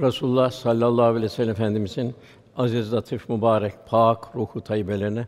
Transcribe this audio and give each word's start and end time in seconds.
Resulullah 0.00 0.50
sallallahu 0.50 1.04
aleyhi 1.04 1.24
ve 1.24 1.28
sellem 1.28 1.50
Efendimizin 1.50 2.14
aziz, 2.56 2.92
latif, 2.92 3.28
mübarek, 3.28 3.74
pak 3.86 4.36
ruhu 4.36 4.60
tayyibelerine, 4.60 5.26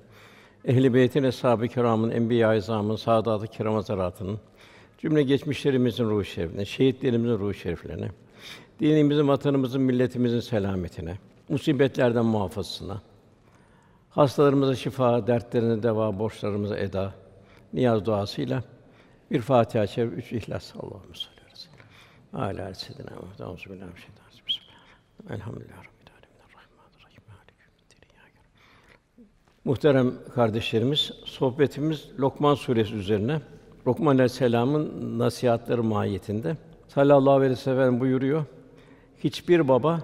ehl-i 0.64 0.94
beytin, 0.94 1.22
eshab-ı 1.22 1.68
kiramın, 1.68 2.11
enbiya-i 2.11 2.58
izamın, 2.58 2.96
saadat-ı 2.96 3.46
kiram 3.46 3.84
cümle 4.98 5.22
geçmişlerimizin 5.22 6.04
ruhu 6.04 6.25
şerifine, 6.25 6.64
şehitlerimizin 6.64 7.39
ruhu 7.39 7.54
şeriflerine, 7.54 8.11
dinimizin, 8.80 9.29
vatanımızın, 9.29 9.82
milletimizin 9.82 10.40
selametine, 10.40 11.18
musibetlerden 11.48 12.25
muhafazasına, 12.25 13.03
hastalarımıza 14.11 14.75
şifa, 14.75 15.26
dertlerine 15.26 15.82
deva, 15.82 16.18
borçlarımıza 16.18 16.79
eda, 16.79 17.14
niyaz 17.72 18.04
duasıyla 18.04 18.62
bir 19.30 19.40
Fatiha-i 19.40 19.89
Şerif, 19.89 20.12
üç 20.12 20.32
İhlas. 20.32 20.75
Allahümme 20.76 21.14
salli 21.14 21.40
aleyhi 21.40 21.53
ve 21.53 21.57
sellem. 21.57 22.64
Âlâ 22.64 22.75
seyyidina 22.75 23.11
Muhammed. 23.11 23.39
Euzu 23.40 24.28
Elhamdülillahi 25.31 25.79
rabbil 25.79 26.13
yevmiddin. 27.61 28.09
İyyâke 28.13 28.40
Muhterem 29.64 30.13
kardeşlerimiz, 30.35 31.13
sohbetimiz 31.25 32.09
Lokman 32.20 32.55
suresi 32.55 32.95
üzerine. 32.95 33.41
Lokman 33.86 34.14
Aleyhisselam'ın 34.14 35.19
nasihatleri 35.19 35.81
mahiyetinde. 35.81 36.56
Sallallahu 36.89 37.34
aleyhi 37.34 37.53
ve 37.53 37.56
sellem 37.56 38.00
buyuruyor. 38.00 38.45
Hiçbir 39.19 39.69
baba 39.69 40.00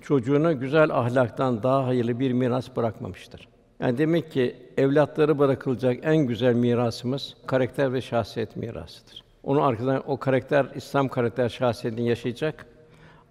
çocuğuna 0.00 0.52
güzel 0.52 0.90
ahlaktan 0.90 1.62
daha 1.62 1.86
hayırlı 1.86 2.20
bir 2.20 2.32
miras 2.32 2.76
bırakmamıştır. 2.76 3.48
Yani 3.80 3.98
demek 3.98 4.32
ki 4.32 4.56
evlatları 4.76 5.38
bırakılacak 5.38 5.98
en 6.02 6.16
güzel 6.16 6.54
mirasımız 6.54 7.36
karakter 7.46 7.92
ve 7.92 8.00
şahsiyet 8.00 8.56
mirasıdır. 8.56 9.24
Onun 9.42 9.62
arkadan 9.62 10.02
o 10.06 10.16
karakter 10.16 10.66
İslam 10.74 11.08
karakter 11.08 11.48
şahsiyetini 11.48 12.08
yaşayacak. 12.08 12.66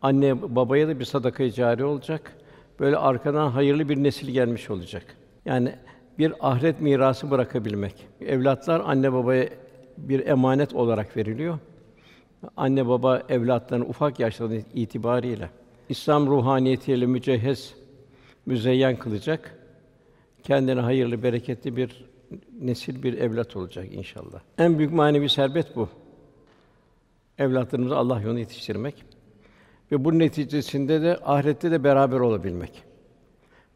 Anne 0.01 0.55
babaya 0.55 0.87
da 0.87 0.99
bir 0.99 1.05
sadaka 1.05 1.51
cari 1.51 1.83
olacak. 1.83 2.33
Böyle 2.79 2.97
arkadan 2.97 3.49
hayırlı 3.49 3.89
bir 3.89 4.03
nesil 4.03 4.29
gelmiş 4.29 4.69
olacak. 4.69 5.03
Yani 5.45 5.75
bir 6.19 6.33
ahiret 6.39 6.81
mirası 6.81 7.31
bırakabilmek. 7.31 8.07
Evlatlar 8.21 8.79
anne 8.79 9.13
babaya 9.13 9.49
bir 9.97 10.27
emanet 10.27 10.73
olarak 10.73 11.17
veriliyor. 11.17 11.59
Anne 12.57 12.87
baba 12.87 13.23
evlatlarını 13.29 13.85
ufak 13.85 14.19
yaşlarında 14.19 14.55
itibariyle 14.73 15.49
İslam 15.89 16.27
ruhaniyetiyle 16.27 17.05
mücehhez, 17.05 17.73
müzeyyen 18.45 18.95
kılacak. 18.95 19.55
Kendine 20.43 20.79
hayırlı, 20.79 21.23
bereketli 21.23 21.75
bir 21.75 22.05
nesil, 22.61 23.03
bir 23.03 23.13
evlat 23.13 23.55
olacak 23.55 23.85
inşallah. 23.91 24.39
En 24.57 24.77
büyük 24.77 24.93
manevi 24.93 25.29
servet 25.29 25.75
bu. 25.75 25.89
Evlatlarımızı 27.37 27.97
Allah 27.97 28.21
yolunda 28.21 28.39
yetiştirmek 28.39 29.05
ve 29.91 30.05
bu 30.05 30.19
neticesinde 30.19 31.01
de 31.01 31.19
ahirette 31.25 31.71
de 31.71 31.83
beraber 31.83 32.19
olabilmek. 32.19 32.83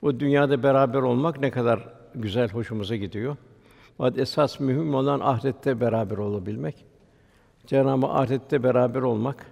Bu 0.02 0.20
dünyada 0.20 0.64
beraber 0.64 1.00
olmak 1.00 1.40
ne 1.40 1.52
kadar 1.52 1.90
güzel, 2.16 2.50
hoşumuza 2.50 2.96
gidiyor. 2.96 3.38
Fakat 3.98 4.20
esas 4.20 4.60
mühim 4.60 4.96
olan 4.96 5.20
ahirette 5.20 5.82
beraber 5.82 6.18
olabilmek. 6.18 6.86
Cenab-ı 7.68 8.08
ahirette 8.08 8.64
beraber 8.64 9.02
olmak, 9.02 9.46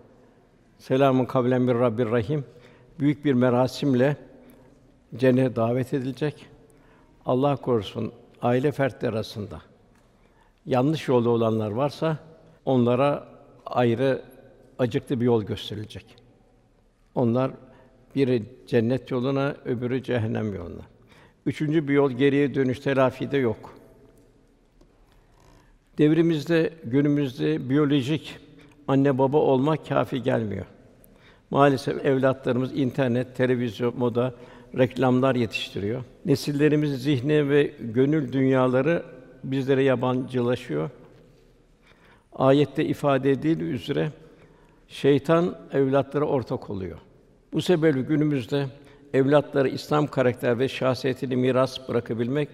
selamun 0.78 1.26
kavlen 1.26 1.68
bir 1.68 1.74
Rabbir 1.74 2.06
Rahim 2.06 2.46
büyük 3.00 3.26
bir 3.26 3.34
merasimle 3.34 4.18
cennete 5.16 5.56
davet 5.56 5.94
edilecek. 5.94 6.46
Allah 7.26 7.56
korusun 7.56 8.12
aile 8.42 8.72
fertleri 8.72 9.12
arasında 9.12 9.62
yanlış 10.66 11.08
yolda 11.08 11.30
olanlar 11.30 11.72
varsa 11.72 12.18
onlara 12.66 13.28
ayrı 13.66 14.22
acıklı 14.80 15.20
bir 15.20 15.26
yol 15.26 15.44
gösterilecek. 15.44 16.21
Onlar 17.16 17.52
biri 18.16 18.44
cennet 18.68 19.12
yoluna, 19.12 19.56
öbürü 19.66 20.04
cehennem 20.04 20.56
yoluna. 20.56 20.82
Üçüncü 21.46 21.88
bir 21.88 21.94
yol 21.94 22.12
geriye 22.12 22.56
dönüş 22.56 22.80
telafide 22.80 23.38
yok. 23.38 23.74
Devrimizde, 25.98 26.74
günümüzde 26.84 27.70
biyolojik 27.70 28.38
anne 28.88 29.18
baba 29.18 29.38
olmak 29.38 29.88
kafi 29.88 30.24
gelmiyor. 30.24 30.66
Maalesef 31.52 32.06
evlatlarımız 32.06 32.78
internet, 32.78 33.36
televizyon, 33.36 33.98
moda, 33.98 34.36
reklamlar 34.78 35.36
yetiştiriyor. 35.36 36.04
Nesillerimizin 36.26 36.96
zihni 36.96 37.50
ve 37.50 37.74
gönül 37.80 38.34
dünyaları 38.34 39.04
bizlere 39.44 39.84
yabancılaşıyor. 39.84 40.90
Ayette 42.34 42.86
ifade 42.86 43.32
edildiği 43.32 43.70
üzere 43.70 44.12
şeytan 44.92 45.58
evlatlara 45.74 46.26
ortak 46.26 46.70
oluyor. 46.70 46.98
Bu 47.54 47.62
sebeple 47.62 48.02
günümüzde 48.02 48.66
evlatlara 49.14 49.68
İslam 49.68 50.08
karakter 50.08 50.60
ve 50.60 50.68
şahsiyetini 50.68 51.36
miras 51.36 51.90
bırakabilmek 51.90 52.50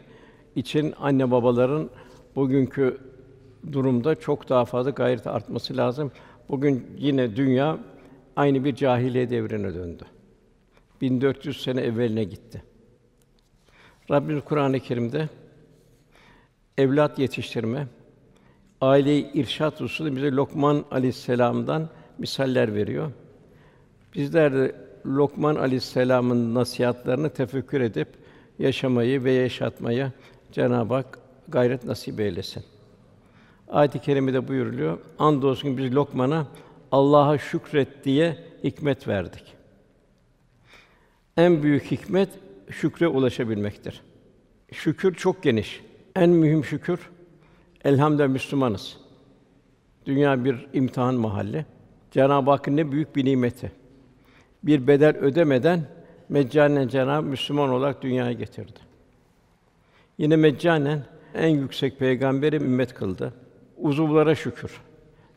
için 0.56 0.94
anne 1.00 1.32
babaların 1.32 1.90
bugünkü 2.36 2.98
durumda 3.72 4.16
çok 4.16 4.50
daha 4.50 4.66
fazla 4.66 4.90
gayret 4.90 5.28
artması 5.28 5.78
lazım. 5.78 6.12
Bugün 6.50 6.88
yine 6.98 7.36
dünya 7.36 7.78
aynı 8.36 8.64
bir 8.66 8.76
cahiliye 8.76 9.30
devrine 9.30 9.74
döndü. 9.74 10.04
1400 11.02 11.64
sene 11.64 11.82
evveline 11.82 12.24
gitti. 12.24 12.64
Rabbimiz 14.12 14.44
Kur'an-ı 14.44 14.80
Kerim'de 14.80 15.30
evlat 16.78 17.20
yetiştirme, 17.20 17.88
aileyi 18.82 19.32
irşat 19.34 19.82
hususunda 19.82 20.16
bize 20.16 20.32
Lokman 20.32 20.86
Aleyhisselam'dan 20.92 21.90
misaller 22.20 22.76
veriyor. 22.76 23.12
Bizler 24.16 24.54
de 24.54 24.76
Lokman 25.06 25.56
Aleyhisselam'ın 25.56 26.56
nasihatlerini 26.56 27.30
tefekkür 27.30 27.82
edip 27.82 28.08
yaşamayı 28.60 29.24
ve 29.24 29.32
yaşatmayı 29.32 30.12
Cenab-ı 30.52 30.94
Hak 30.94 31.20
gayret 31.48 31.84
nasip 31.84 32.20
eylesin. 32.20 32.64
Ayet-i 33.70 34.00
kerimede 34.00 34.48
buyuruluyor. 34.48 34.98
Andolsun 35.20 35.78
biz 35.78 35.96
Lokman'a 35.96 36.48
Allah'a 36.92 37.38
şükret 37.38 38.04
diye 38.04 38.38
hikmet 38.64 39.08
verdik. 39.08 39.44
En 41.38 41.64
büyük 41.64 41.92
hikmet 41.92 42.30
şükre 42.70 43.08
ulaşabilmektir. 43.08 44.02
Şükür 44.72 45.16
çok 45.16 45.44
geniş. 45.44 45.82
En 46.16 46.30
mühim 46.30 46.66
şükür 46.66 47.00
elhamdülillah 47.84 48.28
Müslümanız. 48.28 48.98
Dünya 50.06 50.46
bir 50.46 50.68
imtihan 50.74 51.16
mahalli. 51.16 51.66
Cenab-ı 52.12 52.52
Hakk'ın 52.52 52.78
ne 52.78 52.92
büyük 52.92 53.16
bir 53.16 53.26
nimeti. 53.26 53.72
Bir 54.64 54.88
bedel 54.88 55.18
ödemeden 55.18 55.82
meccanen 56.30 56.88
Cenab-ı 56.88 57.28
Müslüman 57.28 57.70
olarak 57.70 58.02
dünyaya 58.02 58.32
getirdi. 58.32 58.80
Yine 60.18 60.36
meccanen 60.36 61.04
en 61.34 61.48
yüksek 61.48 62.00
peygamberi 62.00 62.56
ümmet 62.56 62.94
kıldı. 62.94 63.34
Uzuvlara 63.78 64.36
şükür. 64.36 64.82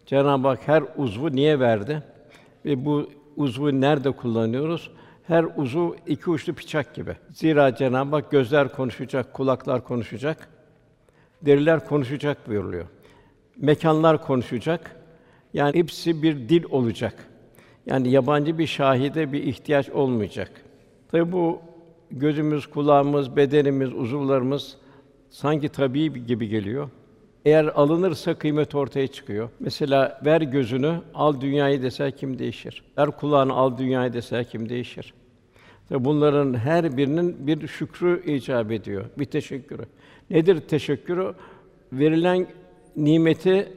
Cenab-ı 0.07 0.49
Hak 0.49 0.69
her 0.69 0.85
uzvu 0.97 1.33
niye 1.33 1.61
verdi? 1.61 2.03
Ve 2.65 2.85
bu 2.85 3.11
uzvu 3.37 3.81
nerede 3.81 4.11
kullanıyoruz? 4.11 4.91
Her 5.27 5.47
uzuv 5.57 5.93
iki 6.07 6.31
uçlu 6.31 6.57
bıçak 6.57 6.95
gibi. 6.95 7.17
Zira 7.31 7.75
Cenab-ı 7.75 8.17
Hak 8.17 8.31
gözler 8.31 8.73
konuşacak, 8.73 9.35
kulaklar 9.35 9.85
konuşacak, 9.85 10.49
deriler 11.43 11.87
konuşacak 11.87 12.49
buyuruluyor. 12.49 12.87
Mekanlar 13.57 14.23
konuşacak. 14.23 15.00
Yani 15.55 15.75
hepsi 15.75 16.23
bir 16.23 16.49
dil 16.49 16.65
olacak. 16.71 17.15
Yani 17.87 18.11
yabancı 18.11 18.59
bir 18.59 18.67
şahide 18.67 19.33
bir 19.33 19.43
ihtiyaç 19.43 19.91
olmayacak. 19.91 20.51
Tabi 21.09 21.33
bu 21.33 21.59
gözümüz, 22.11 22.67
kulağımız, 22.67 23.37
bedenimiz, 23.37 23.93
uzuvlarımız 23.93 24.77
sanki 25.31 25.69
tabii 25.69 26.27
gibi 26.27 26.49
geliyor. 26.49 26.91
Eğer 27.45 27.65
alınırsa 27.65 28.35
kıymet 28.35 28.75
ortaya 28.75 29.07
çıkıyor. 29.07 29.49
Mesela 29.61 30.21
ver 30.25 30.41
gözünü, 30.41 31.01
al 31.15 31.41
dünyayı 31.41 31.83
dese 31.83 32.11
kim 32.11 32.39
değişir? 32.39 32.83
Ver 32.99 33.11
kulağını, 33.11 33.53
al 33.53 33.79
dünyayı 33.79 34.13
dese 34.13 34.45
kim 34.45 34.69
değişir? 34.69 35.15
Tabi 35.89 36.05
bunların 36.05 36.55
her 36.55 36.97
birinin 36.97 37.47
bir 37.47 37.69
şükrü 37.69 38.33
icap 38.33 38.73
ediyor, 38.73 39.05
bir 39.19 39.25
teşekkürü. 39.25 39.83
Nedir 40.31 40.61
teşekkürü? 40.61 41.35
Verilen 41.93 42.47
nimeti 42.97 43.73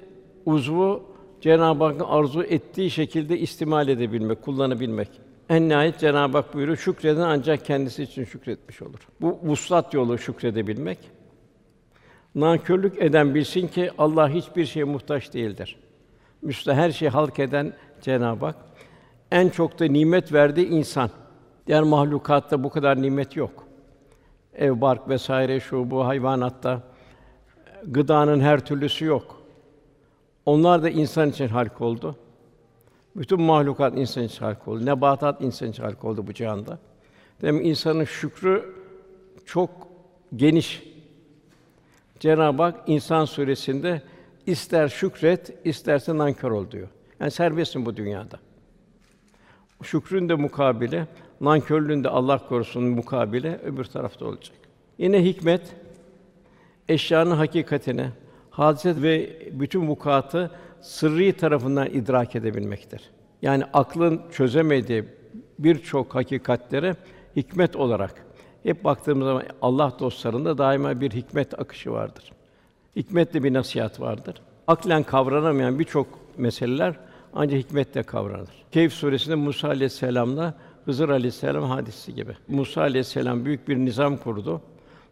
uzvu 0.45 1.03
Cenab-ı 1.43 1.83
Hakk'ın 1.83 2.05
arzu 2.05 2.43
ettiği 2.43 2.89
şekilde 2.89 3.39
istimal 3.39 3.87
edebilmek, 3.87 4.41
kullanabilmek. 4.41 5.09
En 5.49 5.69
nihayet 5.69 5.99
Cenab-ı 5.99 6.37
Hak 6.37 6.53
buyuruyor, 6.53 6.77
şükreden 6.77 7.21
ancak 7.21 7.65
kendisi 7.65 8.03
için 8.03 8.23
şükretmiş 8.23 8.81
olur. 8.81 8.99
Bu 9.21 9.39
vuslat 9.43 9.93
yolu 9.93 10.17
şükredebilmek. 10.17 10.97
Nankörlük 12.35 13.01
eden 13.01 13.35
bilsin 13.35 13.67
ki 13.67 13.91
Allah 13.97 14.29
hiçbir 14.29 14.65
şeye 14.65 14.83
muhtaç 14.83 15.33
değildir. 15.33 15.77
Müste 16.41 16.73
her 16.73 16.91
şeyi 16.91 17.09
halk 17.09 17.39
eden 17.39 17.73
Cenab-ı 18.01 18.45
Hak 18.45 18.55
en 19.31 19.49
çok 19.49 19.79
da 19.79 19.85
nimet 19.85 20.33
verdiği 20.33 20.67
insan. 20.67 21.09
Diğer 21.67 21.83
mahlukatta 21.83 22.63
bu 22.63 22.69
kadar 22.69 23.01
nimet 23.01 23.35
yok. 23.35 23.67
Ev, 24.53 24.81
bark 24.81 25.09
vesaire 25.09 25.59
şu 25.59 25.91
bu 25.91 26.05
hayvanatta 26.05 26.81
gıdanın 27.85 28.39
her 28.39 28.65
türlüsü 28.65 29.05
yok. 29.05 29.42
Onlar 30.45 30.83
da 30.83 30.89
insan 30.89 31.29
için 31.29 31.47
halk 31.47 31.81
oldu. 31.81 32.15
Bütün 33.15 33.41
mahlukat 33.41 33.97
insan 33.97 34.23
için 34.23 34.45
halk 34.45 34.67
oldu. 34.67 34.85
Nebatat 34.85 35.41
insan 35.41 35.69
için 35.69 35.83
halk 35.83 36.03
oldu 36.03 36.27
bu 36.27 36.33
cihanda. 36.33 36.79
Demek 37.41 37.65
insanın 37.65 38.03
şükrü 38.03 38.73
çok 39.45 39.69
geniş. 40.35 40.83
Cenab-ı 42.19 42.63
Hak 42.63 42.89
İnsan 42.89 43.25
suresinde 43.25 44.01
ister 44.45 44.87
şükret, 44.87 45.53
isterse 45.65 46.17
nankör 46.17 46.51
ol 46.51 46.71
diyor. 46.71 46.87
Yani 47.19 47.31
serbestsin 47.31 47.85
bu 47.85 47.97
dünyada. 47.97 48.39
Şükrün 49.83 50.29
de 50.29 50.35
mukabile, 50.35 51.07
nankörlüğün 51.41 52.03
de 52.03 52.09
Allah 52.09 52.47
korusun 52.47 52.83
mukabile 52.83 53.59
öbür 53.63 53.83
tarafta 53.83 54.25
olacak. 54.25 54.55
Yine 54.97 55.23
hikmet 55.23 55.75
eşyanın 56.89 57.35
hakikatini, 57.35 58.09
hadise 58.53 59.01
ve 59.01 59.39
bütün 59.51 59.87
vukuatı 59.87 60.51
sırrı 60.81 61.33
tarafından 61.33 61.87
idrak 61.87 62.35
edebilmektir. 62.35 63.01
Yani 63.41 63.63
aklın 63.73 64.21
çözemediği 64.31 65.05
birçok 65.59 66.15
hakikatlere 66.15 66.95
hikmet 67.35 67.75
olarak 67.75 68.25
hep 68.63 68.83
baktığımız 68.83 69.27
zaman 69.27 69.43
Allah 69.61 69.93
dostlarında 69.99 70.57
daima 70.57 71.01
bir 71.01 71.11
hikmet 71.11 71.59
akışı 71.59 71.91
vardır. 71.91 72.31
Hikmetle 72.95 73.43
bir 73.43 73.53
nasihat 73.53 73.99
vardır. 73.99 74.35
Aklen 74.67 75.03
kavranamayan 75.03 75.79
birçok 75.79 76.07
meseleler 76.37 76.95
ancak 77.33 77.59
hikmetle 77.59 78.03
kavranır. 78.03 78.49
Kehf 78.71 78.93
suresinde 78.93 79.35
Musa 79.35 79.67
aleyhisselamla 79.67 80.53
Hızır 80.85 81.09
aleyhisselam 81.09 81.63
hadisi 81.63 82.15
gibi. 82.15 82.37
Musa 82.47 82.81
aleyhisselam 82.81 83.45
büyük 83.45 83.67
bir 83.67 83.77
nizam 83.77 84.17
kurdu. 84.17 84.61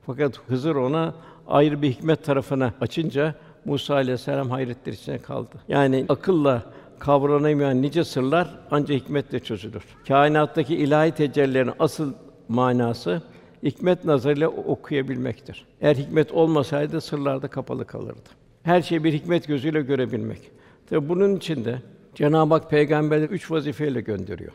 Fakat 0.05 0.39
Hızır 0.47 0.75
ona 0.75 1.13
ayrı 1.51 1.81
bir 1.81 1.92
hikmet 1.92 2.24
tarafına 2.24 2.74
açınca 2.81 3.36
Musa 3.65 3.94
aleyhisselam 3.94 4.50
hayretler 4.50 4.94
içine 4.94 5.18
kaldı. 5.18 5.56
Yani 5.68 6.06
akılla 6.09 6.63
kavranamayan 7.00 7.81
nice 7.81 8.03
sırlar 8.03 8.48
ancak 8.71 9.01
hikmetle 9.01 9.39
çözülür. 9.39 9.83
Kainattaki 10.07 10.75
ilahi 10.75 11.12
tecellilerin 11.12 11.71
asıl 11.80 12.13
manası 12.48 13.21
hikmet 13.63 14.06
nazarıyla 14.06 14.48
okuyabilmektir. 14.48 15.65
Eğer 15.81 15.95
hikmet 15.95 16.31
olmasaydı 16.31 17.01
sırlar 17.01 17.42
da 17.42 17.48
kapalı 17.48 17.86
kalırdı. 17.86 18.30
Her 18.63 18.81
şeyi 18.81 19.03
bir 19.03 19.13
hikmet 19.13 19.48
gözüyle 19.48 19.81
görebilmek. 19.81 20.51
Tabi 20.89 21.09
bunun 21.09 21.36
için 21.36 21.65
de 21.65 21.81
Cenab-ı 22.15 22.53
Hak 22.53 22.69
peygamberleri 22.69 23.31
üç 23.31 23.51
vazifeyle 23.51 24.01
gönderiyor. 24.01 24.51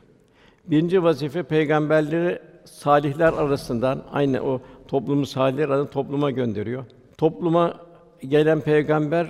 Birinci 0.66 1.02
vazife 1.02 1.42
peygamberleri 1.42 2.38
salihler 2.64 3.32
arasından 3.32 4.02
aynı 4.12 4.40
o 4.40 4.60
toplumu 4.88 5.26
salihler 5.26 5.68
arasında 5.68 5.90
topluma 5.90 6.30
gönderiyor. 6.30 6.84
Topluma 7.18 7.80
gelen 8.28 8.60
peygamber 8.60 9.26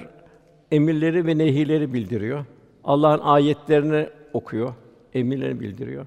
emirleri 0.71 1.27
ve 1.27 1.39
nehileri 1.39 1.95
bildiriyor. 1.95 2.45
Allah'ın 2.85 3.19
ayetlerini 3.19 4.07
okuyor, 4.33 4.75
emirlerini 5.15 5.61
bildiriyor. 5.61 6.07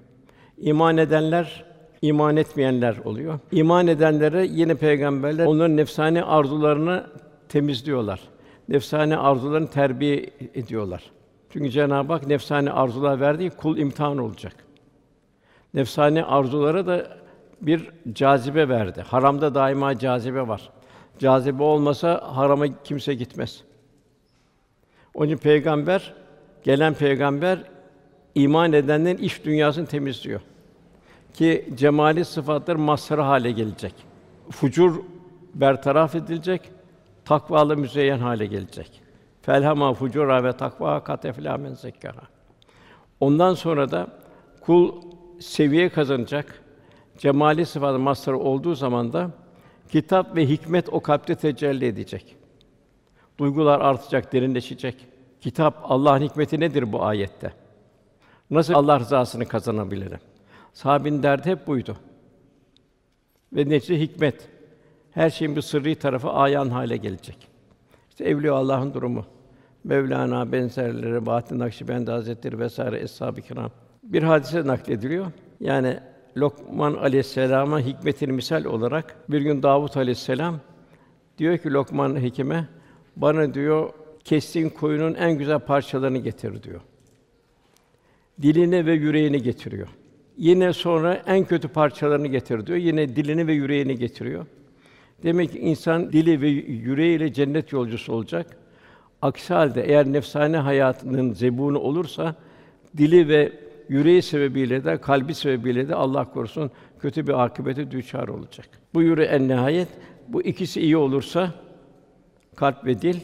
İman 0.57 0.98
edenler 0.98 1.66
iman 2.01 2.38
etmeyenler 2.38 2.98
oluyor. 3.06 3.40
İman 3.51 3.88
edenlere 3.88 4.46
yine 4.46 4.75
peygamberler 4.75 5.46
onların 5.46 5.78
nefsani 5.78 6.24
arzularını 6.24 7.07
temizliyorlar. 7.50 8.19
Nefsani 8.69 9.18
arzularını 9.18 9.68
terbiye 9.68 10.30
ediyorlar. 10.56 11.04
Çünkü 11.50 11.69
Cenab-ı 11.69 12.13
Hak 12.13 12.28
nefsani 12.28 12.72
arzular 12.72 13.19
verdiği 13.19 13.50
kul 13.50 13.78
imtihan 13.78 14.18
olacak. 14.18 14.56
Nefsani 15.74 16.24
arzulara 16.24 16.88
da 16.88 17.18
bir 17.62 17.90
cazibe 18.14 18.70
verdi. 18.70 19.02
Haramda 19.02 19.56
daima 19.56 20.00
cazibe 20.00 20.48
var. 20.48 20.70
Cazibe 21.20 21.64
olmasa 21.64 22.22
harama 22.36 22.84
kimse 22.84 23.14
gitmez. 23.14 23.64
Onun 25.14 25.28
için 25.28 25.38
peygamber, 25.38 26.14
gelen 26.64 26.94
peygamber 26.94 27.60
iman 28.36 28.74
edenlerin 28.74 29.18
iş 29.18 29.46
dünyasını 29.46 29.86
temizliyor. 29.86 30.42
Ki 31.34 31.70
cemali 31.76 32.26
sıfatlar 32.26 32.76
mazhar 32.76 33.20
hale 33.20 33.52
gelecek. 33.52 33.94
Fucur 34.52 35.02
bertaraf 35.54 36.16
edilecek, 36.16 36.62
takvalı 37.26 37.78
müzeyyen 37.78 38.20
hale 38.20 38.46
gelecek. 38.46 39.02
Felhama 39.42 39.94
fucura 39.94 40.44
ve 40.44 40.58
takva 40.58 41.04
kat 41.04 41.26
eflâ 41.26 41.58
men. 41.58 41.76
Ondan 43.20 43.54
sonra 43.54 43.92
da 43.92 44.08
kul 44.62 45.02
seviye 45.40 45.90
kazanacak. 45.90 46.62
Cemali 47.19 47.66
sıfatı 47.66 48.00
mazhar 48.00 48.33
olduğu 48.33 48.75
zaman 48.75 49.13
da 49.13 49.31
kitap 49.89 50.36
ve 50.36 50.50
hikmet 50.50 50.89
o 50.89 51.00
kalpte 51.00 51.36
tecelli 51.36 51.86
edecek. 51.86 52.36
Duygular 53.38 53.80
artacak, 53.80 54.33
derinleşecek. 54.33 54.95
Kitap 55.42 55.81
Allah'ın 55.83 56.21
hikmeti 56.21 56.60
nedir 56.60 56.92
bu 56.92 57.04
ayette? 57.04 57.54
Nasıl 58.50 58.74
Allah 58.74 59.00
rızasını 59.00 59.45
kazanabilirim? 59.45 60.19
Sahabin 60.74 61.24
derdi 61.24 61.50
hep 61.50 61.68
buydu. 61.68 61.98
Ve 63.54 63.69
netice 63.69 64.00
hikmet. 64.00 64.50
Her 65.12 65.30
şeyin 65.30 65.56
bir 65.56 65.62
sırrı 65.62 65.95
tarafı 65.95 66.30
ayan 66.30 66.69
hale 66.69 66.98
gelecek. 66.98 67.48
İşte 68.10 68.24
evliya 68.24 68.54
Allah'ın 68.54 68.94
durumu. 68.94 69.25
Mevlana 69.83 70.51
benzerleri, 70.51 71.25
Bahattin 71.25 71.60
Nakşibendi 71.60 72.12
Hazretleri 72.12 72.60
vesaire 72.60 73.00
eshab-ı 73.00 73.42
kiram. 73.42 73.72
Bir 74.04 74.24
hadise 74.24 74.68
naklediliyor. 74.68 75.25
Yani 75.60 76.00
Lokman 76.38 76.94
Aleyhisselam'a 76.94 77.80
hikmetini 77.80 78.31
misal 78.31 78.66
olarak 78.66 79.16
bir 79.30 79.42
gün 79.42 79.64
Davut 79.64 79.98
Aleyhisselam 79.98 80.60
diyor 81.38 81.58
ki 81.58 81.74
Lokman 81.74 82.22
hekime 82.22 82.68
bana 83.16 83.54
diyor 83.54 83.90
kestiğin 84.24 84.70
koyunun 84.70 85.14
en 85.14 85.38
güzel 85.38 85.60
parçalarını 85.60 86.18
getir 86.18 86.64
diyor. 86.64 86.81
Dilini 88.42 88.86
ve 88.86 88.94
yüreğini 88.94 89.42
getiriyor. 89.42 89.88
Yine 90.38 90.74
sonra 90.74 91.14
en 91.14 91.46
kötü 91.46 91.68
parçalarını 91.68 92.28
getir 92.28 92.66
diyor. 92.66 92.78
Yine 92.78 93.16
dilini 93.16 93.48
ve 93.48 93.54
yüreğini 93.54 93.98
getiriyor. 93.98 94.46
Demek 95.24 95.52
ki 95.52 95.60
insan 95.60 96.14
dili 96.14 96.42
ve 96.42 96.48
yüreğiyle 96.48 97.34
cennet 97.34 97.72
yolcusu 97.72 98.14
olacak. 98.14 98.58
Aksi 99.22 99.54
halde 99.54 99.84
eğer 99.84 100.06
nefsane 100.06 100.58
hayatının 100.58 101.34
zebunu 101.34 101.80
olursa 101.80 102.36
dili 102.98 103.28
ve 103.28 103.52
yüreği 103.89 104.21
sebebiyle 104.21 104.83
de 104.83 104.97
kalbi 105.01 105.36
sebebiyle 105.36 105.88
de 105.88 105.95
Allah 105.95 106.31
korusun 106.31 106.71
kötü 107.00 107.27
bir 107.27 107.44
akıbete 107.44 107.91
düçar 107.91 108.27
olacak. 108.27 108.67
Bu 108.93 109.01
yüre 109.01 109.25
en 109.25 109.48
nihayet 109.48 109.88
bu 110.27 110.41
ikisi 110.41 110.81
iyi 110.81 110.98
olursa 110.98 111.51
kalp 112.55 112.86
ve 112.86 113.01
dil 113.01 113.19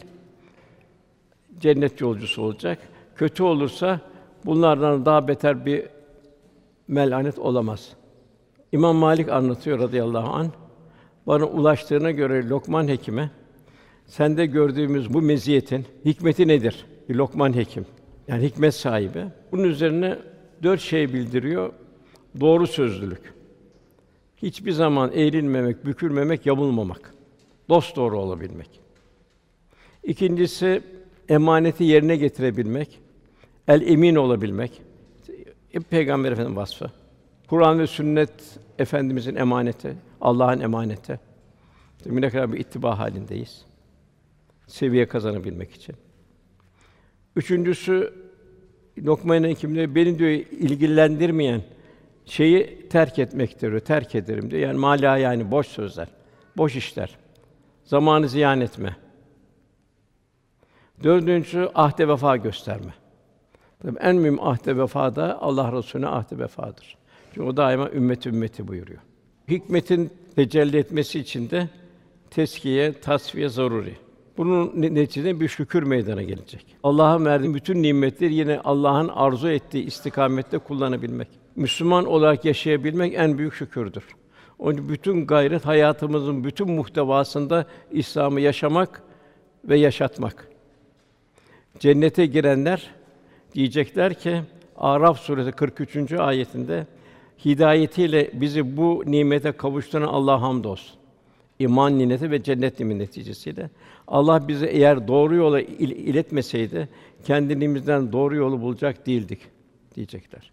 cennet 1.59 2.01
yolcusu 2.01 2.41
olacak. 2.41 2.79
Kötü 3.15 3.43
olursa 3.43 3.99
bunlardan 4.45 5.05
daha 5.05 5.27
beter 5.27 5.65
bir 5.65 5.85
melanet 6.87 7.39
olamaz. 7.39 7.93
İmam 8.71 8.95
Malik 8.95 9.29
anlatıyor 9.29 9.79
radıyallahu 9.79 10.33
an. 10.33 10.47
Bana 11.27 11.45
ulaştığına 11.45 12.11
göre 12.11 12.49
Lokman 12.49 12.87
Hekim'e 12.87 13.29
sende 14.05 14.45
gördüğümüz 14.45 15.13
bu 15.13 15.21
meziyetin 15.21 15.85
hikmeti 16.05 16.47
nedir? 16.47 16.85
Lokman 17.09 17.55
Hekim. 17.55 17.85
Yani 18.27 18.43
hikmet 18.43 18.73
sahibi. 18.73 19.25
Bunun 19.51 19.63
üzerine 19.63 20.17
dört 20.63 20.81
şey 20.81 21.13
bildiriyor. 21.13 21.73
Doğru 22.39 22.67
sözlülük. 22.67 23.33
Hiçbir 24.37 24.71
zaman 24.71 25.11
eğrilmemek, 25.11 25.85
bükülmemek, 25.85 26.45
yamulmamak. 26.45 27.13
Dost 27.69 27.95
doğru 27.95 28.19
olabilmek. 28.19 28.69
İkincisi 30.03 30.83
emaneti 31.29 31.83
yerine 31.83 32.15
getirebilmek. 32.15 32.99
El 33.67 33.81
emin 33.81 34.15
olabilmek. 34.15 34.81
Hep 35.71 35.89
Peygamber 35.89 36.31
Efendimiz 36.31 36.57
vasfı. 36.57 36.91
Kur'an 37.47 37.79
ve 37.79 37.87
sünnet 37.87 38.59
efendimizin 38.79 39.35
emaneti, 39.35 39.97
Allah'ın 40.21 40.59
emaneti. 40.59 41.19
Ne 42.05 42.29
kadar 42.29 42.53
bir 42.53 42.59
ittiba 42.59 42.99
halindeyiz. 42.99 43.65
Seviye 44.67 45.07
kazanabilmek 45.07 45.71
için. 45.71 45.95
Üçüncüsü 47.35 48.13
Lokman 49.03 49.43
Hekim'de 49.43 49.95
beni 49.95 50.19
diyor 50.19 50.29
ilgilendirmeyen 50.51 51.61
şeyi 52.25 52.89
terk 52.89 53.19
etmektir 53.19 53.71
diyor. 53.71 53.79
Terk 53.79 54.15
ederim 54.15 54.51
diyor. 54.51 54.61
Yani 54.61 54.79
mala 54.79 55.17
yani 55.17 55.51
boş 55.51 55.67
sözler, 55.67 56.07
boş 56.57 56.75
işler. 56.75 57.15
Zamanı 57.83 58.29
ziyan 58.29 58.61
etme. 58.61 58.95
Dördüncüsü 61.03 61.69
ahde 61.75 62.07
vefa 62.07 62.37
gösterme. 62.37 62.93
Tabii 63.81 63.99
en 63.99 64.15
mühim 64.15 64.43
ahde 64.47 64.77
vefa 64.77 65.15
da 65.15 65.41
Allah 65.41 65.71
Resulüne 65.71 66.07
ahde 66.07 66.39
vefadır. 66.39 66.97
Çünkü 67.33 67.47
o 67.47 67.57
daima 67.57 67.89
ümmet 67.89 68.25
ümmeti 68.25 68.67
buyuruyor. 68.67 68.99
Hikmetin 69.49 70.13
tecelli 70.35 70.77
etmesi 70.77 71.19
için 71.19 71.49
de 71.49 71.69
teskiye, 72.29 72.93
tasfiye 72.93 73.49
zaruri. 73.49 73.95
Bunun 74.37 74.71
neticesinde 74.75 75.39
bir 75.39 75.47
şükür 75.47 75.83
meydana 75.83 76.23
gelecek. 76.23 76.65
Allah'ın 76.83 77.25
verdiği 77.25 77.53
bütün 77.53 77.83
nimetleri 77.83 78.33
yine 78.33 78.59
Allah'ın 78.63 79.07
arzu 79.07 79.49
ettiği 79.49 79.85
istikamette 79.85 80.57
kullanabilmek. 80.57 81.27
Müslüman 81.55 82.05
olarak 82.05 82.45
yaşayabilmek 82.45 83.13
en 83.13 83.37
büyük 83.37 83.53
şükürdür. 83.53 84.03
Onun 84.59 84.89
bütün 84.89 85.27
gayret 85.27 85.65
hayatımızın 85.65 86.43
bütün 86.43 86.71
muhtevasında 86.71 87.65
İslam'ı 87.91 88.41
yaşamak 88.41 89.03
ve 89.65 89.77
yaşatmak. 89.77 90.47
Cennete 91.79 92.25
girenler 92.25 92.91
diyecekler 93.55 94.13
ki 94.13 94.41
Araf 94.77 95.19
suresi 95.19 95.51
43. 95.51 96.13
ayetinde 96.13 96.87
hidayetiyle 97.45 98.31
bizi 98.33 98.77
bu 98.77 99.03
nimete 99.05 99.51
kavuşturan 99.51 100.07
Allah'a 100.07 100.41
hamdolsun. 100.41 101.04
İman 101.59 101.99
nimeti 101.99 102.31
ve 102.31 102.43
cennet 102.43 102.79
nimeti 102.79 102.99
neticesiyle 102.99 103.69
Allah 104.07 104.47
bizi 104.47 104.65
eğer 104.65 105.07
doğru 105.07 105.35
yola 105.35 105.61
il- 105.61 106.07
iletmeseydi 106.07 106.89
kendimizden 107.25 108.11
doğru 108.11 108.35
yolu 108.35 108.61
bulacak 108.61 109.07
değildik 109.07 109.39
diyecekler. 109.95 110.51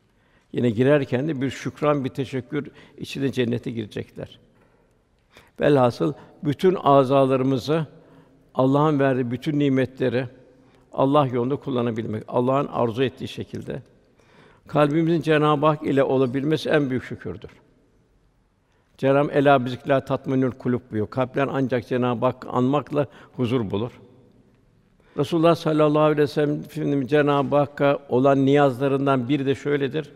Yine 0.53 0.71
girerken 0.71 1.29
de 1.29 1.41
bir 1.41 1.51
şükran, 1.51 2.05
bir 2.05 2.09
teşekkür 2.11 2.71
içinde 2.99 3.33
cennete 3.33 3.71
girecekler. 3.71 4.39
Velhasıl 5.61 6.13
bütün 6.45 6.75
azalarımızı 6.75 7.87
Allah'ın 8.55 8.99
verdiği 8.99 9.31
bütün 9.31 9.59
nimetleri 9.59 10.27
Allah 10.93 11.27
yolunda 11.27 11.57
kullanabilmek, 11.57 12.25
Allah'ın 12.29 12.67
arzu 12.67 13.03
ettiği 13.03 13.29
şekilde 13.29 13.83
kalbimizin 14.67 15.23
Cenab-ı 15.23 15.67
Hak 15.67 15.83
ile 15.83 16.03
olabilmesi 16.03 16.69
en 16.69 16.91
büyük 16.91 17.05
şükürdür. 17.05 17.51
Cenab-ı 18.99 19.33
Ela 19.33 19.65
bizikla 19.65 20.05
tatminül 20.05 20.51
kulub 20.51 20.81
buyuruyor. 20.91 21.11
Kalpler 21.11 21.49
ancak 21.53 21.89
Cenab-ı 21.89 22.27
Hak 22.27 22.47
anmakla 22.51 23.07
huzur 23.37 23.71
bulur. 23.71 23.91
Resulullah 25.19 25.55
sallallahu 25.55 26.03
aleyhi 26.03 26.19
ve 26.19 26.27
sellem 26.27 26.55
Efendimiz 26.55 27.09
Cenab-ı 27.09 27.57
Hakk'a 27.57 27.99
olan 28.09 28.47
niyazlarından 28.47 29.29
biri 29.29 29.47
de 29.47 29.55
şöyledir. 29.55 30.13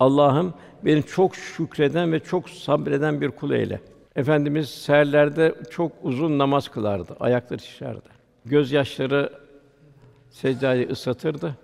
Allah'ım 0.00 0.54
beni 0.84 1.02
çok 1.02 1.36
şükreden 1.36 2.12
ve 2.12 2.20
çok 2.20 2.50
sabreden 2.50 3.20
bir 3.20 3.30
kul 3.30 3.50
eyle. 3.50 3.80
Efendimiz 4.16 4.68
seherlerde 4.68 5.54
çok 5.70 5.92
uzun 6.02 6.38
namaz 6.38 6.68
kılardı, 6.68 7.16
ayakları 7.20 7.60
şişerdi. 7.60 8.08
Gözyaşları 8.44 9.32
seccadeyi 10.30 10.88
ıslatırdı. 10.88 11.56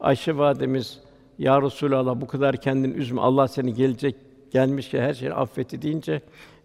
Ayşe 0.00 0.36
validemiz 0.36 1.00
ya 1.38 1.62
Resulallah 1.62 2.20
bu 2.20 2.26
kadar 2.26 2.56
kendini 2.56 2.94
üzme. 2.94 3.20
Allah 3.20 3.48
seni 3.48 3.74
gelecek 3.74 4.16
gelmiş 4.54 4.88
ki 4.88 5.00
her 5.00 5.14
şeyi 5.14 5.32
affetti 5.32 5.82
deyince 5.82 6.20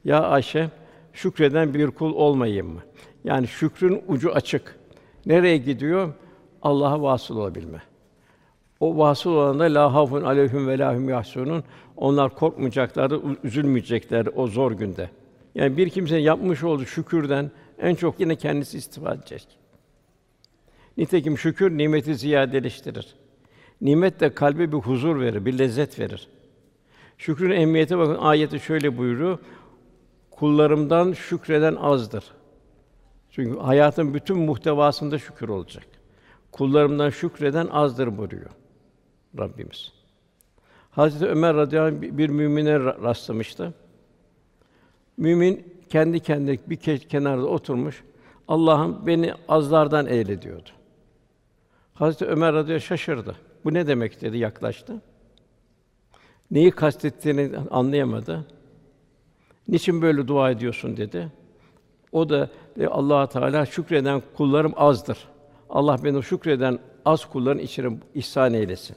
ya 0.05 0.22
Ayşe 0.22 0.69
şükreden 1.13 1.74
bir 1.74 1.88
kul 1.88 2.13
olmayayım 2.13 2.67
mı? 2.67 2.79
Yani 3.24 3.48
şükrün 3.48 4.03
ucu 4.08 4.31
açık. 4.31 4.79
Nereye 5.25 5.58
gidiyor? 5.58 6.13
Allah'a 6.62 7.01
vasıl 7.01 7.38
olabilme. 7.38 7.81
O 8.79 8.98
vasıl 8.98 9.29
olanda 9.29 9.63
la 9.63 9.93
havfun 9.93 10.22
aleyhim 10.22 10.67
ve 10.67 10.77
la 10.77 10.96
hum 10.96 11.10
yahsunun. 11.10 11.63
Onlar 11.98 12.36
korkmayacaklar, 12.36 13.12
üzülmeyecekler 13.43 14.27
o 14.36 14.48
zor 14.48 14.72
günde. 14.72 15.10
Yani 15.55 15.77
bir 15.77 15.89
kimsenin 15.89 16.22
yapmış 16.22 16.63
olduğu 16.63 16.86
şükürden 16.86 17.51
en 17.79 17.96
çok 17.96 18.19
yine 18.19 18.36
kendisi 18.36 18.77
istifade 18.77 19.15
edecek. 19.15 19.48
Nitekim 20.98 21.38
şükür 21.38 21.77
nimeti 21.77 22.15
ziyadeleştirir. 22.15 23.15
Nimet 23.81 24.19
de 24.19 24.34
kalbe 24.34 24.72
bir 24.72 24.77
huzur 24.77 25.19
verir, 25.19 25.46
bir 25.46 25.58
lezzet 25.60 26.00
verir. 26.00 26.27
Şükrün 27.19 27.51
ehemmiyete 27.51 27.97
bakın 27.97 28.15
ayeti 28.15 28.59
şöyle 28.59 28.97
buyuruyor. 28.97 29.38
Kullarımdan 30.31 31.13
şükreden 31.13 31.75
azdır. 31.75 32.23
Çünkü 33.31 33.59
hayatın 33.59 34.13
bütün 34.13 34.38
muhtevasında 34.38 35.19
şükür 35.19 35.49
olacak. 35.49 35.83
Kullarımdan 36.51 37.09
şükreden 37.09 37.67
azdır 37.67 38.17
buyuruyor 38.17 38.49
Rabbimiz. 39.38 39.93
Hazreti 40.91 41.25
Ömer 41.25 41.55
radıyallahu 41.55 41.95
anh 41.95 42.01
bir 42.01 42.29
mümine 42.29 42.79
rastlamıştı. 42.79 43.73
Mümin 45.17 45.73
kendi 45.89 46.19
kendine 46.19 46.59
bir 46.67 46.99
kenarda 46.99 47.45
oturmuş. 47.45 48.03
Allah'ım 48.47 49.07
beni 49.07 49.33
azlardan 49.47 50.07
eyle 50.07 50.41
diyordu. 50.41 50.69
Hazreti 51.93 52.25
Ömer 52.25 52.53
radıyallahu 52.53 52.85
şaşırdı. 52.85 53.35
Bu 53.63 53.73
ne 53.73 53.88
demek 53.88 54.21
dedi, 54.21 54.38
yaklaştı. 54.38 55.01
Neyi 56.51 56.71
kastettiğini 56.71 57.51
anlayamadı. 57.71 58.45
Niçin 59.67 60.01
böyle 60.01 60.27
dua 60.27 60.51
ediyorsun 60.51 60.97
dedi. 60.97 61.31
O 62.11 62.29
da 62.29 62.49
e, 62.79 62.87
Allah 62.87 63.27
Teala 63.27 63.65
şükreden 63.65 64.21
kullarım 64.37 64.73
azdır. 64.75 65.17
Allah 65.69 65.97
beni 66.03 66.23
şükreden 66.23 66.79
az 67.05 67.25
kulların 67.25 67.59
içine 67.59 67.97
ihsan 68.15 68.53
eylesin. 68.53 68.95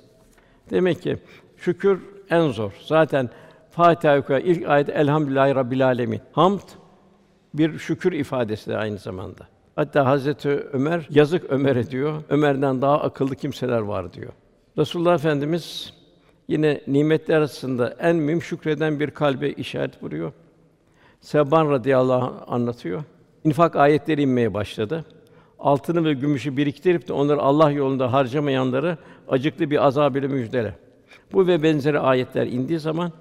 Demek 0.70 1.02
ki 1.02 1.18
şükür 1.56 2.00
en 2.30 2.48
zor. 2.48 2.72
Zaten 2.86 3.30
Fatiha 3.70 4.38
ilk 4.38 4.68
ayet 4.68 4.88
Elhamdülillahi 4.88 5.54
Rabbil 5.54 5.86
Alemin. 5.86 6.20
Hamd 6.32 6.60
bir 7.54 7.78
şükür 7.78 8.12
ifadesi 8.12 8.70
de 8.70 8.76
aynı 8.76 8.98
zamanda. 8.98 9.46
Hatta 9.76 10.06
Hazreti 10.06 10.48
Ömer 10.48 11.06
yazık 11.10 11.50
Ömer'e 11.50 11.90
diyor. 11.90 12.22
Ömer'den 12.28 12.82
daha 12.82 13.00
akıllı 13.00 13.36
kimseler 13.36 13.80
var 13.80 14.12
diyor. 14.12 14.32
Resulullah 14.78 15.14
Efendimiz 15.14 15.94
yine 16.48 16.80
nimetler 16.86 17.36
arasında 17.36 17.96
en 18.00 18.16
mühim 18.16 18.42
şükreden 18.42 19.00
bir 19.00 19.10
kalbe 19.10 19.50
işaret 19.50 20.02
vuruyor. 20.02 20.32
Seban 21.20 21.70
radıyallahu 21.70 22.24
anh 22.24 22.52
anlatıyor. 22.52 23.04
İnfak 23.44 23.76
ayetleri 23.76 24.22
inmeye 24.22 24.54
başladı. 24.54 25.04
Altını 25.58 26.04
ve 26.04 26.12
gümüşü 26.12 26.56
biriktirip 26.56 27.08
de 27.08 27.12
onları 27.12 27.40
Allah 27.40 27.70
yolunda 27.70 28.12
harcamayanları 28.12 28.98
acıklı 29.28 29.70
bir 29.70 29.86
azab 29.86 30.14
ile 30.14 30.26
müjdele. 30.26 30.74
Bu 31.32 31.46
ve 31.46 31.62
benzeri 31.62 31.98
ayetler 31.98 32.46
indiği 32.46 32.78
zaman 32.78 33.12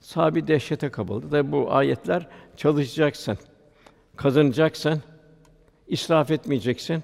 sahabi 0.00 0.46
dehşete 0.46 0.88
kapıldı. 0.88 1.32
Da 1.32 1.52
bu 1.52 1.72
ayetler 1.72 2.26
çalışacaksın, 2.56 3.38
kazanacaksın, 4.16 5.02
israf 5.88 6.30
etmeyeceksin, 6.30 7.02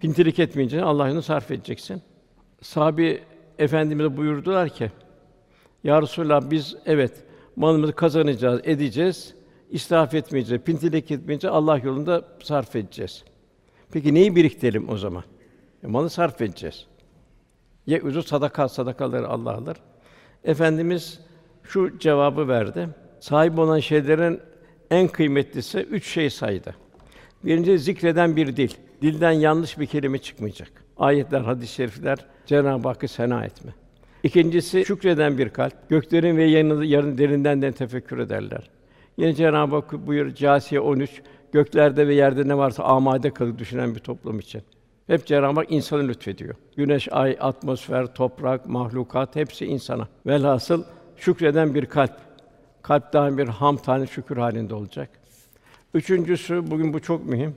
pintilik 0.00 0.38
etmeyeceksin, 0.38 0.86
Allah 0.86 1.06
yolunda 1.06 1.22
sarf 1.22 1.50
edeceksin. 1.50 2.02
Sahabi 2.62 3.22
efendimize 3.58 4.16
buyurdular 4.16 4.68
ki: 4.68 4.90
Ya 5.84 6.02
Resulallah 6.02 6.50
biz 6.50 6.76
evet 6.86 7.12
malımızı 7.56 7.92
kazanacağız, 7.92 8.60
edeceğiz. 8.64 9.34
israf 9.70 10.14
etmeyeceğiz, 10.14 10.62
pintilik 10.62 11.10
etmeyeceğiz, 11.10 11.54
Allah 11.54 11.78
yolunda 11.78 12.24
sarf 12.42 12.76
edeceğiz. 12.76 13.24
Peki 13.92 14.14
neyi 14.14 14.36
biriktirelim 14.36 14.88
o 14.88 14.96
zaman? 14.96 15.24
E, 15.84 15.86
malı 15.86 16.10
sarf 16.10 16.40
edeceğiz. 16.40 16.86
Ya 17.86 18.02
uzu 18.02 18.22
sadaka 18.22 18.68
sadakaları 18.68 19.28
Allah 19.28 19.54
alır. 19.54 19.76
Efendimiz 20.44 21.20
şu 21.62 21.98
cevabı 21.98 22.48
verdi. 22.48 22.88
Sahip 23.20 23.58
olan 23.58 23.78
şeylerin 23.78 24.40
en 24.90 25.08
kıymetlisi 25.08 25.78
üç 25.78 26.06
şey 26.06 26.30
saydı. 26.30 26.74
Birinci 27.44 27.78
zikreden 27.78 28.36
bir 28.36 28.56
dil. 28.56 28.70
Dilden 29.02 29.32
yanlış 29.32 29.78
bir 29.78 29.86
kelime 29.86 30.18
çıkmayacak. 30.18 30.84
Ayetler, 30.98 31.40
hadis-i 31.40 31.74
şerifler 31.74 32.18
Cenab-ı 32.46 32.88
Hakk'ı 32.88 33.08
sena 33.08 33.44
etme. 33.44 33.72
İkincisi 34.22 34.84
şükreden 34.84 35.38
bir 35.38 35.48
kalp. 35.48 35.88
Göklerin 35.88 36.36
ve 36.36 36.44
yerin, 36.44 36.82
yerin 36.82 37.18
derinden 37.18 37.62
de 37.62 37.72
tefekkür 37.72 38.18
ederler. 38.18 38.70
Yine 39.16 39.34
Cenab-ı 39.34 39.74
Hak 39.74 40.06
buyur 40.06 40.34
Câsiye 40.34 40.80
13 40.80 41.22
göklerde 41.52 42.08
ve 42.08 42.14
yerde 42.14 42.48
ne 42.48 42.56
varsa 42.56 42.84
amade 42.84 43.30
kalıp 43.30 43.58
düşünen 43.58 43.94
bir 43.94 44.00
toplum 44.00 44.38
için. 44.38 44.62
Hep 45.06 45.26
Cenab-ı 45.26 45.60
Hak 45.60 45.72
insanı 45.72 46.08
lütfediyor. 46.08 46.54
Güneş, 46.76 47.08
ay, 47.10 47.36
atmosfer, 47.40 48.14
toprak, 48.14 48.66
mahlukat 48.66 49.36
hepsi 49.36 49.66
insana. 49.66 50.08
Velhasıl 50.26 50.84
şükreden 51.16 51.74
bir 51.74 51.86
kalp. 51.86 52.12
Kalp 52.82 53.12
daim 53.12 53.38
bir 53.38 53.48
ham 53.48 53.76
tane 53.76 54.06
şükür 54.06 54.36
halinde 54.36 54.74
olacak. 54.74 55.10
Üçüncüsü, 55.94 56.70
bugün 56.70 56.92
bu 56.92 57.00
çok 57.00 57.26
mühim. 57.26 57.54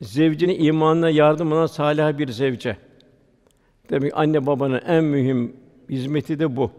Zevcinin 0.00 0.64
imanına 0.64 1.10
yardım 1.10 1.52
olan 1.52 1.66
salih 1.66 2.18
bir 2.18 2.28
zevce. 2.28 2.76
Demek 3.90 4.12
anne 4.16 4.46
babanın 4.46 4.80
en 4.86 5.04
mühim 5.04 5.56
hizmeti 5.88 6.38
de 6.38 6.56
bu. 6.56 6.70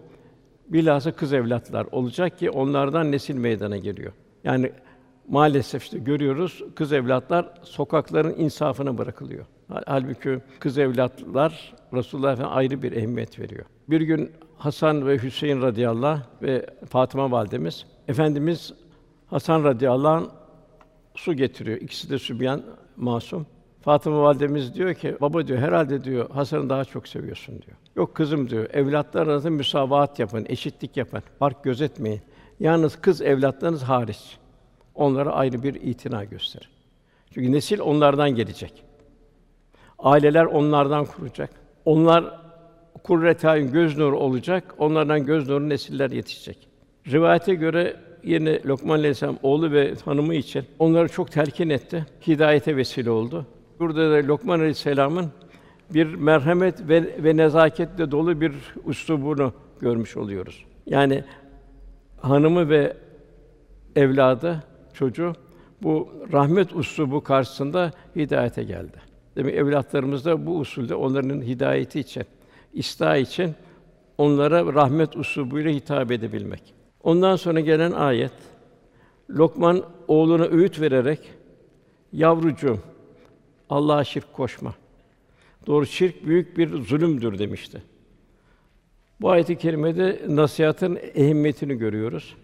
Bilhassa 0.67 1.11
kız 1.11 1.33
evlatlar 1.33 1.87
olacak 1.91 2.39
ki 2.39 2.49
onlardan 2.49 3.11
nesil 3.11 3.35
meydana 3.35 3.77
geliyor. 3.77 4.11
Yani 4.43 4.71
maalesef 5.27 5.83
işte 5.83 5.99
görüyoruz 5.99 6.63
kız 6.75 6.93
evlatlar 6.93 7.53
sokakların 7.63 8.33
insafına 8.37 8.97
bırakılıyor. 8.97 9.45
Halbuki 9.85 10.39
kız 10.59 10.77
evlatlar 10.77 11.73
Resulullah 11.93 12.33
Efendimiz 12.33 12.55
ayrı 12.57 12.81
bir 12.81 12.91
ehemmiyet 12.91 13.39
veriyor. 13.39 13.65
Bir 13.89 14.01
gün 14.01 14.31
Hasan 14.57 15.07
ve 15.07 15.17
Hüseyin 15.17 15.61
radıyallahu 15.61 16.11
anh 16.11 16.41
ve 16.41 16.65
Fatıma 16.89 17.31
validemiz 17.31 17.85
efendimiz 18.07 18.73
Hasan 19.27 19.63
radıyallahu 19.63 20.13
anh 20.13 20.25
su 21.15 21.33
getiriyor. 21.33 21.77
İkisi 21.77 22.09
de 22.09 22.19
sübyan 22.19 22.63
masum. 22.97 23.45
Fatıma 23.81 24.21
validemiz 24.21 24.75
diyor 24.75 24.93
ki, 24.93 25.17
baba 25.21 25.47
diyor, 25.47 25.59
herhalde 25.59 26.03
diyor, 26.03 26.29
Hasan'ı 26.29 26.69
daha 26.69 26.85
çok 26.85 27.07
seviyorsun 27.07 27.61
diyor. 27.61 27.77
Yok 27.95 28.15
kızım 28.15 28.49
diyor, 28.49 28.69
evlatlar 28.73 29.49
müsavaat 29.49 30.19
yapın, 30.19 30.45
eşitlik 30.49 30.97
yapın, 30.97 31.23
fark 31.39 31.63
gözetmeyin. 31.63 32.21
Yalnız 32.59 33.01
kız 33.01 33.21
evlatlarınız 33.21 33.83
hariç. 33.83 34.37
Onlara 34.95 35.31
ayrı 35.31 35.63
bir 35.63 35.73
itina 35.73 36.23
gösterin. 36.23 36.67
Çünkü 37.33 37.51
nesil 37.51 37.79
onlardan 37.79 38.29
gelecek. 38.29 38.83
Aileler 39.99 40.45
onlardan 40.45 41.05
kuracak. 41.05 41.49
Onlar 41.85 42.39
kurretayın 43.03 43.71
göz 43.71 43.97
nuru 43.97 44.17
olacak. 44.17 44.75
Onlardan 44.77 45.25
göz 45.25 45.49
nuru 45.49 45.69
nesiller 45.69 46.11
yetişecek. 46.11 46.67
Rivayete 47.07 47.53
göre 47.55 47.95
yine 48.23 48.63
Lokman 48.63 48.97
Aleyhisselam 48.97 49.37
oğlu 49.43 49.71
ve 49.71 49.93
hanımı 50.05 50.35
için 50.35 50.63
onları 50.79 51.07
çok 51.07 51.31
telkin 51.31 51.69
etti. 51.69 52.05
Hidayete 52.27 52.77
vesile 52.77 53.09
oldu. 53.09 53.45
Burada 53.79 54.11
da 54.11 54.27
Lokman 54.27 54.59
Aleyhisselam'ın 54.59 55.31
bir 55.93 56.13
merhamet 56.13 56.89
ve, 56.89 57.23
ve 57.23 57.37
nezaketle 57.37 58.11
dolu 58.11 58.41
bir 58.41 58.53
üslubunu 58.87 59.53
görmüş 59.79 60.17
oluyoruz. 60.17 60.65
Yani 60.85 61.23
hanımı 62.21 62.69
ve 62.69 62.97
evladı, 63.95 64.63
çocuğu 64.93 65.33
bu 65.83 66.09
rahmet 66.33 66.75
uslubu 66.75 67.23
karşısında 67.23 67.91
hidayete 68.15 68.63
geldi. 68.63 68.97
Demek 69.35 69.55
evlatlarımız 69.55 70.25
da 70.25 70.45
bu 70.45 70.57
usulde 70.57 70.95
onların 70.95 71.41
hidayeti 71.41 71.99
için, 71.99 72.23
ıslah 72.77 73.17
için 73.17 73.55
onlara 74.17 74.73
rahmet 74.73 75.17
uslubuyla 75.17 75.71
hitap 75.71 76.11
edebilmek. 76.11 76.80
Ondan 77.03 77.35
sonra 77.35 77.59
gelen 77.59 77.91
ayet 77.91 78.31
Lokman 79.29 79.83
oğluna 80.07 80.45
öğüt 80.45 80.81
vererek 80.81 81.19
yavrucuğum 82.13 82.79
Allah'a 83.69 84.03
şirk 84.03 84.33
koşma. 84.33 84.75
Doğru 85.67 85.85
şirk 85.85 86.25
büyük 86.25 86.57
bir 86.57 86.77
zulümdür 86.77 87.39
demişti. 87.39 87.81
Bu 89.21 89.29
ayet-i 89.29 89.57
kerimede 89.57 90.21
nasihatın 90.27 90.99
ehemmiyetini 91.15 91.77
görüyoruz. 91.77 92.35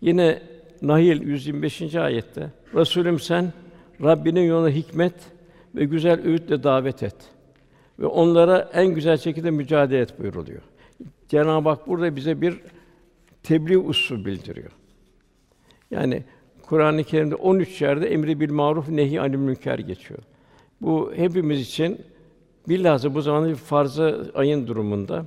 Yine 0.00 0.42
Nahil 0.82 1.22
125. 1.22 1.94
ayette 1.94 2.50
Resulüm 2.74 3.20
sen 3.20 3.52
Rabbinin 4.02 4.42
yoluna 4.42 4.68
hikmet 4.68 5.14
ve 5.74 5.84
güzel 5.84 6.26
öğütle 6.26 6.62
davet 6.62 7.02
et 7.02 7.16
ve 7.98 8.06
onlara 8.06 8.70
en 8.72 8.86
güzel 8.86 9.16
şekilde 9.16 9.50
mücadele 9.50 10.00
et 10.00 10.18
buyuruluyor. 10.20 10.62
Cenab-ı 11.28 11.68
Hak 11.68 11.88
burada 11.88 12.16
bize 12.16 12.40
bir 12.40 12.60
tebliğ 13.44 13.78
usul 13.78 14.24
bildiriyor. 14.24 14.70
Yani 15.90 16.22
Kur'an-ı 16.62 17.04
Kerim'de 17.04 17.34
13 17.34 17.82
yerde 17.82 18.06
emri 18.06 18.40
bil 18.40 18.50
maruf 18.50 18.88
nehi 18.88 19.20
anil 19.20 19.36
münker 19.36 19.78
geçiyor. 19.78 20.20
Bu 20.80 21.12
hepimiz 21.16 21.60
için 21.60 22.00
bilhassa 22.68 23.14
bu 23.14 23.22
zamanda 23.22 23.48
bir 23.48 23.54
farz 23.54 24.00
ayın 24.34 24.66
durumunda. 24.66 25.26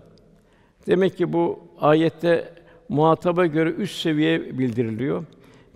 Demek 0.88 1.18
ki 1.18 1.34
bu 1.34 1.60
ayette 1.80 2.54
muhataba 2.90 3.46
göre 3.46 3.70
üst 3.70 4.02
seviye 4.02 4.60
bildiriliyor. 4.60 5.24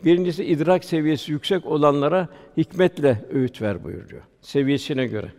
Birincisi 0.05 0.45
idrak 0.45 0.85
seviyesi 0.85 1.31
yüksek 1.31 1.65
olanlara 1.65 2.27
hikmetle 2.57 3.25
öğüt 3.33 3.61
ver 3.61 3.83
buyuruyor. 3.83 4.21
Seviyesine 4.41 5.07
göre. 5.07 5.31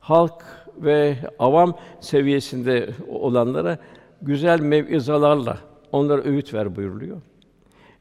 Halk 0.00 0.44
ve 0.76 1.16
avam 1.38 1.78
seviyesinde 2.00 2.90
olanlara 3.08 3.78
güzel 4.22 4.60
mev'izalarla 4.60 5.73
onlara 5.94 6.22
öğüt 6.22 6.54
ver 6.54 6.76
buyuruluyor. 6.76 7.16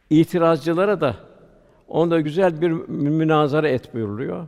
İtirazcılara 0.10 1.02
da 1.02 1.16
onda 1.88 2.22
güzel 2.22 2.62
bir 2.62 2.72
münazara 2.90 3.70
et 3.70 3.94
buyuruluyor. 3.94 4.48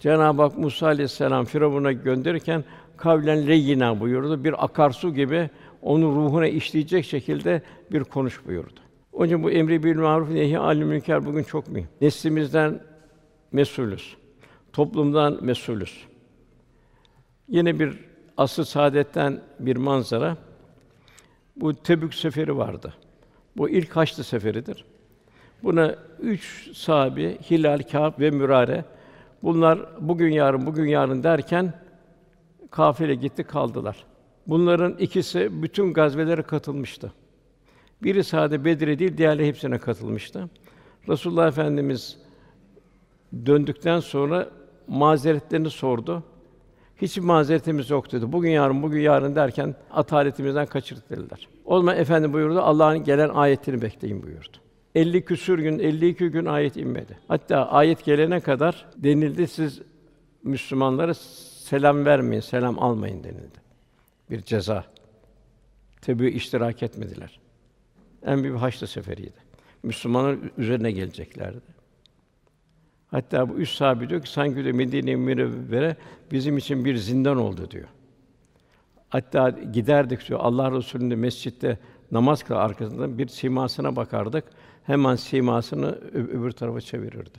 Cenab-ı 0.00 0.42
Hak 0.42 0.58
Musa 0.58 0.86
aleyhisselam 0.86 1.44
Firavun'a 1.44 1.92
gönderirken 1.92 2.64
kavlen 2.96 3.46
leyyina 3.46 4.00
buyurdu. 4.00 4.44
Bir 4.44 4.64
akarsu 4.64 5.14
gibi 5.14 5.50
onun 5.82 6.16
ruhuna 6.16 6.46
işleyecek 6.46 7.04
şekilde 7.04 7.62
bir 7.92 8.04
konuş 8.04 8.46
buyurdu. 8.46 8.80
Onun 9.12 9.26
için 9.26 9.42
bu 9.42 9.50
emri 9.50 9.82
bil 9.82 9.96
maruf 9.96 10.30
nehi 10.30 10.58
anil 10.58 10.82
münker 10.82 11.26
bugün 11.26 11.42
çok 11.42 11.68
mühim. 11.68 11.88
Neslimizden 12.00 12.80
mesulüz. 13.52 14.16
Toplumdan 14.72 15.44
mesulüz. 15.44 16.04
Yine 17.48 17.78
bir 17.78 17.98
asıl 18.36 18.64
saadetten 18.64 19.40
bir 19.60 19.76
manzara. 19.76 20.36
Bu 21.56 21.74
Tebük 21.74 22.14
seferi 22.14 22.56
vardı. 22.56 22.94
Bu 23.56 23.68
ilk 23.68 23.96
Haçlı 23.96 24.24
seferidir. 24.24 24.84
Buna 25.62 25.94
üç 26.20 26.70
sahabi 26.76 27.38
Hilal, 27.50 27.78
Kâb 27.78 28.20
ve 28.20 28.30
Mürare 28.30 28.84
bunlar 29.42 29.78
bugün 30.00 30.32
yarın 30.32 30.66
bugün 30.66 30.86
yarın 30.86 31.22
derken 31.22 31.72
kafile 32.70 33.14
gitti 33.14 33.44
kaldılar. 33.44 34.04
Bunların 34.46 34.96
ikisi 34.98 35.62
bütün 35.62 35.92
gazvelere 35.92 36.42
katılmıştı. 36.42 37.12
Biri 38.02 38.24
sadece 38.24 38.64
Bedir'e 38.64 38.98
değil, 38.98 39.16
diğerleri 39.18 39.46
hepsine 39.48 39.78
katılmıştı. 39.78 40.48
Resulullah 41.08 41.48
Efendimiz 41.48 42.18
döndükten 43.46 44.00
sonra 44.00 44.48
mazeretlerini 44.88 45.70
sordu. 45.70 46.22
Hiç 47.04 47.18
mazeretimiz 47.18 47.90
yok 47.90 48.12
dedi. 48.12 48.32
Bugün 48.32 48.50
yarın, 48.50 48.82
bugün 48.82 49.00
yarın 49.00 49.34
derken 49.34 49.74
ataletimizden 49.90 50.66
kaçırdık 50.66 51.10
dediler. 51.10 51.48
O 51.64 51.78
zaman 51.78 51.96
efendi 51.96 52.32
buyurdu, 52.32 52.60
Allah'ın 52.60 53.04
gelen 53.04 53.28
ayetini 53.28 53.82
bekleyin 53.82 54.22
buyurdu. 54.22 54.56
50 54.94 55.24
küsür 55.24 55.58
gün, 55.58 55.78
52 55.78 56.28
gün 56.28 56.44
ayet 56.44 56.76
inmedi. 56.76 57.18
Hatta 57.28 57.68
ayet 57.68 58.04
gelene 58.04 58.40
kadar 58.40 58.86
denildi 58.96 59.48
siz 59.48 59.82
Müslümanlara 60.42 61.14
selam 61.14 62.04
vermeyin, 62.04 62.40
selam 62.40 62.78
almayın 62.78 63.24
denildi. 63.24 63.58
Bir 64.30 64.42
ceza. 64.42 64.84
Tabi 66.02 66.28
iştirak 66.28 66.82
etmediler. 66.82 67.40
En 68.26 68.42
büyük 68.42 68.58
Haçlı 68.58 68.86
seferiydi. 68.86 69.38
Müslümanlar 69.82 70.36
üzerine 70.58 70.92
geleceklerdi. 70.92 71.73
Hatta 73.14 73.48
bu 73.48 73.54
üç 73.54 73.70
sahabe 73.70 74.08
diyor 74.08 74.22
ki 74.22 74.30
sanki 74.30 74.64
de 74.64 74.72
Medine-i 74.72 75.16
Münevvere 75.16 75.96
bizim 76.32 76.58
için 76.58 76.84
bir 76.84 76.96
zindan 76.96 77.36
oldu 77.36 77.70
diyor. 77.70 77.88
Hatta 79.08 79.50
giderdik 79.50 80.28
diyor 80.28 80.40
Allah 80.42 80.72
Resulü'nün 80.72 81.18
mescitte 81.18 81.78
namaz 82.12 82.42
kılar 82.42 82.60
arkasından 82.60 83.18
bir 83.18 83.28
simasına 83.28 83.96
bakardık. 83.96 84.44
Hemen 84.84 85.16
simasını 85.16 85.98
öbür 86.12 86.50
tarafa 86.50 86.80
çevirirdi. 86.80 87.38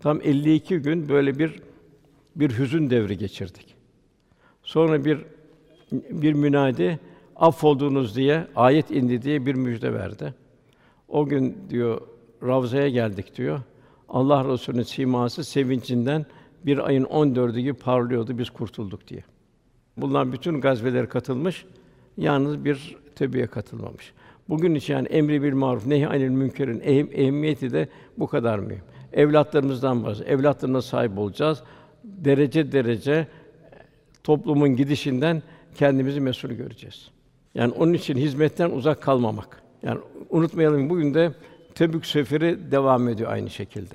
Tam 0.00 0.20
52 0.22 0.78
gün 0.78 1.08
böyle 1.08 1.38
bir 1.38 1.62
bir 2.36 2.58
hüzün 2.58 2.90
devri 2.90 3.18
geçirdik. 3.18 3.74
Sonra 4.62 5.04
bir 5.04 5.18
bir 5.92 6.32
münadi 6.32 6.98
affolduğunuz 7.36 8.16
diye 8.16 8.46
ayet 8.56 8.90
indi 8.90 9.22
diye 9.22 9.46
bir 9.46 9.54
müjde 9.54 9.94
verdi. 9.94 10.34
O 11.08 11.26
gün 11.26 11.58
diyor 11.70 12.00
Ravza'ya 12.42 12.88
geldik 12.88 13.36
diyor. 13.36 13.60
Allah 14.12 14.52
Resulü'nün 14.52 14.82
siması 14.82 15.44
sevincinden 15.44 16.26
bir 16.66 16.78
ayın 16.78 17.04
14'ü 17.04 17.60
gibi 17.60 17.72
parlıyordu 17.72 18.38
biz 18.38 18.50
kurtulduk 18.50 19.08
diye. 19.08 19.24
Bunlar 19.96 20.32
bütün 20.32 20.60
gazvelere 20.60 21.06
katılmış, 21.06 21.64
yalnız 22.16 22.64
bir 22.64 22.96
tebiye 23.14 23.46
katılmamış. 23.46 24.12
Bugün 24.48 24.74
için 24.74 24.94
yani 24.94 25.08
emri 25.08 25.42
bil 25.42 25.52
maruf 25.52 25.86
nehi 25.86 26.08
anil 26.08 26.28
münkerin 26.28 26.80
ehm, 26.80 27.06
ehemmiyeti 27.12 27.72
de 27.72 27.88
bu 28.18 28.26
kadar 28.26 28.58
mühim. 28.58 28.82
Evlatlarımızdan 29.12 30.04
bahsediyor. 30.04 30.38
Evlatlarına 30.38 30.82
sahip 30.82 31.18
olacağız. 31.18 31.62
Derece 32.04 32.72
derece 32.72 33.26
toplumun 34.24 34.76
gidişinden 34.76 35.42
kendimizi 35.74 36.20
mesul 36.20 36.48
göreceğiz. 36.48 37.10
Yani 37.54 37.72
onun 37.72 37.92
için 37.92 38.16
hizmetten 38.16 38.70
uzak 38.70 39.02
kalmamak. 39.02 39.62
Yani 39.82 40.00
unutmayalım 40.30 40.90
bugün 40.90 41.14
de 41.14 41.32
Tebük 41.74 42.06
seferi 42.06 42.70
devam 42.70 43.08
ediyor 43.08 43.32
aynı 43.32 43.50
şekilde. 43.50 43.94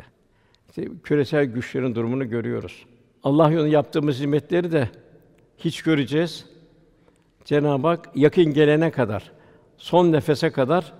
İşte 0.69 0.87
küresel 1.03 1.45
güçlerin 1.45 1.95
durumunu 1.95 2.29
görüyoruz. 2.29 2.85
Allah 3.23 3.51
yolunda 3.51 3.69
yaptığımız 3.69 4.15
hizmetleri 4.15 4.71
de 4.71 4.89
hiç 5.57 5.81
göreceğiz. 5.81 6.45
Cenab-ı 7.45 7.87
Hak 7.87 8.09
yakın 8.15 8.53
gelene 8.53 8.91
kadar, 8.91 9.31
son 9.77 10.11
nefese 10.11 10.49
kadar 10.49 10.93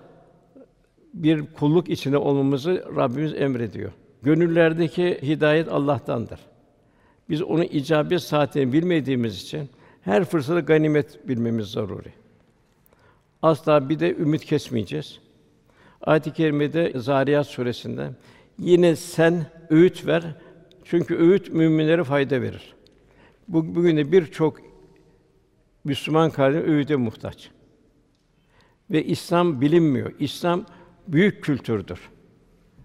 bir 1.14 1.46
kulluk 1.46 1.90
içinde 1.90 2.18
olmamızı 2.18 2.86
Rabbimiz 2.96 3.34
emrediyor. 3.34 3.92
Gönüllerdeki 4.24 5.20
hidayet 5.22 5.68
Allah'tandır. 5.68 6.40
Biz 7.30 7.42
onun 7.42 7.64
icabet 7.64 8.22
saatini 8.22 8.74
bilmediğimiz 8.74 9.42
için 9.42 9.70
her 10.02 10.26
fırsatı 10.26 10.60
ganimet 10.60 11.28
bilmemiz 11.28 11.68
zaruri. 11.68 12.14
Asla 13.42 13.90
bir 13.90 14.00
de 14.00 14.16
ümit 14.16 14.46
kesmeyeceğiz. 14.46 15.20
Ayet-i 16.02 16.34
kerimede 16.34 16.94
Zariyat 16.96 17.48
suresinde 17.48 18.10
yine 18.60 18.96
sen 18.96 19.46
öğüt 19.70 20.06
ver. 20.06 20.24
Çünkü 20.84 21.18
öğüt 21.18 21.54
müminlere 21.54 22.04
fayda 22.04 22.42
verir. 22.42 22.76
Bu 23.48 23.76
bugün 23.76 23.98
de 23.98 24.12
birçok 24.12 24.62
Müslüman 25.84 26.32
kardeş 26.32 26.64
öğüde 26.64 26.96
muhtaç. 26.96 27.50
Ve 28.92 29.04
İslam 29.04 29.62
bilinmiyor. 29.62 30.14
İslam 30.20 30.66
büyük 31.08 31.44
kültürdür. 31.44 32.00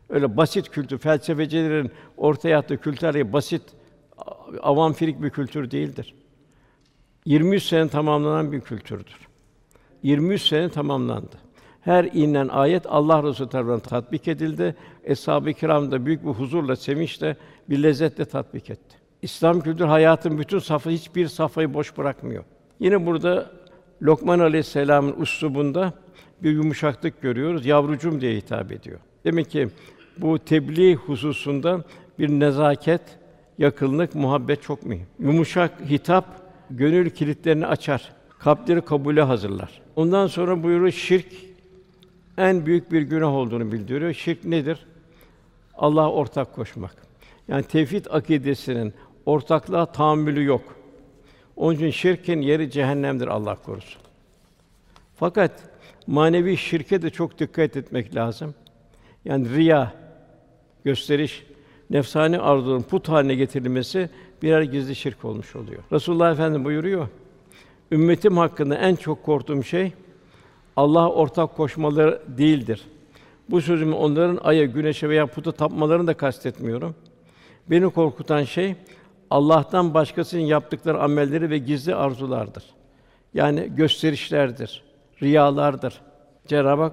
Öyle 0.08 0.36
basit 0.36 0.68
kültür, 0.68 0.98
felsefecilerin 0.98 1.90
ortaya 2.16 2.58
attığı 2.58 2.80
kültürler 2.80 3.32
basit, 3.32 3.62
avam 4.62 4.92
firik 4.92 5.22
bir 5.22 5.30
kültür 5.30 5.70
değildir. 5.70 6.14
23 7.24 7.62
sene 7.62 7.88
tamamlanan 7.88 8.52
bir 8.52 8.60
kültürdür. 8.60 9.16
23 10.02 10.42
sene 10.42 10.68
tamamlandı. 10.68 11.36
Her 11.82 12.04
inen 12.04 12.48
ayet 12.48 12.86
Allah 12.86 13.22
Resulü 13.22 13.48
tarafından 13.48 13.80
tatbik 13.80 14.28
edildi. 14.28 14.74
Eshab-ı 15.04 15.52
Kiram 15.52 15.90
da 15.90 16.06
büyük 16.06 16.24
bir 16.24 16.30
huzurla, 16.30 16.76
sevinçle, 16.76 17.36
bir 17.70 17.82
lezzetle 17.82 18.24
tatbik 18.24 18.70
etti. 18.70 18.96
İslam 19.22 19.60
kültürü 19.60 19.88
hayatın 19.88 20.38
bütün 20.38 20.58
safı 20.58 20.90
hiçbir 20.90 21.26
safhayı 21.28 21.74
boş 21.74 21.98
bırakmıyor. 21.98 22.44
Yine 22.80 23.06
burada 23.06 23.50
Lokman 24.02 24.38
Aleyhisselam'ın 24.38 25.20
üslubunda 25.20 25.92
bir 26.42 26.50
yumuşaklık 26.50 27.22
görüyoruz. 27.22 27.66
Yavrucum 27.66 28.20
diye 28.20 28.36
hitap 28.36 28.72
ediyor. 28.72 28.98
Demek 29.24 29.50
ki 29.50 29.68
bu 30.18 30.38
tebliğ 30.38 30.94
hususunda 30.94 31.84
bir 32.18 32.28
nezaket 32.28 33.02
yakınlık, 33.58 34.14
muhabbet 34.14 34.62
çok 34.62 34.86
mühim. 34.86 35.06
Yumuşak 35.18 35.72
hitap 35.90 36.24
gönül 36.70 37.10
kilitlerini 37.10 37.66
açar, 37.66 38.12
kalpleri 38.38 38.80
kabule 38.80 39.22
hazırlar. 39.22 39.80
Ondan 39.96 40.26
sonra 40.26 40.62
buyuruyor 40.62 40.92
şirk 40.92 41.51
en 42.38 42.66
büyük 42.66 42.92
bir 42.92 43.02
günah 43.02 43.34
olduğunu 43.34 43.72
bildiriyor. 43.72 44.12
Şirk 44.12 44.44
nedir? 44.44 44.86
Allah'a 45.74 46.12
ortak 46.12 46.54
koşmak. 46.54 46.94
Yani 47.48 47.62
tevhid 47.62 48.06
akidesinin 48.10 48.94
ortaklığa 49.26 49.86
tahammülü 49.86 50.44
yok. 50.44 50.62
Onun 51.56 51.74
için 51.74 51.90
şirkin 51.90 52.40
yeri 52.40 52.70
cehennemdir 52.70 53.26
Allah 53.26 53.54
korusun. 53.54 54.02
Fakat 55.16 55.52
manevi 56.06 56.56
şirke 56.56 57.02
de 57.02 57.10
çok 57.10 57.38
dikkat 57.38 57.76
etmek 57.76 58.14
lazım. 58.14 58.54
Yani 59.24 59.54
riya, 59.54 59.92
gösteriş, 60.84 61.46
nefsani 61.90 62.38
arzuların 62.38 62.82
put 62.82 63.08
haline 63.08 63.34
getirilmesi 63.34 64.10
birer 64.42 64.62
gizli 64.62 64.96
şirk 64.96 65.24
olmuş 65.24 65.56
oluyor. 65.56 65.82
Resulullah 65.92 66.32
Efendimiz 66.32 66.64
buyuruyor. 66.64 67.08
Ümmetim 67.92 68.36
hakkında 68.36 68.76
en 68.76 68.96
çok 68.96 69.22
korktuğum 69.22 69.64
şey 69.64 69.92
Allah'a 70.76 71.10
ortak 71.10 71.56
koşmaları 71.56 72.22
değildir. 72.28 72.82
Bu 73.50 73.60
sözümü 73.60 73.94
onların 73.94 74.38
aya, 74.42 74.64
güneşe 74.64 75.08
veya 75.08 75.26
puta 75.26 75.52
tapmalarını 75.52 76.06
da 76.06 76.14
kastetmiyorum. 76.14 76.94
Beni 77.70 77.90
korkutan 77.90 78.44
şey 78.44 78.74
Allah'tan 79.30 79.94
başkasının 79.94 80.42
yaptıkları 80.42 81.02
amelleri 81.02 81.50
ve 81.50 81.58
gizli 81.58 81.94
arzulardır. 81.94 82.64
Yani 83.34 83.72
gösterişlerdir, 83.76 84.82
riyalardır. 85.22 86.00
Cenab-ı 86.46 86.82
Hak 86.82 86.92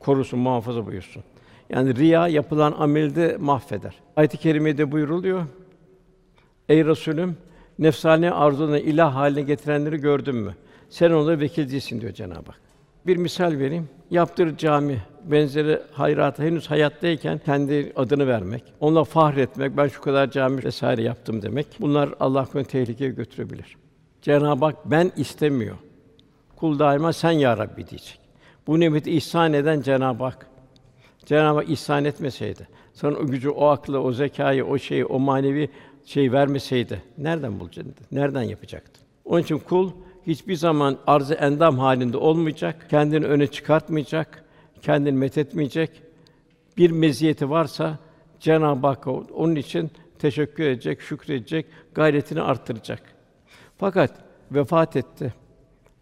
korusun, 0.00 0.38
muhafaza 0.38 0.86
buyursun. 0.86 1.24
Yani 1.70 1.96
riya 1.96 2.28
yapılan 2.28 2.72
amelde 2.72 3.36
mahveder. 3.40 3.94
Ayet-i 4.16 4.36
kerimede 4.38 4.92
buyuruluyor. 4.92 5.46
Ey 6.68 6.84
Resulüm, 6.84 7.36
nefsani 7.78 8.30
arzularını 8.30 8.78
ilah 8.78 9.14
haline 9.14 9.42
getirenleri 9.42 9.96
gördün 9.96 10.34
mü? 10.34 10.54
Sen 10.90 11.10
onlara 11.10 11.40
vekil 11.40 11.70
değilsin 11.70 12.00
diyor 12.00 12.12
Cenab-ı 12.12 12.46
Hak. 12.46 12.71
Bir 13.06 13.16
misal 13.16 13.58
vereyim. 13.58 13.88
Yaptır 14.10 14.56
cami 14.56 15.02
benzeri 15.24 15.80
hayrata 15.92 16.42
henüz 16.42 16.70
hayattayken 16.70 17.38
kendi 17.38 17.92
adını 17.96 18.26
vermek, 18.26 18.64
onunla 18.80 19.04
fahretmek, 19.04 19.76
ben 19.76 19.88
şu 19.88 20.00
kadar 20.00 20.30
cami 20.30 20.64
vesaire 20.64 21.02
yaptım 21.02 21.42
demek. 21.42 21.66
Bunlar 21.80 22.14
Allah 22.20 22.44
korusun 22.44 22.70
tehlikeye 22.70 23.10
götürebilir. 23.10 23.76
Cenab-ı 24.22 24.64
Hak 24.64 24.76
ben 24.84 25.12
istemiyor. 25.16 25.76
Kul 26.56 26.78
daima 26.78 27.12
sen 27.12 27.30
ya 27.30 27.58
Rabbi 27.58 27.88
diyecek. 27.88 28.20
Bu 28.66 28.80
nimeti 28.80 29.10
ihsan 29.10 29.52
eden 29.52 29.80
Cenab-ı 29.80 30.24
Hak. 30.24 30.46
Cenab-ı 31.26 31.58
Hak 31.58 31.70
ihsan 31.70 32.04
etmeseydi, 32.04 32.68
sana 32.92 33.16
o 33.16 33.26
gücü, 33.26 33.50
o 33.50 33.66
aklı, 33.66 34.02
o 34.02 34.12
zekayı, 34.12 34.66
o 34.66 34.78
şeyi, 34.78 35.04
o 35.04 35.18
manevi 35.18 35.70
şey 36.04 36.32
vermeseydi 36.32 37.02
nereden 37.18 37.60
bulacaktın? 37.60 38.06
Nereden 38.12 38.42
yapacaktın? 38.42 39.02
Onun 39.24 39.42
için 39.42 39.58
kul 39.58 39.90
hiçbir 40.26 40.54
zaman 40.54 40.98
arz-ı 41.06 41.34
endam 41.34 41.78
halinde 41.78 42.16
olmayacak, 42.16 42.86
kendini 42.90 43.26
öne 43.26 43.46
çıkartmayacak, 43.46 44.44
kendini 44.82 45.18
methetmeyecek. 45.18 45.90
Bir 46.76 46.90
meziyeti 46.90 47.50
varsa 47.50 47.98
Cenab-ı 48.40 48.86
Hak 48.86 49.06
onun 49.06 49.54
için 49.54 49.90
teşekkür 50.18 50.64
edecek, 50.64 51.00
şükredecek, 51.00 51.66
gayretini 51.94 52.40
arttıracak. 52.40 53.02
Fakat 53.78 54.12
vefat 54.52 54.96
etti. 54.96 55.34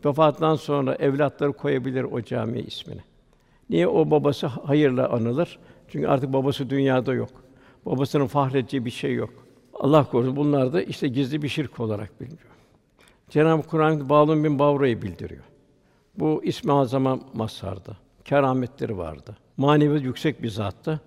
Vefatından 0.05 0.57
sonra 0.57 0.95
evlatları 0.95 1.53
koyabilir 1.53 2.03
o 2.03 2.23
camiye 2.23 2.65
ismini. 2.65 3.01
Niye 3.71 3.89
o 3.89 4.11
babası 4.11 4.47
hayırla 4.47 5.09
anılır? 5.09 5.59
Çünkü 5.89 6.07
artık 6.07 6.33
babası 6.33 6.71
dünyada 6.71 7.15
yok. 7.15 7.31
Babasının 7.87 8.27
fahredeceği 8.27 8.85
bir 8.85 8.91
şey 8.91 9.15
yok. 9.15 9.31
Allah 9.75 10.05
korusun 10.05 10.37
bunlar 10.37 10.73
da 10.73 10.83
işte 10.83 11.09
gizli 11.09 11.43
bir 11.43 11.49
şirk 11.49 11.81
olarak 11.81 12.21
biliniyor. 12.21 12.51
Cenab-ı 13.31 13.63
Kur'an 13.63 14.09
Bağlum 14.09 14.45
bin 14.45 14.59
Bavra'yı 14.59 15.03
bildiriyor. 15.03 15.45
Bu 16.19 16.45
ismi 16.45 16.73
azama 16.73 17.21
mazharda. 17.35 17.97
Kerametleri 18.25 18.99
vardı. 18.99 19.37
Manevi 19.57 20.03
yüksek 20.03 20.43
bir 20.43 20.49
zattı. 20.49 21.01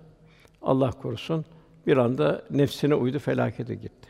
Allah 0.62 0.90
korusun 0.90 1.44
bir 1.86 1.96
anda 1.96 2.44
nefsine 2.50 2.94
uydu 2.94 3.18
felakete 3.18 3.74
gitti. 3.74 4.08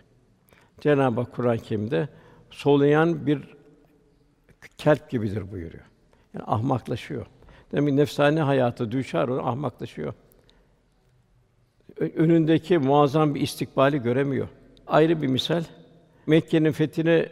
Cenab-ı 0.80 1.24
Kur'an-ı 1.24 1.58
Kerim'de 1.58 2.08
soluyan 2.50 3.26
bir 3.26 3.54
kelp 4.78 5.10
gibidir 5.10 5.52
buyuruyor. 5.52 5.84
Yani 6.34 6.44
ahmaklaşıyor. 6.46 7.26
Demek 7.72 7.88
ki 7.88 7.96
nefsani 7.96 8.40
hayatı 8.40 8.92
düşar 8.92 9.28
o 9.28 9.46
ahmaklaşıyor. 9.46 10.14
Önündeki 11.98 12.78
muazzam 12.78 13.34
bir 13.34 13.40
istikbali 13.40 14.02
göremiyor. 14.02 14.48
Ayrı 14.86 15.22
bir 15.22 15.26
misal. 15.26 15.64
Mekke'nin 16.26 16.72
fethine 16.72 17.28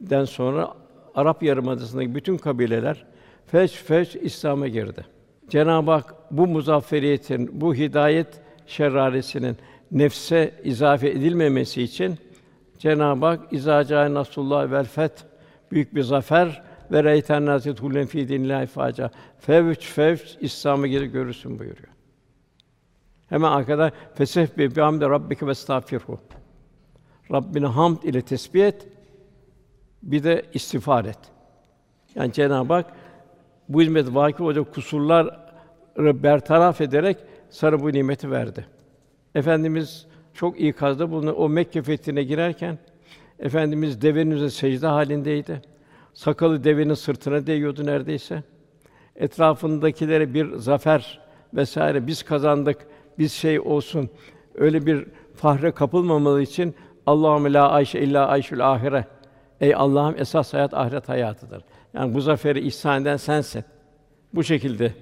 den 0.00 0.24
sonra 0.24 0.74
Arap 1.14 1.42
Yarımadası'ndaki 1.42 2.14
bütün 2.14 2.36
kabileler 2.36 3.06
feş 3.46 3.72
feş 3.72 4.16
İslam'a 4.16 4.68
girdi. 4.68 5.06
Cenab-ı 5.48 5.90
Hak 5.90 6.14
bu 6.30 6.46
muzafferiyetin, 6.46 7.60
bu 7.60 7.74
hidayet 7.74 8.40
şeraresinin 8.66 9.56
nefse 9.92 10.54
izafe 10.64 11.08
edilmemesi 11.08 11.82
için 11.82 12.18
Cenab-ı 12.78 13.26
Hak 13.26 13.52
izaca 13.52 14.14
nasullah 14.14 14.70
vel 14.70 14.84
feth 14.84 15.22
büyük 15.72 15.94
bir 15.94 16.02
zafer 16.02 16.62
ve 16.92 17.04
reyten 17.04 17.46
nazit 17.46 17.82
hulen 17.82 18.06
fi 18.06 18.28
dinillahi 18.28 18.66
faca 18.66 19.10
fevç 19.38 19.86
fevç 19.86 20.36
İslam'a 20.40 20.86
geri 20.86 21.06
görürsün 21.06 21.58
buyuruyor. 21.58 21.88
Hemen 23.28 23.50
arkada 23.50 23.92
feseh 24.14 24.58
bi 24.58 24.80
hamde 24.80 25.08
rabbike 25.08 25.46
ve 25.46 25.50
estağfirhu. 25.50 26.18
Rabbine 27.32 27.66
hamd 27.66 28.02
ile 28.02 28.22
tesbih 28.22 28.66
et, 28.66 28.88
bir 30.02 30.22
de 30.22 30.42
istiğfar 30.54 31.04
et. 31.04 31.18
Yani 32.14 32.32
Cenab-ı 32.32 32.72
Hak 32.72 32.86
bu 33.68 33.82
hizmet 33.82 34.14
vakı 34.14 34.44
olacak 34.44 34.74
kusurları 34.74 36.22
bertaraf 36.22 36.80
ederek 36.80 37.16
sana 37.50 37.80
bu 37.80 37.92
nimeti 37.92 38.30
verdi. 38.30 38.66
Efendimiz 39.34 40.06
çok 40.34 40.60
iyi 40.60 40.72
kazdı 40.72 41.10
bunu. 41.10 41.32
O 41.32 41.48
Mekke 41.48 41.82
fethine 41.82 42.22
girerken 42.22 42.78
Efendimiz 43.38 44.02
devenin 44.02 44.30
üzerinde 44.30 44.50
secde 44.50 44.86
halindeydi. 44.86 45.62
Sakalı 46.14 46.64
devenin 46.64 46.94
sırtına 46.94 47.46
değiyordu 47.46 47.86
neredeyse. 47.86 48.42
Etrafındakilere 49.16 50.34
bir 50.34 50.56
zafer 50.56 51.20
vesaire 51.54 52.06
biz 52.06 52.22
kazandık, 52.22 52.78
biz 53.18 53.32
şey 53.32 53.60
olsun. 53.60 54.10
Öyle 54.54 54.86
bir 54.86 55.06
fahre 55.34 55.72
kapılmamalı 55.72 56.42
için 56.42 56.74
Allahümme 57.06 57.52
la 57.52 57.70
ayşe 57.70 58.00
illa 58.00 58.26
ayşül 58.26 58.72
ahire. 58.72 59.04
Ey 59.60 59.74
Allah'ım 59.74 60.14
esas 60.18 60.54
hayat 60.54 60.74
ahiret 60.74 61.08
hayatıdır. 61.08 61.62
Yani 61.94 62.14
bu 62.14 62.20
zaferi 62.20 62.60
ihsan 62.66 63.02
eden 63.02 63.16
sensin. 63.16 63.64
Bu 64.34 64.44
şekilde 64.44 64.94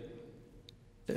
e, 1.11 1.15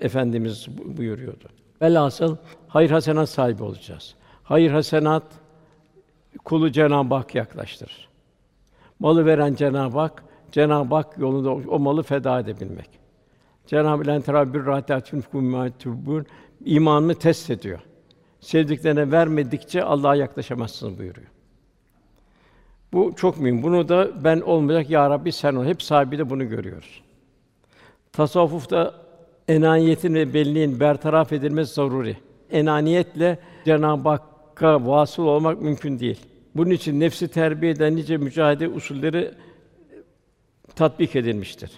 efendimiz 0.00 0.68
buyuruyordu. 0.96 1.44
Velhasıl 1.82 2.36
hayır 2.68 2.90
hasenat 2.90 3.28
sahibi 3.28 3.62
olacağız. 3.62 4.14
Hayır 4.42 4.70
hasenat 4.70 5.22
kulu 6.44 6.72
Cenab-ı 6.72 7.14
Hak 7.14 7.34
yaklaştırır. 7.34 8.08
Malı 8.98 9.26
veren 9.26 9.54
Cenab-ı 9.54 9.98
Hak, 9.98 10.24
Cenab-ı 10.52 10.94
Hak 10.94 11.18
yolunda 11.18 11.50
o 11.50 11.78
malı 11.78 12.02
feda 12.02 12.40
edebilmek. 12.40 12.90
Cenab-ı 13.66 14.32
Hak 14.32 14.54
bir 14.54 14.66
rahatlatun 14.66 15.20
kumatubun 15.20 16.26
imanını 16.64 17.14
test 17.14 17.50
ediyor. 17.50 17.80
Sevdiklerine 18.40 19.12
vermedikçe 19.12 19.82
Allah'a 19.82 20.14
yaklaşamazsınız 20.14 20.98
buyuruyor. 20.98 21.33
Bu 22.94 23.12
çok 23.16 23.40
mühim. 23.40 23.62
Bunu 23.62 23.88
da 23.88 24.24
ben 24.24 24.40
olmayacak 24.40 24.90
ya 24.90 25.10
Rabbi 25.10 25.32
sen 25.32 25.54
ol. 25.54 25.64
Hep 25.64 25.82
sahibi 25.82 26.18
de 26.18 26.30
bunu 26.30 26.48
görüyoruz. 26.48 27.02
Tasavvufta 28.12 28.94
enaniyetin 29.48 30.14
ve 30.14 30.34
belliğin 30.34 30.80
bertaraf 30.80 31.32
edilmesi 31.32 31.74
zaruri. 31.74 32.16
Enaniyetle 32.50 33.38
Cenab-ı 33.64 34.08
Hakk'a 34.08 34.86
vasıl 34.86 35.22
olmak 35.22 35.62
mümkün 35.62 35.98
değil. 35.98 36.20
Bunun 36.54 36.70
için 36.70 37.00
nefsi 37.00 37.28
terbiye 37.28 37.72
eden 37.72 37.96
nice 37.96 38.16
mücadele 38.16 38.68
usulleri 38.68 39.34
tatbik 40.76 41.16
edilmiştir. 41.16 41.70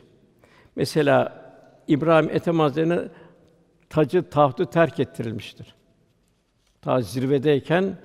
Mesela 0.77 1.43
İbrahim 1.89 2.31
Ethem 2.31 2.59
Hazretleri'ne 2.59 3.09
tacı 3.91 4.31
tahtı 4.31 4.67
terk 4.67 5.01
ettirilmiştir. 5.01 5.75
Ta 6.83 7.01
zirvedeyken 7.01 7.99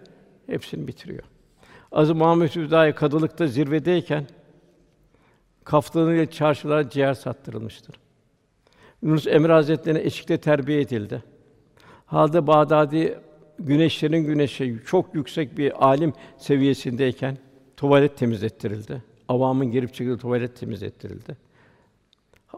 hepsini 0.48 0.88
bitiriyor. 0.88 1.31
Aziz 1.92 2.16
Muhammed 2.16 2.50
Hüdayi 2.50 2.94
kadılıkta 2.94 3.48
zirvedeyken 3.48 4.28
kaftanıyla 5.64 6.32
çarşılara 6.32 6.90
ciğer 6.90 7.14
sattırılmıştır. 7.14 7.96
Yunus 9.02 9.28
Emre 9.28 9.54
Hazretleri'ne 9.54 10.02
eşikte 10.02 10.38
terbiye 10.38 10.82
edildi. 10.82 11.24
Halde 12.06 12.48
Bağdadi 12.48 13.20
güneşlerin 13.60 14.26
güneşi 14.26 14.80
çok 14.86 15.16
yüksek 15.16 15.58
bir 15.58 15.86
alim 15.88 16.14
seviyesindeyken 16.38 17.38
tuvalet 17.78 18.18
temizlettirildi. 18.18 19.04
Avamın 19.28 19.72
girip 19.72 19.94
çıktığı 19.94 20.18
tuvalet 20.18 20.56
temizlettirildi. 20.56 21.38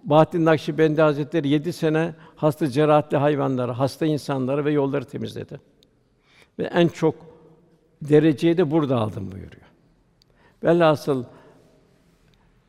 Bahattin 0.04 0.46
Nakşibendi 0.46 1.02
Hazretleri 1.02 1.48
yedi 1.48 1.74
sene 1.74 2.16
hasta 2.36 2.68
cerahatli 2.68 3.18
hayvanları, 3.18 3.72
hasta 3.72 4.06
insanları 4.06 4.66
ve 4.66 4.72
yolları 4.72 5.06
temizledi. 5.06 5.60
Ve 6.60 6.64
en 6.64 6.88
çok 6.88 7.33
dereceyi 8.10 8.58
de 8.58 8.72
burada 8.72 8.98
aldım 8.98 9.32
buyuruyor. 9.32 9.64
Velhasıl 10.64 11.24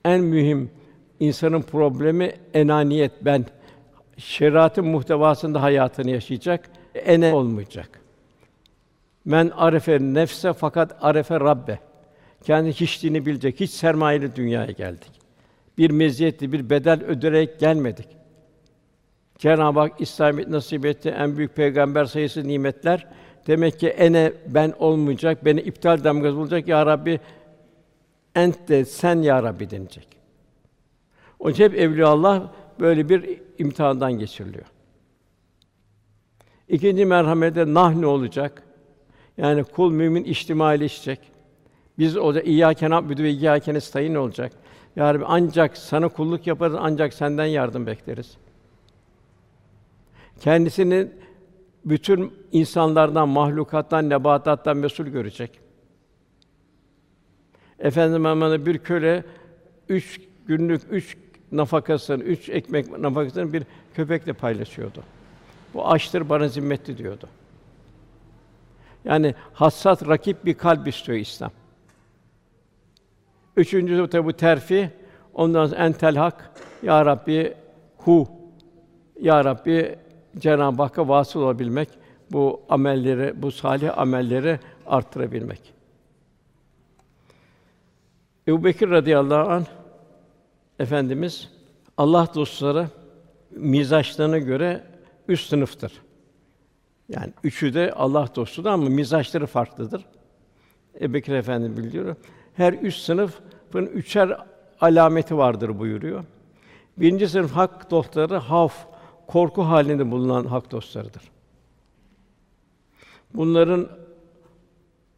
en 0.05 0.21
mühim 0.21 0.71
insanın 1.21 1.63
problemi 1.63 2.33
enaniyet 2.55 3.13
ben 3.25 3.47
şeriatın 4.17 4.87
muhtevasında 4.87 5.63
hayatını 5.63 6.11
yaşayacak, 6.11 6.71
ene 6.95 7.35
olmayacak. 7.35 8.01
Men 9.25 9.51
arefe 9.57 9.99
nefse 10.01 10.53
fakat 10.53 10.97
arefe 11.01 11.41
Rabbe. 11.41 11.79
Kendi 12.43 12.73
hiçliğini 12.73 13.27
bilecek, 13.27 13.61
hiç 13.61 13.71
sermayeli 13.71 14.37
dünyaya 14.37 14.71
geldik. 14.71 15.11
Bir 15.79 15.91
meziyetli, 15.91 16.53
bir 16.53 16.71
bedel 16.71 17.05
öderek 17.05 17.61
gelmedik. 17.61 18.07
Cenab-ı 19.45 19.81
Hak 19.81 20.01
İslamiyet 20.01 20.49
nasip 20.49 20.87
etti. 20.87 21.09
En 21.19 21.37
büyük 21.37 21.57
peygamber 21.57 22.05
sayısı 22.05 22.49
nimetler. 22.49 23.07
Demek 23.47 23.81
ki 23.81 23.89
ene 23.89 24.33
ben 24.47 24.75
olmayacak, 24.79 25.45
beni 25.45 25.61
iptal 25.61 26.05
damgası 26.05 26.37
bulacak. 26.37 26.69
Ya 26.69 26.87
Rabbi 26.87 27.21
ent 28.35 28.69
de 28.69 28.85
sen 28.85 29.23
ya 29.23 29.43
Rabbi 29.43 29.71
denecek. 29.71 30.09
O 31.39 31.51
için 31.51 31.65
hep 31.65 31.75
evliya 31.75 32.09
Allah 32.09 32.53
böyle 32.81 33.09
bir 33.09 33.41
imtihandan 33.59 34.13
geçiriliyor. 34.13 34.67
İkinci 36.69 37.05
merhamede 37.05 37.75
nah 37.75 37.95
ne 37.95 38.07
olacak? 38.07 38.63
Yani 39.37 39.65
kul 39.65 39.91
mümin 39.93 40.25
içtimaileşecek. 40.25 41.21
Biz 41.99 42.17
o 42.17 42.35
da 42.35 42.41
İyyâke 42.41 42.91
na'budu 42.91 43.23
ve 43.23 43.31
İyyâke 43.31 43.75
nestaîn 43.75 44.15
olacak. 44.15 44.53
Ya 44.97 45.15
Rabbi 45.15 45.25
ancak 45.27 45.77
sana 45.77 46.09
kulluk 46.09 46.47
yaparız, 46.47 46.77
ancak 46.81 47.15
senden 47.15 47.47
yardım 47.47 47.87
bekleriz. 47.87 48.44
Kendisini 50.41 51.09
bütün 51.85 52.33
insanlardan, 52.53 53.29
mahlukattan, 53.29 54.11
nebatattan 54.11 54.77
mesul 54.77 55.05
görecek. 55.05 55.61
Efendimiz 57.79 58.67
bir 58.67 58.79
köle 58.79 59.25
üç 59.89 60.21
günlük 60.47 60.83
üç 60.91 61.17
nafakasını, 61.53 62.23
üç 62.23 62.49
ekmek 62.49 62.99
nafakasını 62.99 63.53
bir 63.53 63.65
köpekle 63.95 64.33
paylaşıyordu. 64.33 65.03
Bu 65.75 65.89
açtır 65.89 66.29
bana 66.29 66.49
zimmetli 66.49 66.99
diyordu. 66.99 67.29
Yani 69.05 69.35
hassas 69.53 70.07
rakip 70.07 70.45
bir 70.45 70.55
kalp 70.55 70.89
istiyor 70.89 71.19
İslam. 71.19 71.51
Üçüncüsü 73.57 74.11
tabi 74.11 74.27
bu 74.27 74.33
terfi. 74.33 74.91
Ondan 75.35 75.67
sonra 75.67 75.85
entel 75.85 76.17
hak. 76.17 76.51
Ya 76.83 77.07
Rabbi 77.07 77.55
hu. 77.99 78.29
Ya 79.21 79.45
Rabbi 79.45 79.99
Cenab-ı 80.39 80.83
Hakk'a 80.83 81.09
vasıl 81.09 81.41
olabilmek, 81.41 81.89
bu 82.33 82.61
amelleri, 82.69 83.43
bu 83.43 83.51
salih 83.51 83.99
amelleri 83.99 84.61
arttırabilmek. 84.87 85.75
Ebu 88.49 88.65
Bekir 88.65 88.91
radıyallahu 88.91 89.51
anh 89.51 89.65
Efendimiz 90.79 91.51
Allah 91.97 92.29
dostları 92.35 92.89
mizaçlarına 93.51 94.39
göre 94.39 94.85
üst 95.29 95.49
sınıftır. 95.49 95.93
Yani 97.09 97.33
üçü 97.45 97.75
de 97.75 97.93
Allah 97.93 98.29
dostudur 98.37 98.69
ama 98.69 98.89
mizaçları 98.89 99.47
farklıdır. 99.47 100.05
Ebu 101.01 101.15
Bekir 101.15 101.33
Efendi 101.33 101.77
bildiriyor. 101.77 102.17
Her 102.55 102.73
üst 102.73 103.03
sınıfın 103.03 103.87
üçer 103.87 104.39
alameti 104.81 105.37
vardır 105.37 105.79
buyuruyor. 105.79 106.25
Birinci 106.97 107.29
sınıf 107.29 107.53
hak 107.53 107.91
dostları 107.91 108.37
havf, 108.37 108.87
korku 109.27 109.63
halinde 109.63 110.11
bulunan 110.11 110.45
hak 110.45 110.71
dostlarıdır. 110.71 111.23
Bunların 113.35 113.89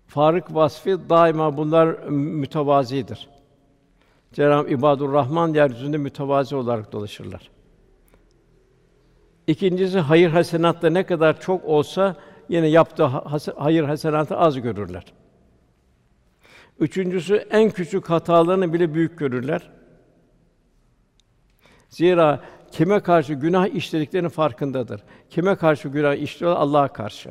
farık 0.06 0.54
vasfı 0.54 1.08
daima 1.10 1.56
bunlar 1.56 1.86
mütevazidir. 2.08 3.28
Cenab-ı 4.32 4.70
İbadur 4.70 5.12
Rahman 5.12 5.54
yeryüzünde 5.54 5.96
mütevazi 5.96 6.56
olarak 6.56 6.92
dolaşırlar. 6.92 7.50
İkincisi 9.46 9.98
hayır 9.98 10.30
hasenatta 10.30 10.90
ne 10.90 11.06
kadar 11.06 11.40
çok 11.40 11.64
olsa 11.64 12.16
yine 12.48 12.66
yaptığı 12.66 13.04
hayır 13.56 13.84
hasenatı 13.84 14.36
az 14.36 14.60
görürler. 14.60 15.04
Üçüncüsü 16.78 17.34
en 17.34 17.70
küçük 17.70 18.10
hatalarını 18.10 18.72
bile 18.72 18.94
büyük 18.94 19.18
görürler. 19.18 19.70
Zira 21.88 22.40
kime 22.70 23.00
karşı 23.00 23.34
günah 23.34 23.66
işlediklerinin 23.66 24.28
farkındadır. 24.28 25.00
Kime 25.30 25.56
karşı 25.56 25.88
günah 25.88 26.14
işliyor? 26.14 26.56
Allah'a 26.56 26.88
karşı. 26.88 27.30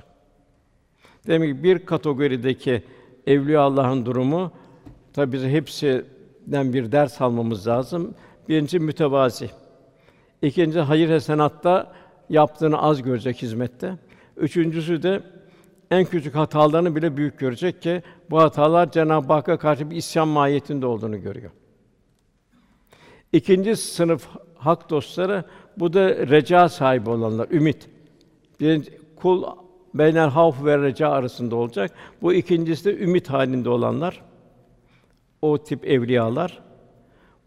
Demek 1.28 1.56
ki 1.56 1.64
bir 1.64 1.86
kategorideki 1.86 2.84
evliya 3.28 3.62
Allah'ın 3.62 4.06
durumu 4.06 4.52
tabi 5.14 5.32
bize 5.32 5.50
hepsinden 5.50 6.74
bir 6.74 6.92
ders 6.92 7.22
almamız 7.22 7.68
lazım. 7.68 8.14
Birinci 8.50 8.80
mütevazi. 8.80 9.50
İkinci 10.42 10.80
hayır 10.80 11.10
hasenatta 11.10 11.94
yaptığını 12.30 12.82
az 12.82 13.02
görecek 13.02 13.42
hizmette. 13.42 13.98
Üçüncüsü 14.38 15.04
de 15.04 15.22
en 15.92 16.06
küçük 16.06 16.36
hatalarını 16.36 16.96
bile 16.96 17.18
büyük 17.18 17.40
görecek 17.40 17.82
ki 17.82 18.04
bu 18.30 18.42
hatalar 18.42 18.92
Cenab-ı 18.92 19.34
Hakk'a 19.34 19.58
karşı 19.58 19.92
bir 19.92 19.96
isyan 19.96 20.28
mahiyetinde 20.28 20.86
olduğunu 20.86 21.22
görüyor. 21.22 21.52
İkinci 23.34 23.76
sınıf 23.76 24.28
hak 24.66 24.90
dostları 24.90 25.44
bu 25.78 25.94
da 25.94 26.10
reca 26.10 26.70
sahibi 26.70 27.10
olanlar, 27.10 27.48
ümit. 27.52 27.90
Bir 28.60 28.90
kul 29.16 29.44
beynel 29.94 30.30
havf 30.30 30.66
ve 30.66 30.78
reca 30.78 31.10
arasında 31.10 31.56
olacak. 31.56 31.92
Bu 32.22 32.34
ikincisi 32.34 32.86
de 32.86 33.04
ümit 33.04 33.30
halinde 33.30 33.70
olanlar. 33.70 34.22
O 35.42 35.58
tip 35.58 35.86
evliyalar. 35.86 36.60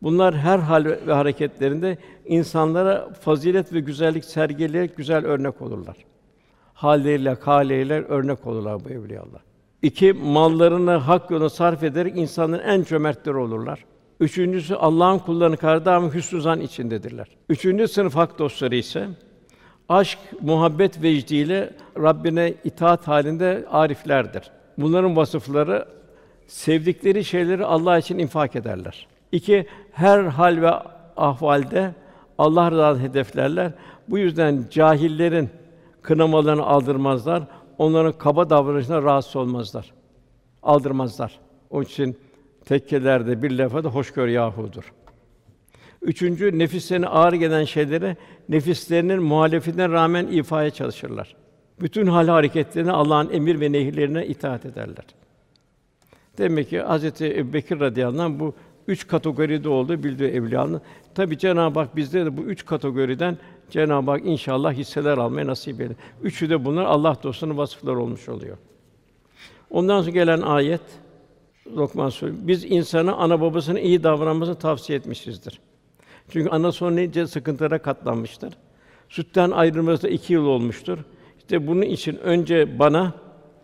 Bunlar 0.03 0.37
her 0.37 0.59
hal 0.59 0.85
ve 0.85 1.13
hareketlerinde 1.13 1.99
insanlara 2.25 3.13
fazilet 3.13 3.73
ve 3.73 3.81
güzellik 3.81 4.25
sergileyerek 4.25 4.97
güzel 4.97 5.25
örnek 5.27 5.63
olurlar. 5.63 5.97
Halleriyle, 6.75 7.35
kâleyler 7.35 8.03
örnek 8.03 8.47
olurlar 8.47 8.85
bu 8.85 8.89
evliyalar. 8.89 9.43
İki, 9.83 10.13
mallarını 10.13 10.91
hak 10.91 11.31
yoluna 11.31 11.49
sarf 11.49 11.83
ederek 11.83 12.17
insanların 12.17 12.63
en 12.63 12.83
cömertleri 12.83 13.37
olurlar. 13.37 13.85
Üçüncüsü 14.21 14.75
Allah'ın 14.75 15.19
kullarını 15.19 15.57
kardam 15.57 16.15
hüsnü 16.15 16.41
zan 16.41 16.61
içindedirler. 16.61 17.27
Üçüncü 17.49 17.89
sınıf 17.89 18.17
hak 18.17 18.39
dostları 18.39 18.77
ise 18.77 19.09
aşk, 19.89 20.19
muhabbet 20.41 21.03
vecdiyle 21.03 21.75
Rabbine 21.97 22.55
itaat 22.65 23.09
halinde 23.09 23.65
ariflerdir. 23.71 24.51
Bunların 24.79 25.17
vasıfları 25.17 25.89
sevdikleri 26.47 27.25
şeyleri 27.25 27.65
Allah 27.65 27.99
için 27.99 28.19
infak 28.19 28.57
ederler. 28.57 29.07
İki, 29.33 29.67
her 29.93 30.25
hal 30.25 30.63
ve 30.63 30.71
ahvalde 31.17 31.95
Allah 32.39 32.71
rızasını 32.71 33.09
hedeflerler. 33.09 33.73
Bu 34.09 34.19
yüzden 34.19 34.65
cahillerin 34.71 35.51
kınamalarını 36.03 36.67
aldırmazlar. 36.67 37.43
Onların 37.79 38.13
kaba 38.13 38.51
davranışına 38.51 39.03
rahatsız 39.03 39.37
olmazlar. 39.37 39.93
Aldırmazlar. 40.63 41.39
Onun 41.71 41.85
için 41.85 42.19
tekkelerde 42.69 43.43
bir 43.43 43.51
lafada 43.51 43.89
hoşgör 43.89 44.29
yahudur. 44.29 44.93
Üçüncü, 46.03 46.59
nefislerine 46.59 47.07
ağır 47.07 47.33
gelen 47.33 47.65
şeyleri 47.65 48.17
nefislerinin 48.49 49.23
muhalefetine 49.23 49.89
rağmen 49.89 50.27
ifaya 50.27 50.71
çalışırlar. 50.71 51.37
Bütün 51.81 52.07
hal 52.07 52.29
hareketlerine 52.29 52.93
Allah'ın 52.93 53.33
emir 53.33 53.61
ve 53.61 53.73
nehirlerine 53.73 54.27
itaat 54.27 54.67
ederler. 54.67 55.05
Demek 56.39 56.71
ki 56.71 56.81
Hz. 56.81 57.23
Ebubekir 57.23 57.81
radıyallahu 57.81 58.41
bu 58.41 58.55
üç 58.89 59.07
kategoride 59.07 59.69
olduğu 59.69 60.03
bildiği 60.03 60.29
evliyanın. 60.29 60.81
Tabi 61.15 61.39
Cenab-ı 61.39 61.81
Hak 61.81 61.97
bizde 61.97 62.25
de 62.25 62.37
bu 62.37 62.43
üç 62.43 62.67
kategoriden 62.67 63.39
Cenab-ı 63.71 64.11
Hak 64.11 64.27
inşallah 64.27 64.73
hisseler 64.73 65.19
almayı 65.19 65.47
nasip 65.47 65.81
eder. 65.81 65.97
Üçü 66.23 66.51
de 66.51 66.65
bunlar 66.65 66.85
Allah 66.85 67.17
dostunun 67.23 67.57
vasıfları 67.57 68.01
olmuş 68.01 68.29
oluyor. 68.29 68.57
Ondan 69.71 70.01
sonra 70.01 70.11
gelen 70.11 70.41
ayet 70.41 70.81
Lokman 71.77 72.09
Suresi. 72.09 72.49
Biz 72.49 72.65
insana 72.65 73.13
ana 73.15 73.41
babasına 73.41 73.81
iyi 73.81 74.03
davranmasını 74.03 74.55
tavsiye 74.55 74.99
etmişizdir. 74.99 75.61
Çünkü 76.31 76.51
ana 76.51 76.73
son 76.73 76.97
nice 76.97 77.27
sıkıntılara 77.27 77.79
katlanmıştır. 77.79 78.55
Sütten 79.09 79.51
ayrılması 79.51 80.09
iki 80.09 80.33
yıl 80.33 80.45
olmuştur. 80.47 80.99
İşte 81.39 81.67
bunun 81.67 81.83
için 81.83 82.17
önce 82.17 82.79
bana 82.79 83.15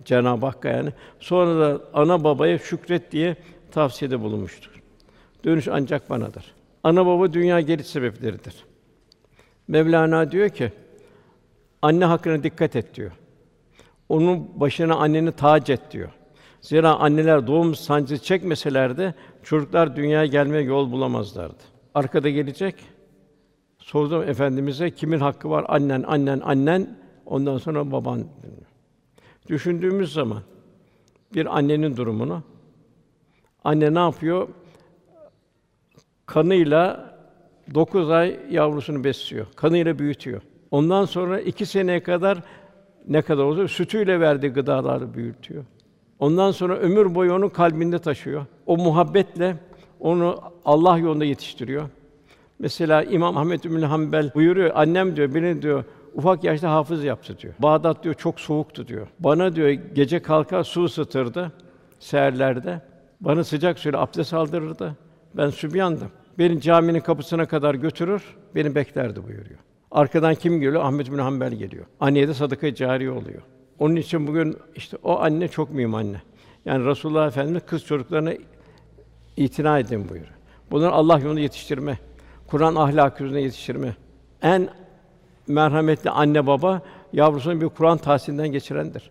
Cenab-ı 0.05 0.47
Hakk'a 0.47 0.69
yani 0.69 0.91
sonra 1.21 1.61
da 1.61 1.81
ana 1.95 2.25
babaya 2.25 2.59
şükret 2.59 3.13
diye 3.13 3.37
tavsiyede 3.71 4.21
bulunmuştur. 4.21 4.83
Dönüş 5.45 5.69
ancak 5.69 6.11
banadır. 6.11 6.45
Ana 6.83 7.07
baba 7.07 7.33
dünya 7.33 7.61
geliş 7.61 7.87
sebepleridir. 7.87 8.55
Mevlana 9.69 10.31
diyor 10.31 10.49
ki 10.49 10.73
anne 11.83 12.05
hakkına 12.05 12.43
dikkat 12.43 12.77
et 12.77 12.95
diyor. 12.95 13.13
Onun 14.09 14.61
başına 14.61 14.95
anneni 14.95 15.33
tac 15.33 15.73
et 15.73 15.81
diyor. 15.91 16.11
Zira 16.65 16.95
anneler 16.95 17.47
doğum 17.47 17.75
sancısı 17.75 18.25
çekmeselerdi 18.25 19.15
çocuklar 19.43 19.97
dünyaya 19.97 20.27
gelmeye 20.27 20.63
yol 20.63 20.93
bulamazlardı. 20.93 21.63
Arkada 21.95 22.31
gelecek. 22.31 22.75
Sordum 23.79 24.23
efendimize 24.23 24.91
kimin 24.91 25.21
hakkı 25.21 25.51
var? 25.51 25.65
Annen, 25.69 26.03
annen, 26.03 26.41
annen. 26.41 26.97
Ondan 27.27 27.59
sonra 27.59 27.93
baban. 27.93 28.25
Düşündüğümüz 29.49 30.13
zaman 30.13 30.43
bir 31.35 31.59
annenin 31.59 31.97
durumunu 31.97 32.43
anne 33.65 33.95
ne 33.95 33.99
yapıyor? 33.99 34.49
Kanıyla 36.27 37.15
dokuz 37.75 38.11
ay 38.11 38.41
yavrusunu 38.51 39.05
besliyor. 39.05 39.47
Kanıyla 39.57 39.99
büyütüyor. 39.99 40.43
Ondan 40.71 41.05
sonra 41.05 41.41
iki 41.41 41.67
seneye 41.67 42.03
kadar 42.03 42.43
ne 43.09 43.23
kadar 43.23 43.43
olsa 43.43 43.69
sütüyle 43.69 44.21
verdiği 44.21 44.49
gıdaları 44.49 45.15
büyütüyor. 45.15 45.65
Ondan 46.25 46.51
sonra 46.51 46.77
ömür 46.77 47.15
boyu 47.15 47.35
onu 47.35 47.53
kalbinde 47.53 47.99
taşıyor. 47.99 48.47
O 48.67 48.77
muhabbetle 48.77 49.57
onu 50.01 50.41
Allah 50.65 50.99
yolunda 50.99 51.25
yetiştiriyor. 51.25 51.89
Mesela 52.59 53.03
İmam 53.03 53.37
Ahmed 53.37 53.65
bin 53.65 53.83
Hanbel 53.83 54.35
buyuruyor, 54.35 54.71
annem 54.75 55.17
diyor, 55.17 55.35
beni 55.35 55.63
diyor 55.63 55.85
ufak 56.15 56.45
yaşta 56.45 56.71
hafız 56.71 57.05
yaptı 57.05 57.39
diyor. 57.39 57.55
Bağdat 57.59 58.05
diyor 58.05 58.15
çok 58.15 58.41
soğuktu 58.41 58.89
diyor. 58.89 59.07
Bana 59.19 59.57
diyor 59.57 59.69
gece 59.69 60.23
kalkar 60.23 60.65
su 60.65 60.85
ısıtırdı 60.85 61.53
seherlerde. 61.99 62.81
Bana 63.21 63.45
sıcak 63.45 63.79
suyla 63.79 64.01
abdest 64.01 64.35
aldırırdı. 64.35 64.97
Ben 65.35 65.51
sübyandım. 65.51 66.09
Beni 66.39 66.61
caminin 66.61 67.01
kapısına 67.01 67.47
kadar 67.47 67.75
götürür, 67.75 68.23
beni 68.55 68.75
beklerdi 68.75 69.25
buyuruyor. 69.25 69.59
Arkadan 69.91 70.35
kim 70.35 70.61
geliyor? 70.61 70.85
Ahmed 70.85 71.07
bin 71.07 71.19
Hanbel 71.19 71.53
geliyor. 71.53 71.85
Anneye 72.01 72.29
de 72.29 72.35
sadaka 72.35 72.75
cariye 72.75 73.11
oluyor. 73.11 73.43
Onun 73.79 73.97
için 73.97 74.27
bugün 74.27 74.57
işte 74.75 74.97
o 75.03 75.19
anne 75.21 75.49
çok 75.49 75.71
mühim 75.71 75.95
anne. 75.95 76.23
Yani 76.65 76.87
Resulullah 76.87 77.27
Efendimiz 77.27 77.63
kız 77.67 77.85
çocuklarına 77.85 78.33
itina 79.37 79.79
edin 79.79 80.09
buyuruyor. 80.09 80.35
Bunları 80.71 80.93
Allah 80.93 81.19
yolunda 81.19 81.41
yetiştirme, 81.41 81.99
Kur'an 82.47 82.75
ahlakı 82.75 83.25
üzerine 83.25 83.43
yetiştirme. 83.43 83.97
En 84.43 84.69
merhametli 85.47 86.11
anne 86.11 86.47
baba 86.47 86.83
yavrusunu 87.13 87.61
bir 87.61 87.69
Kur'an 87.69 87.99
tahsilinden 87.99 88.49
geçirendir. 88.49 89.11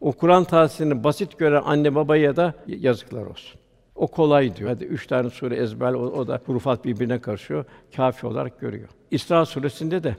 O 0.00 0.12
Kur'an 0.12 0.44
tahsilini 0.44 1.04
basit 1.04 1.38
gören 1.38 1.62
anne 1.64 1.94
babaya 1.94 2.36
da 2.36 2.54
yazıklar 2.66 3.26
olsun. 3.26 3.60
O 3.94 4.06
kolay 4.06 4.56
diyor. 4.56 4.70
Hadi 4.70 4.84
üç 4.84 5.06
tane 5.06 5.30
sure 5.30 5.56
ezber, 5.56 5.92
o, 5.92 5.98
o 5.98 6.28
da 6.28 6.40
hurufat 6.46 6.84
birbirine 6.84 7.20
karışıyor. 7.20 7.64
Kâfi 7.96 8.26
olarak 8.26 8.60
görüyor. 8.60 8.88
İsra 9.10 9.46
suresinde 9.46 10.04
de 10.04 10.16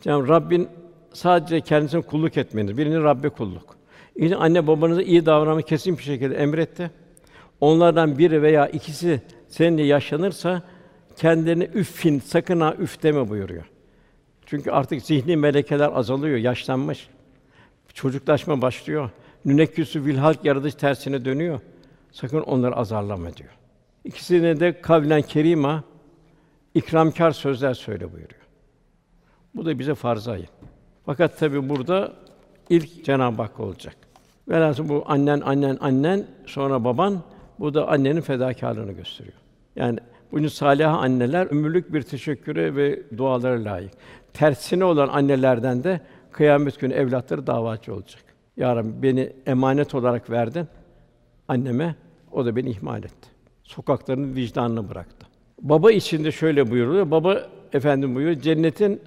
Cenab-ı 0.00 0.28
Rabbin 0.28 0.68
sadece 1.12 1.60
kendisine 1.60 2.00
kulluk 2.00 2.36
etmeniz. 2.36 2.78
Birini 2.78 3.02
Rabbe 3.02 3.28
kulluk. 3.28 3.76
İşte 4.16 4.36
anne 4.36 4.66
babanıza 4.66 5.02
iyi 5.02 5.26
davranmayı 5.26 5.64
kesin 5.64 5.98
bir 5.98 6.02
şekilde 6.02 6.34
emretti. 6.34 6.90
Onlardan 7.60 8.18
biri 8.18 8.42
veya 8.42 8.68
ikisi 8.68 9.20
seninle 9.48 9.82
yaşanırsa 9.82 10.62
kendini 11.16 11.64
üffin, 11.64 12.18
sakın 12.20 12.60
ha 12.60 12.74
üf 12.78 13.02
deme 13.02 13.28
buyuruyor. 13.28 13.64
Çünkü 14.46 14.70
artık 14.70 15.02
zihni 15.02 15.36
melekeler 15.36 15.90
azalıyor, 15.94 16.36
yaşlanmış. 16.36 17.08
Çocuklaşma 17.94 18.62
başlıyor. 18.62 19.10
Nünekküsü 19.44 20.04
vilhalk 20.04 20.44
yaratış 20.44 20.74
tersine 20.74 21.24
dönüyor. 21.24 21.60
Sakın 22.12 22.40
onları 22.40 22.76
azarlama 22.76 23.36
diyor. 23.36 23.50
İkisine 24.04 24.60
de 24.60 24.80
kavlen 24.80 25.22
kerima, 25.22 25.84
ikramkar 26.74 27.30
sözler 27.30 27.74
söyle 27.74 28.12
buyuruyor. 28.12 28.40
Bu 29.54 29.66
da 29.66 29.78
bize 29.78 29.94
farz 29.94 30.28
ayın. 30.28 30.48
Fakat 31.06 31.38
tabi 31.38 31.68
burada 31.68 32.12
ilk 32.70 33.04
Cenab-ı 33.04 33.42
Hak 33.42 33.60
olacak. 33.60 33.96
Velhâsıl 34.48 34.88
bu 34.88 35.04
annen, 35.06 35.40
annen, 35.40 35.78
annen, 35.80 36.26
sonra 36.46 36.84
baban, 36.84 37.22
bu 37.58 37.74
da 37.74 37.88
annenin 37.88 38.20
fedakârlığını 38.20 38.92
gösteriyor. 38.92 39.36
Yani 39.76 39.98
bunu 40.32 40.50
salih 40.50 40.94
anneler 40.94 41.46
ömürlük 41.46 41.92
bir 41.92 42.02
teşekküre 42.02 42.76
ve 42.76 43.02
dualara 43.18 43.64
layık. 43.64 43.92
Tersine 44.32 44.84
olan 44.84 45.08
annelerden 45.08 45.84
de 45.84 46.00
kıyamet 46.32 46.80
günü 46.80 46.94
evlatları 46.94 47.46
davacı 47.46 47.94
olacak. 47.94 48.22
Ya 48.56 48.76
Rabbi 48.76 49.02
beni 49.02 49.32
emanet 49.46 49.94
olarak 49.94 50.30
verdin 50.30 50.66
anneme, 51.48 51.94
o 52.32 52.46
da 52.46 52.56
beni 52.56 52.70
ihmal 52.70 53.04
etti. 53.04 53.28
Sokakların 53.64 54.36
vicdanını 54.36 54.88
bıraktı. 54.88 55.26
Baba 55.62 55.92
içinde 55.92 56.32
şöyle 56.32 56.70
buyuruyor. 56.70 57.10
Baba 57.10 57.48
efendim 57.72 58.14
buyuruyor. 58.14 58.40
Cennetin 58.40 59.00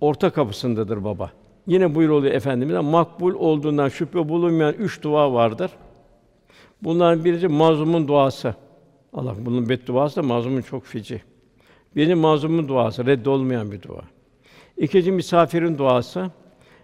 orta 0.00 0.30
kapısındadır 0.30 1.04
baba. 1.04 1.30
Yine 1.66 1.94
buyuruyor 1.94 2.34
efendimiz 2.34 2.84
makbul 2.84 3.34
olduğundan 3.34 3.88
şüphe 3.88 4.28
bulunmayan 4.28 4.74
üç 4.74 5.02
dua 5.02 5.32
vardır. 5.32 5.70
Bunların 6.82 7.24
birisi 7.24 7.48
mazlumun 7.48 8.08
duası. 8.08 8.54
Allah 9.12 9.34
bunun 9.38 9.68
bedduası 9.68 10.16
da 10.16 10.22
mazlumun 10.22 10.62
çok 10.62 10.84
fici. 10.84 11.22
Birinci 11.96 12.14
mazlumun 12.14 12.68
duası, 12.68 13.06
reddolmayan 13.06 13.72
bir 13.72 13.82
dua. 13.82 14.02
İkinci 14.76 15.12
misafirin 15.12 15.78
duası. 15.78 16.30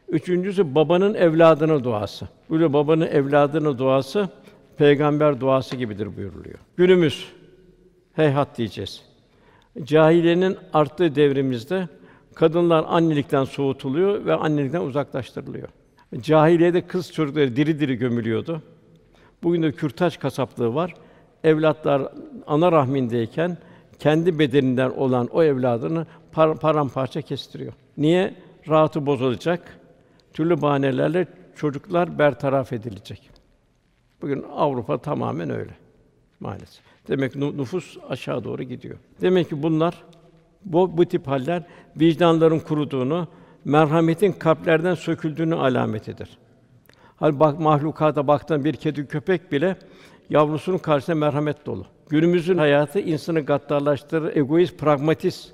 Üçüncüsü 0.09 0.75
babanın 0.75 1.15
evladına 1.15 1.85
duası. 1.85 2.29
Böyle 2.51 2.73
babanın 2.73 3.07
evladına 3.07 3.79
duası 3.79 4.29
peygamber 4.77 5.41
duası 5.41 5.77
gibidir 5.77 6.17
buyuruluyor. 6.17 6.59
Günümüz 6.77 7.33
heyhat 8.13 8.59
diyeceğiz. 8.59 9.03
Cahiliyenin 9.85 10.57
arttığı 10.73 11.15
devrimizde 11.15 11.89
kadınlar 12.37 12.85
annelikten 12.89 13.45
soğutuluyor 13.45 14.25
ve 14.25 14.35
annelikten 14.35 14.81
uzaklaştırılıyor. 14.81 15.69
Cahiliyede 16.21 16.87
kız 16.87 17.13
çocukları 17.13 17.57
diri 17.57 17.81
diri 17.81 17.97
gömülüyordu. 17.97 18.63
Bugün 19.43 19.63
de 19.63 19.73
kürtaj 19.73 20.17
kasaplığı 20.17 20.75
var. 20.75 20.95
Evlatlar 21.45 22.13
ana 22.47 22.73
rahmindeyken 22.73 23.59
kendi 23.99 24.39
bedeninden 24.39 24.91
olan 24.91 25.27
o 25.27 25.43
evladını 25.43 26.07
par 26.33 26.57
paramparça 26.61 27.23
kestiriyor. 27.23 27.73
Niye? 27.97 28.35
Rahatı 28.69 29.07
bozulacak. 29.07 29.79
Türlü 30.35 30.63
bahanelerle 30.63 31.27
çocuklar 31.57 32.19
bertaraf 32.19 32.73
edilecek. 32.73 33.31
Bugün 34.23 34.45
Avrupa 34.57 34.99
tamamen 34.99 35.51
öyle 35.51 35.77
maalesef. 36.41 36.85
Demek 37.09 37.37
nüfus 37.37 37.97
aşağı 38.09 38.45
doğru 38.45 38.63
gidiyor. 38.63 38.97
Demek 39.21 39.49
ki 39.49 39.63
bunlar 39.63 40.05
bu, 40.67 40.99
bu 40.99 41.05
tip 41.05 41.27
haller 41.27 41.63
vicdanların 41.97 42.59
kuruduğunu, 42.59 43.29
merhametin 43.65 44.33
kalplerden 44.33 44.95
söküldüğünü 44.95 45.55
alametidir. 45.55 46.39
Hal 47.17 47.41
bak 47.41 47.61
mahlukata 47.61 48.27
baktığın 48.27 48.65
bir 48.65 48.75
kedi 48.75 49.07
köpek 49.07 49.53
bile 49.53 49.77
yavrusunun 50.31 50.79
karşısında 50.79 51.17
merhamet 51.17 51.67
dolu. 51.67 51.87
Günümüzün 52.09 52.59
hayatı 52.59 53.01
insanı 53.01 53.41
gaddarlaştırır, 53.41 54.37
egoist, 54.37 54.79
pragmatist, 54.79 55.53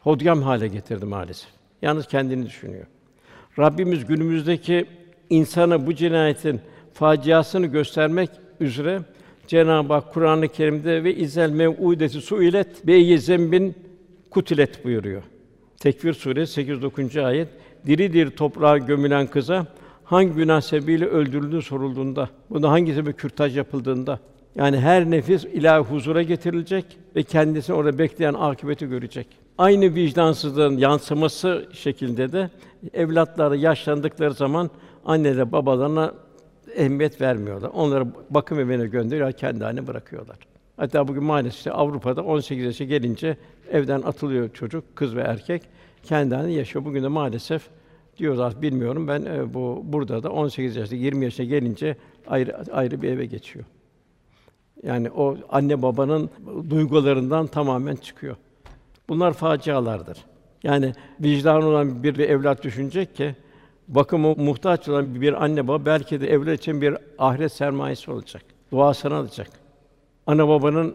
hodgam 0.00 0.42
hale 0.42 0.68
getirdi 0.68 1.04
maalesef. 1.04 1.48
Yalnız 1.82 2.06
kendini 2.06 2.46
düşünüyor. 2.46 2.86
Rabbimiz 3.58 4.06
günümüzdeki 4.06 4.86
insana 5.30 5.86
bu 5.86 5.94
cinayetin 5.94 6.60
faciasını 6.92 7.66
göstermek 7.66 8.30
üzere 8.60 9.00
Cenab-ı 9.46 9.92
Hak 9.92 10.14
Kur'an-ı 10.14 10.48
Kerim'de 10.48 11.04
ve 11.04 11.14
izel 11.14 11.50
mev'udeti 11.50 12.20
suilet 12.20 12.86
be 12.86 13.18
zembin 13.18 13.74
kutilet 14.34 14.84
buyuruyor. 14.84 15.22
Tekvir 15.80 16.12
suresi 16.12 16.52
8 16.52 17.16
ayet. 17.16 17.48
Diri 17.86 18.12
diri 18.12 18.30
toprağa 18.30 18.78
gömülen 18.78 19.26
kıza 19.26 19.66
hangi 20.04 20.32
günah 20.32 20.60
sebebiyle 20.60 21.06
öldürüldüğü 21.06 21.62
sorulduğunda, 21.62 22.28
bunda 22.50 22.70
hangi 22.70 22.94
sebep 22.94 23.18
kürtaj 23.18 23.56
yapıldığında, 23.56 24.20
yani 24.54 24.78
her 24.78 25.10
nefis 25.10 25.44
ilahi 25.44 25.80
huzura 25.80 26.22
getirilecek 26.22 26.84
ve 27.16 27.22
kendisini 27.22 27.76
orada 27.76 27.98
bekleyen 27.98 28.34
akıbeti 28.34 28.88
görecek. 28.88 29.26
Aynı 29.58 29.94
vicdansızlığın 29.94 30.76
yansıması 30.76 31.68
şeklinde 31.72 32.32
de 32.32 32.50
evlatları 32.94 33.56
yaşlandıkları 33.56 34.34
zaman 34.34 34.70
anne 35.04 35.52
babalarına 35.52 36.14
ehemmiyet 36.74 37.20
vermiyorlar. 37.20 37.70
Onları 37.74 38.06
bakım 38.30 38.60
evine 38.60 38.86
gönderiyor, 38.86 39.32
kendi 39.32 39.64
haline 39.64 39.86
bırakıyorlar. 39.86 40.36
Hatta 40.76 41.08
bugün 41.08 41.24
maalesef 41.24 41.74
Avrupa'da 41.74 42.22
18 42.22 42.64
yaşa 42.64 42.84
gelince 42.84 43.36
evden 43.70 44.02
atılıyor 44.02 44.48
çocuk, 44.48 44.96
kız 44.96 45.16
ve 45.16 45.20
erkek. 45.20 45.62
Kendi 46.02 46.34
halinde 46.34 46.52
yaşıyor. 46.52 46.84
Bugün 46.84 47.02
de 47.02 47.08
maalesef 47.08 47.68
diyorlar 48.18 48.62
bilmiyorum 48.62 49.08
ben 49.08 49.22
e, 49.24 49.54
bu 49.54 49.82
burada 49.84 50.22
da 50.22 50.30
18 50.30 50.76
yaşta 50.76 50.96
20 50.96 51.24
yaşa 51.24 51.44
gelince 51.44 51.96
ayrı 52.26 52.72
ayrı 52.72 53.02
bir 53.02 53.08
eve 53.08 53.26
geçiyor. 53.26 53.64
Yani 54.82 55.10
o 55.10 55.36
anne 55.50 55.82
babanın 55.82 56.30
duygularından 56.70 57.46
tamamen 57.46 57.96
çıkıyor. 57.96 58.36
Bunlar 59.08 59.32
facialardır. 59.32 60.18
Yani 60.62 60.92
vicdan 61.20 61.62
olan 61.62 62.02
bir 62.02 62.18
evlat 62.18 62.64
düşünecek 62.64 63.16
ki 63.16 63.34
bakımı 63.88 64.34
muhtaç 64.36 64.88
olan 64.88 65.20
bir 65.20 65.44
anne 65.44 65.68
baba 65.68 65.86
belki 65.86 66.20
de 66.20 66.30
evlat 66.30 66.58
için 66.58 66.80
bir 66.80 66.96
ahiret 67.18 67.52
sermayesi 67.52 68.10
olacak. 68.10 68.42
Duasını 68.72 69.14
alacak. 69.14 69.63
Ana 70.26 70.48
babanın 70.48 70.94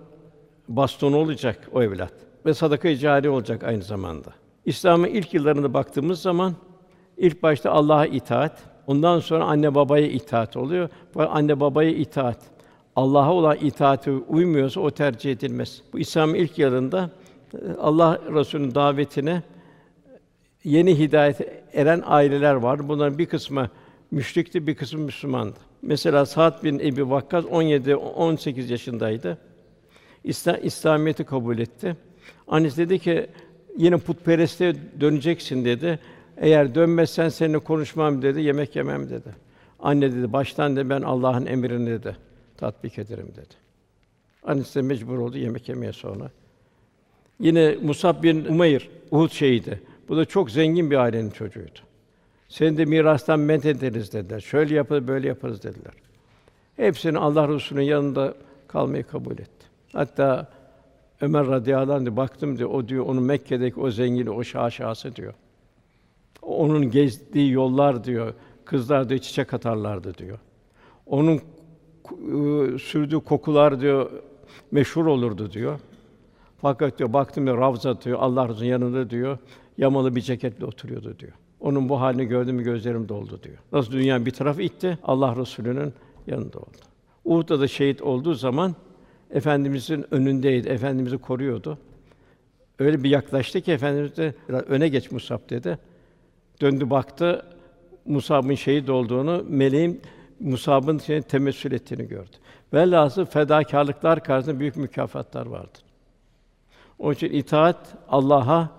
bastonu 0.68 1.18
olacak 1.18 1.70
o 1.74 1.84
evlat 1.84 2.14
ve 2.46 2.54
sadaka-i 2.54 2.98
cari 2.98 3.30
olacak 3.30 3.64
aynı 3.64 3.84
zamanda. 3.84 4.30
İslam'ın 4.66 5.08
ilk 5.08 5.34
yıllarında 5.34 5.74
baktığımız 5.74 6.22
zaman 6.22 6.54
ilk 7.18 7.44
başta 7.44 7.72
Allah'a 7.72 8.06
itaat, 8.06 8.64
ondan 8.88 9.20
sonra 9.20 9.44
anne 9.44 9.76
babaya 9.76 10.08
itaat 10.08 10.58
oluyor. 10.58 10.90
Bu 11.16 11.22
anne 11.22 11.60
babaya 11.60 11.90
itaat. 11.90 12.38
Allah'a 12.96 13.34
olan 13.34 13.58
itaati 13.62 14.12
uymuyorsa 14.12 14.82
o 14.82 14.92
tercih 14.92 15.32
edilmez. 15.32 15.82
Bu 15.94 16.00
İslam'ın 16.00 16.34
ilk 16.36 16.60
yılında 16.60 17.10
Allah 17.80 18.20
Resulü'nün 18.34 18.76
davetine 18.76 19.44
yeni 20.64 21.00
hidayet 21.00 21.42
eren 21.74 22.04
aileler 22.06 22.54
var. 22.54 22.90
Bunların 22.90 23.18
bir 23.18 23.26
kısmı 23.26 23.70
müşrikti, 24.12 24.68
bir 24.68 24.76
kısmı 24.76 25.00
Müslümandı. 25.00 25.69
Mesela 25.82 26.26
Sa'd 26.26 26.64
bin 26.64 26.80
Ebi 26.80 27.10
Vakkas 27.10 27.46
17 27.46 27.96
18 27.96 28.70
yaşındaydı. 28.70 29.38
İslam 30.24 30.56
İslamiyeti 30.64 31.24
kabul 31.24 31.58
etti. 31.60 31.96
Annesi 32.48 32.78
dedi 32.78 33.00
ki 33.00 33.28
yine 33.78 33.98
putperestliğe 33.98 34.76
döneceksin 35.02 35.66
dedi. 35.66 36.00
Eğer 36.38 36.76
dönmezsen 36.76 37.30
seninle 37.30 37.60
konuşmam 37.60 38.22
dedi, 38.22 38.42
yemek 38.42 38.76
yemem 38.76 39.10
dedi. 39.10 39.36
Anne 39.80 40.12
dedi, 40.12 40.34
baştan 40.34 40.76
de 40.76 40.90
ben 40.90 41.02
Allah'ın 41.02 41.46
emrini 41.46 41.90
dedi, 41.90 42.16
tatbik 42.58 43.00
ederim 43.00 43.28
dedi. 43.36 43.56
Annesi 44.44 44.76
de 44.76 44.82
mecbur 44.82 45.18
oldu 45.18 45.38
yemek 45.38 45.70
yemeye 45.70 45.94
sonra. 45.94 46.32
Yine 47.40 47.76
Musab 47.82 48.24
bin 48.24 48.46
Umeyr, 48.46 48.90
Uhud 49.12 49.30
şehidi. 49.30 49.82
Bu 50.10 50.18
da 50.18 50.26
çok 50.26 50.52
zengin 50.52 50.92
bir 50.92 50.96
ailenin 50.96 51.30
çocuğuydu. 51.30 51.80
Seni 52.50 52.78
de 52.78 52.86
mirastan 52.86 53.40
men 53.40 53.60
ederiz 53.60 54.14
dediler. 54.14 54.40
Şöyle 54.40 54.76
yaparız, 54.76 55.08
böyle 55.08 55.28
yaparız 55.28 55.64
dediler. 55.64 55.94
Hepsini 56.76 57.18
Allah 57.18 57.48
Resulü'nün 57.48 57.86
yanında 57.86 58.34
kalmayı 58.68 59.04
kabul 59.04 59.32
etti. 59.32 59.66
Hatta 59.94 60.48
Ömer 61.22 61.48
radıyallahu 61.48 61.94
anh 61.94 62.18
baktım 62.18 62.58
diyor, 62.58 62.70
o 62.70 62.88
diyor 62.88 63.06
onun 63.06 63.24
Mekke'deki 63.24 63.80
o 63.80 63.92
zengini, 63.92 64.30
o 64.30 64.44
şaşası 64.44 65.16
diyor. 65.16 65.34
Onun 66.42 66.92
gezdiği 66.92 67.52
yollar 67.52 68.04
diyor, 68.04 68.34
kızlar 68.66 69.10
diyor 69.10 69.20
çiçek 69.20 69.54
atarlardı 69.54 70.18
diyor. 70.18 70.40
Onun 71.06 71.42
ıı, 72.32 72.80
sürdüğü 72.80 73.20
kokular 73.20 73.82
diyor 73.82 74.12
meşhur 74.72 75.06
olurdu 75.06 75.52
diyor. 75.52 75.80
Fakat 76.62 77.00
diyor 77.00 77.14
baktım 77.14 77.48
ya 77.48 77.58
Ravza 77.58 78.02
diyor 78.02 78.20
Allah 78.22 78.50
Resulü'nün 78.50 78.70
yanında 78.70 79.10
diyor 79.10 79.38
yamalı 79.78 80.16
bir 80.16 80.22
ceketle 80.22 80.66
oturuyordu 80.66 81.20
diyor. 81.20 81.34
Onun 81.60 81.90
bu 81.90 82.02
halini 82.02 82.26
gördüm 82.26 82.56
mü 82.56 82.64
gözlerim 82.64 83.10
doldu 83.10 83.40
diyor. 83.44 83.58
Nasıl 83.72 83.92
dünya 83.92 84.26
bir 84.26 84.32
tarafı 84.32 84.62
itti, 84.62 84.98
Allah 85.04 85.36
Resulü'nün 85.36 85.94
yanında 86.28 86.60
oldu. 86.60 86.78
Uhud'da 87.26 87.60
da 87.60 87.68
şehit 87.68 88.02
olduğu 88.02 88.34
zaman 88.34 88.76
efendimizin 89.32 90.06
önündeydi, 90.12 90.70
efendimizi 90.70 91.18
koruyordu. 91.18 91.78
Öyle 92.80 93.04
bir 93.04 93.10
yaklaştı 93.10 93.62
ki 93.62 93.72
efendimiz 93.72 94.18
de 94.18 94.34
öne 94.48 94.88
geç 94.88 95.12
Musab 95.12 95.50
dedi. 95.50 95.80
Döndü 96.62 96.90
baktı 96.90 97.46
Musab'ın 98.06 98.56
şehit 98.56 98.90
olduğunu, 98.90 99.46
meleğin 99.50 100.02
Musab'ın 100.40 100.98
seni 100.98 101.22
temessül 101.22 101.72
ettiğini 101.72 102.08
gördü. 102.08 102.36
Velhâsıl 102.74 103.26
fedakârlıklar 103.26 104.24
karşısında 104.24 104.60
büyük 104.60 104.76
mükafatlar 104.76 105.46
vardır. 105.46 105.84
Onun 107.00 107.14
için 107.14 107.32
itaat 107.32 107.96
Allah'a, 108.10 108.70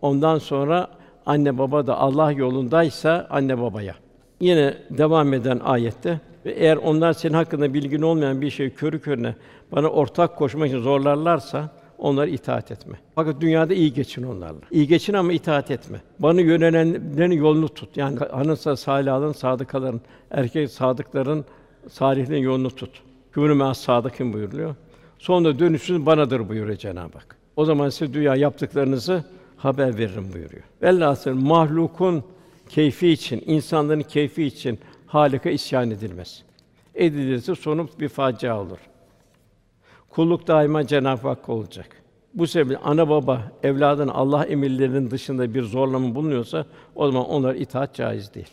ondan 0.00 0.38
sonra 0.38 0.90
anne 1.26 1.58
baba 1.58 1.86
da 1.86 1.98
Allah 1.98 2.32
yolundaysa 2.32 3.26
anne 3.30 3.60
babaya. 3.60 3.94
Yine 4.40 4.74
devam 4.90 5.34
eden 5.34 5.60
ayette 5.64 6.20
ve 6.46 6.52
eğer 6.52 6.76
onlar 6.76 7.12
senin 7.12 7.34
hakkında 7.34 7.74
bilgin 7.74 8.02
olmayan 8.02 8.40
bir 8.40 8.50
şey 8.50 8.70
körü 8.70 9.00
körüne 9.00 9.34
bana 9.72 9.88
ortak 9.88 10.36
koşmak 10.36 10.68
için 10.68 10.80
zorlarlarsa 10.80 11.70
onlara 11.98 12.26
itaat 12.26 12.70
etme. 12.70 12.98
Fakat 13.14 13.40
dünyada 13.40 13.74
iyi 13.74 13.92
geçin 13.92 14.22
onlarla. 14.22 14.60
İyi 14.70 14.86
geçin 14.86 15.14
ama 15.14 15.32
itaat 15.32 15.70
etme. 15.70 16.00
Bana 16.18 16.40
yönelenlerin 16.40 17.30
yolunu 17.30 17.68
tut. 17.68 17.96
Yani 17.96 18.18
hanımsa 18.18 18.76
salihlerin, 18.76 19.32
sadıkaların, 19.32 20.00
erkek 20.30 20.70
sadıkların, 20.70 21.44
salihlerin 21.88 22.42
yolunu 22.42 22.70
tut. 22.70 23.02
Kümünü 23.32 23.54
me'as 23.54 23.78
sadıkın 23.78 24.32
buyuruluyor. 24.32 24.74
Sonra 25.18 25.58
dönüşünüz 25.58 26.06
banadır 26.06 26.48
buyuruyor 26.48 26.76
Cenab-ı 26.76 27.18
Hak. 27.18 27.36
O 27.56 27.64
zaman 27.64 27.88
size 27.88 28.14
dünya 28.14 28.36
yaptıklarınızı 28.36 29.24
haber 29.56 29.98
veririm 29.98 30.32
buyuruyor. 30.32 30.62
Velhasıl 30.82 31.34
mahlukun 31.34 32.24
keyfi 32.68 33.08
için, 33.08 33.42
insanların 33.46 34.02
keyfi 34.02 34.44
için 34.44 34.78
Halika 35.06 35.50
isyan 35.50 35.90
edilmez. 35.90 36.42
Edilirse 36.94 37.54
sonu 37.54 37.88
bir 38.00 38.08
facia 38.08 38.60
olur. 38.60 38.78
Kulluk 40.10 40.46
daima 40.46 40.86
Cenab-ı 40.86 41.28
Hak 41.28 41.48
olacak. 41.48 42.02
Bu 42.34 42.46
sebeple 42.46 42.76
ana 42.78 43.08
baba 43.08 43.52
evladın 43.62 44.08
Allah 44.08 44.44
emirlerinin 44.44 45.10
dışında 45.10 45.54
bir 45.54 45.62
zorlama 45.62 46.14
bulunuyorsa 46.14 46.66
o 46.94 47.10
zaman 47.10 47.28
onlar 47.28 47.54
itaat 47.54 47.94
caiz 47.94 48.34
değil. 48.34 48.50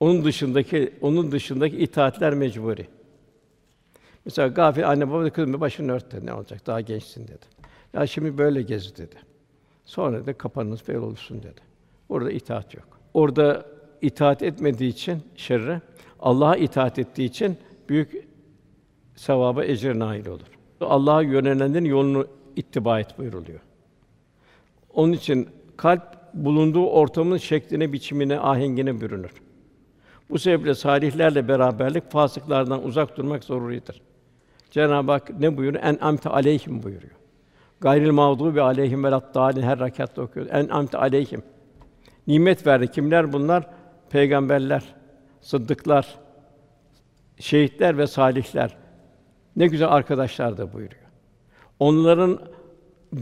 Onun 0.00 0.24
dışındaki 0.24 0.92
onun 1.00 1.32
dışındaki 1.32 1.76
itaatler 1.76 2.34
mecburi. 2.34 2.86
Mesela 4.24 4.48
gafil 4.48 4.88
anne 4.88 5.10
baba 5.10 5.30
kızım 5.30 5.60
başını 5.60 5.92
ört 5.92 6.12
dedi. 6.12 6.26
Ne 6.26 6.32
olacak? 6.32 6.66
Daha 6.66 6.80
gençsin 6.80 7.28
dedi. 7.28 7.44
Ya 7.94 8.06
şimdi 8.06 8.38
böyle 8.38 8.62
gez 8.62 8.96
dedi. 8.96 9.16
Sonra 9.84 10.26
da 10.26 10.32
kapanınız 10.32 10.82
fel 10.82 10.96
olursun 10.96 11.42
dedi. 11.42 11.60
Orada 12.08 12.30
itaat 12.30 12.74
yok. 12.74 12.88
Orada 13.14 13.66
itaat 14.02 14.42
etmediği 14.42 14.90
için 14.90 15.22
şerre, 15.36 15.80
Allah'a 16.20 16.56
itaat 16.56 16.98
ettiği 16.98 17.24
için 17.24 17.56
büyük 17.88 18.28
sevaba 19.16 19.64
ecir 19.64 19.98
nail 19.98 20.26
olur. 20.26 20.46
Allah'a 20.80 21.22
yönelenlerin 21.22 21.84
yolunu 21.84 22.26
ittiba 22.56 23.00
et 23.00 23.18
buyuruluyor. 23.18 23.60
Onun 24.94 25.12
için 25.12 25.48
kalp 25.76 26.02
bulunduğu 26.34 26.86
ortamın 26.86 27.36
şekline, 27.36 27.92
biçimine, 27.92 28.40
ahengine 28.40 29.00
bürünür. 29.00 29.32
Bu 30.30 30.38
sebeple 30.38 30.74
salihlerle 30.74 31.48
beraberlik 31.48 32.10
fasıklardan 32.10 32.84
uzak 32.84 33.16
durmak 33.16 33.44
zoruridir. 33.44 34.02
Cenab-ı 34.70 35.12
Hak 35.12 35.40
ne 35.40 35.56
buyuruyor? 35.56 35.84
En 35.84 35.98
amte 36.00 36.28
aleyhim 36.28 36.82
buyuruyor. 36.82 37.21
Gayril 37.82 38.10
mağdubi 38.10 38.60
aleyhim 38.60 39.04
ve 39.04 39.10
dalin 39.10 39.62
her 39.62 39.80
rekatta 39.80 40.22
okuyor. 40.22 40.46
En 40.50 40.68
amte 40.68 40.98
aleyhim. 40.98 41.42
Nimet 42.26 42.66
verdi. 42.66 42.88
Kimler 42.88 43.32
bunlar? 43.32 43.66
Peygamberler, 44.10 44.82
sıddıklar, 45.40 46.18
şehitler 47.38 47.98
ve 47.98 48.06
salihler. 48.06 48.76
Ne 49.56 49.66
güzel 49.66 49.88
arkadaşlar 49.88 50.58
da 50.58 50.72
buyuruyor. 50.72 51.02
Onların 51.78 52.38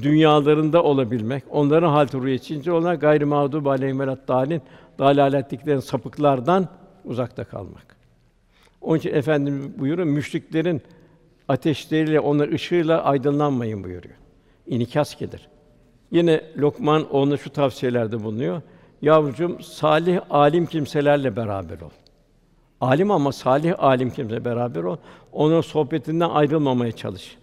dünyalarında 0.03 0.83
olabilmek, 0.83 1.45
onların 1.51 1.89
hal 1.89 2.09
ruhu 2.13 2.29
içince 2.29 2.73
onlar 2.73 2.95
gayri 2.95 3.25
mağdub 3.25 3.67
aleyhim 3.67 3.99
dalin 4.29 4.63
dalaletliklerin 4.99 5.81
sapıklardan 5.81 6.69
uzakta 7.05 7.45
kalmak. 7.45 7.97
Onun 8.81 8.99
için 8.99 9.15
efendim 9.15 9.75
buyuruyor 9.79 10.09
müşriklerin 10.09 10.83
ateşleriyle, 11.49 12.21
onlar 12.21 12.49
ışığıyla 12.49 13.05
aydınlanmayın 13.05 13.85
buyuruyor. 13.85 14.20
İnikas 14.71 15.19
gelir. 15.19 15.49
Yine 16.11 16.41
Lokman 16.59 17.11
ona 17.11 17.37
şu 17.37 17.51
tavsiyelerde 17.51 18.23
bulunuyor. 18.23 18.63
Yavrucuğum 19.03 19.59
salih 19.63 20.21
alim 20.31 20.67
kimselerle 20.67 21.37
beraber 21.37 21.81
ol. 21.81 21.91
Alim 22.81 23.11
ama 23.11 23.33
salih 23.33 23.75
alim 23.79 24.11
kimse 24.11 24.45
beraber 24.45 24.83
ol. 24.83 24.97
Onun 25.33 25.61
sohbetinden 25.61 26.29
ayrılmamaya 26.29 26.93
çalış. 26.93 27.37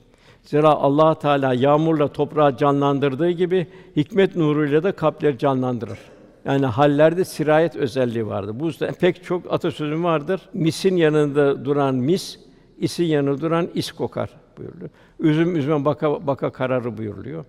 Zira 0.43 0.69
Allah 0.69 1.15
Teala 1.15 1.53
yağmurla 1.53 2.07
toprağı 2.07 2.57
canlandırdığı 2.57 3.29
gibi 3.29 3.67
hikmet 3.95 4.35
nuruyla 4.35 4.83
da 4.83 4.91
kalpleri 4.91 5.37
canlandırır. 5.37 5.99
Yani 6.45 6.65
hallerde 6.65 7.25
sirayet 7.25 7.75
özelliği 7.75 8.27
vardır. 8.27 8.59
Bu 8.59 8.65
yüzden 8.65 8.93
pek 8.93 9.23
çok 9.23 9.53
atasözü 9.53 10.03
vardır. 10.03 10.41
Misin 10.53 10.95
yanında 10.95 11.65
duran 11.65 11.95
mis, 11.95 12.39
isin 12.77 13.03
yanında 13.03 13.41
duran 13.41 13.67
is 13.73 13.91
kokar 13.91 14.29
buyuruluyor. 14.57 14.89
Üzüm 15.19 15.55
üzüme 15.55 15.85
baka 15.85 16.27
baka 16.27 16.51
kararı 16.51 16.97
buyuruluyor. 16.97 17.45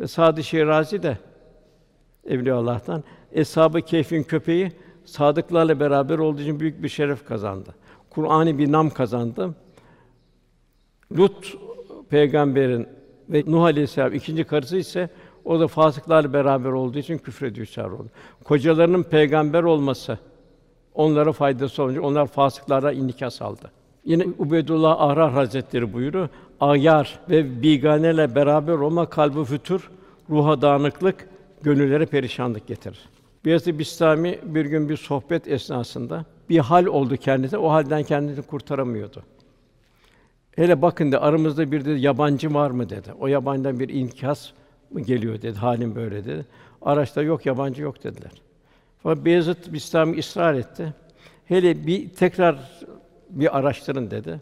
Ve 0.00 0.06
Sadi 0.06 0.44
Şirazi 0.44 1.02
de 1.02 1.18
Evliya 2.26 2.56
Allah'tan 2.56 3.04
Eshab-ı 3.32 3.82
Kehf'in 3.82 4.22
köpeği 4.22 4.72
sadıklarla 5.04 5.80
beraber 5.80 6.18
olduğu 6.18 6.40
için 6.40 6.60
büyük 6.60 6.82
bir 6.82 6.88
şeref 6.88 7.26
kazandı. 7.26 7.74
Kur'an'ı 8.10 8.58
bir 8.58 8.72
nam 8.72 8.90
kazandı. 8.90 9.54
Lut 11.18 11.56
peygamberin 12.10 12.88
ve 13.28 13.44
Nuh 13.46 13.62
Aleyhisselam 13.62 14.14
ikinci 14.14 14.44
karısı 14.44 14.76
ise 14.76 15.10
o 15.44 15.60
da 15.60 15.68
fasıklarla 15.68 16.32
beraber 16.32 16.70
olduğu 16.70 16.98
için 16.98 17.18
küfre 17.18 17.54
düşer 17.54 17.84
oldu. 17.84 18.08
Kocalarının 18.44 19.02
peygamber 19.02 19.62
olması 19.62 20.18
onlara 20.94 21.32
faydası 21.32 21.82
olunca 21.82 22.02
onlar 22.02 22.26
fasıklara 22.26 22.92
inikas 22.92 23.42
aldı. 23.42 23.70
Yine 24.04 24.24
Ubeydullah 24.38 25.00
Ahrar 25.00 25.32
Hazretleri 25.32 25.92
buyuruyor. 25.92 26.28
Ayar 26.60 27.20
ve 27.30 27.62
biganeyle 27.62 28.34
beraber 28.34 28.72
olma 28.72 29.10
kalbi 29.10 29.44
fütur, 29.44 29.90
ruha 30.30 30.62
dağınıklık, 30.62 31.28
gönüllere 31.62 32.06
perişanlık 32.06 32.66
getirir. 32.66 33.08
Beyazıt 33.44 33.78
Bistami 33.78 34.38
bir 34.44 34.64
gün 34.64 34.88
bir 34.88 34.96
sohbet 34.96 35.48
esnasında 35.48 36.24
bir 36.48 36.58
hal 36.58 36.86
oldu 36.86 37.16
kendisine, 37.16 37.58
o 37.60 37.70
halden 37.70 38.02
kendini 38.02 38.42
kurtaramıyordu. 38.42 39.22
Hele 40.56 40.82
bakın 40.82 41.12
de 41.12 41.18
aramızda 41.18 41.72
bir 41.72 41.84
de 41.84 41.90
yabancı 41.90 42.54
var 42.54 42.70
mı 42.70 42.90
dedi. 42.90 43.12
O 43.20 43.26
yabancıdan 43.26 43.80
bir 43.80 43.88
inkas 43.88 44.50
mı 44.90 45.00
geliyor 45.00 45.42
dedi. 45.42 45.58
Halim 45.58 45.94
böyle 45.94 46.24
dedi. 46.24 46.46
Araçta 46.82 47.22
yok 47.22 47.46
yabancı 47.46 47.82
yok 47.82 48.04
dediler. 48.04 48.32
Fakat 49.02 49.24
Beyazıt 49.24 49.72
Bistami 49.72 50.18
ısrar 50.18 50.54
etti. 50.54 50.94
Hele 51.44 51.86
bir 51.86 52.08
tekrar 52.08 52.82
bir 53.30 53.58
araştırın 53.58 54.10
dedi. 54.10 54.40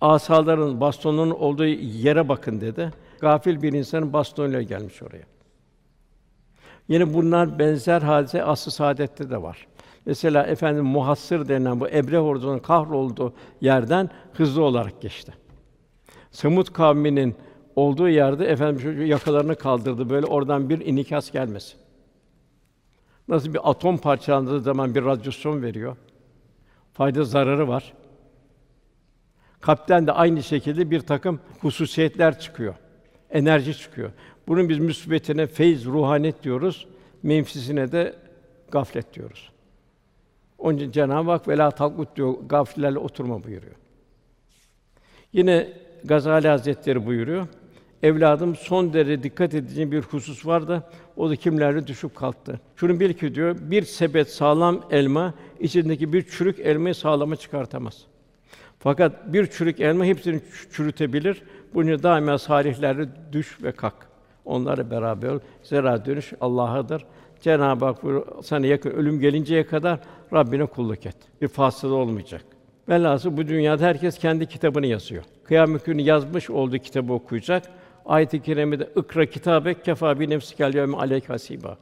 Asaların, 0.00 0.80
bastonunun 0.80 1.30
olduğu 1.30 1.66
yere 1.66 2.28
bakın 2.28 2.60
dedi. 2.60 2.90
Gafil 3.20 3.62
bir 3.62 3.72
insanın 3.72 4.12
bastonuyla 4.12 4.62
gelmiş 4.62 5.02
oraya. 5.02 5.24
Yine 6.88 7.14
bunlar 7.14 7.58
benzer 7.58 8.02
hadise 8.02 8.44
asr-ı 8.44 8.70
saadette 8.70 9.30
de 9.30 9.42
var. 9.42 9.66
Mesela 10.06 10.46
efendim 10.46 10.84
muhassır 10.84 11.48
denilen 11.48 11.80
bu 11.80 11.88
Ebre 11.88 12.20
ordunun 12.20 12.58
kahrolduğu 12.58 13.32
yerden 13.60 14.10
hızlı 14.32 14.62
olarak 14.62 15.00
geçti. 15.00 15.32
Semut 16.30 16.72
kavminin 16.72 17.36
olduğu 17.76 18.08
yerde 18.08 18.46
efendim 18.46 18.80
şu 18.80 19.02
yakalarını 19.02 19.56
kaldırdı 19.56 20.10
böyle 20.10 20.26
oradan 20.26 20.68
bir 20.68 20.86
inikas 20.86 21.30
gelmesin. 21.30 21.80
Nasıl 23.28 23.54
bir 23.54 23.70
atom 23.70 23.98
parçalandığı 23.98 24.60
zaman 24.60 24.94
bir 24.94 25.04
radyasyon 25.04 25.62
veriyor. 25.62 25.96
Fayda 27.00 27.24
zararı 27.24 27.68
var. 27.68 27.92
Kalpten 29.60 30.06
de 30.06 30.12
aynı 30.12 30.42
şekilde 30.42 30.90
bir 30.90 31.00
takım 31.00 31.40
hususiyetler 31.60 32.38
çıkıyor. 32.40 32.74
Enerji 33.30 33.78
çıkıyor. 33.78 34.10
Bunun 34.48 34.68
biz 34.68 34.78
müsbetine 34.78 35.46
feyz, 35.46 35.86
ruhanet 35.86 36.42
diyoruz. 36.42 36.86
Menfisine 37.22 37.92
de 37.92 38.16
gaflet 38.70 39.14
diyoruz. 39.14 39.50
Onun 40.58 40.76
için 40.76 40.90
Cenab-ı 40.90 41.30
Hak 41.30 41.48
vela 41.48 41.70
talkut 41.70 42.16
diyor, 42.16 42.34
gafillerle 42.46 42.98
oturma 42.98 43.44
buyuruyor. 43.44 43.76
Yine 45.32 45.68
Gazali 46.04 46.48
Hazretleri 46.48 47.06
buyuruyor. 47.06 47.46
Evladım 48.02 48.56
son 48.56 48.92
derece 48.92 49.22
dikkat 49.22 49.54
edeceğin 49.54 49.92
bir 49.92 50.02
husus 50.02 50.46
var 50.46 50.68
da 50.68 50.90
o 51.16 51.30
da 51.30 51.36
kimlerle 51.36 51.86
düşüp 51.86 52.14
kalktı. 52.14 52.60
Şunu 52.76 53.00
bil 53.00 53.12
ki 53.12 53.34
diyor, 53.34 53.56
bir 53.60 53.82
sepet 53.82 54.30
sağlam 54.30 54.80
elma 54.90 55.34
içindeki 55.60 56.12
bir 56.12 56.22
çürük 56.22 56.58
elmayı 56.58 56.94
sağlama 56.94 57.36
çıkartamaz. 57.36 58.06
Fakat 58.78 59.32
bir 59.32 59.46
çürük 59.46 59.80
elma 59.80 60.04
hepsini 60.04 60.40
çürütebilir. 60.72 61.42
Bunu 61.74 62.02
daima 62.02 62.38
salihlerle 62.38 63.08
düş 63.32 63.62
ve 63.62 63.72
kalk. 63.72 63.94
Onlarla 64.44 64.90
beraber 64.90 65.28
ol. 65.28 65.38
Zira 65.62 66.04
dönüş 66.04 66.32
Allah'adır. 66.40 67.04
Cenab-ı 67.40 67.84
Hak 67.84 67.98
sana 68.42 68.66
yakın 68.66 68.90
ölüm 68.90 69.20
gelinceye 69.20 69.66
kadar 69.66 70.00
Rabbine 70.32 70.66
kulluk 70.66 71.06
et. 71.06 71.16
Bir 71.42 71.48
fasıla 71.48 71.94
olmayacak. 71.94 72.44
Velhâsıl 72.88 73.36
bu 73.36 73.48
dünyada 73.48 73.84
herkes 73.84 74.18
kendi 74.18 74.46
kitabını 74.46 74.86
yazıyor. 74.86 75.24
Kıyamet 75.44 75.84
günü 75.84 76.02
yazmış 76.02 76.50
olduğu 76.50 76.78
kitabı 76.78 77.12
okuyacak. 77.12 77.62
Ayet-i 78.06 78.42
kerimede 78.42 78.88
ikra 78.96 79.26
kitabe 79.26 79.74
kefa 79.74 80.20
bi 80.20 80.30
nefsikel 80.30 80.74
yevme 80.74 80.96
aleyk 80.96 81.28
hasiba. 81.28 81.76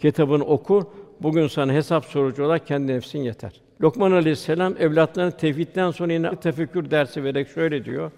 Kitabını 0.00 0.44
oku. 0.44 0.92
Bugün 1.22 1.46
sana 1.46 1.72
hesap 1.72 2.04
sorucu 2.04 2.44
olarak 2.44 2.66
kendi 2.66 2.92
nefsin 2.92 3.18
yeter. 3.18 3.52
Lokman 3.82 4.12
Aleyhisselam 4.12 4.74
evlatlarına 4.78 5.30
tevhidden 5.30 5.90
sonra 5.90 6.12
yine 6.12 6.36
tefekkür 6.36 6.90
dersi 6.90 7.24
vererek 7.24 7.48
şöyle 7.48 7.84
diyor. 7.84 8.10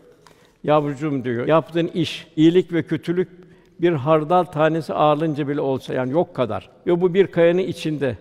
Yavrucuğum 0.64 1.24
diyor, 1.24 1.46
yaptığın 1.46 1.86
iş, 1.86 2.26
iyilik 2.36 2.72
ve 2.72 2.82
kötülük 2.82 3.28
bir 3.80 3.92
hardal 3.92 4.44
tanesi 4.44 4.94
ağırlığınca 4.94 5.48
bile 5.48 5.61
olsa 5.61 5.94
yani 5.94 6.12
yok 6.12 6.34
kadar 6.34 6.70
ve 6.86 7.00
bu 7.00 7.14
bir 7.14 7.26
kayanın 7.26 7.59
içinde 7.59 8.16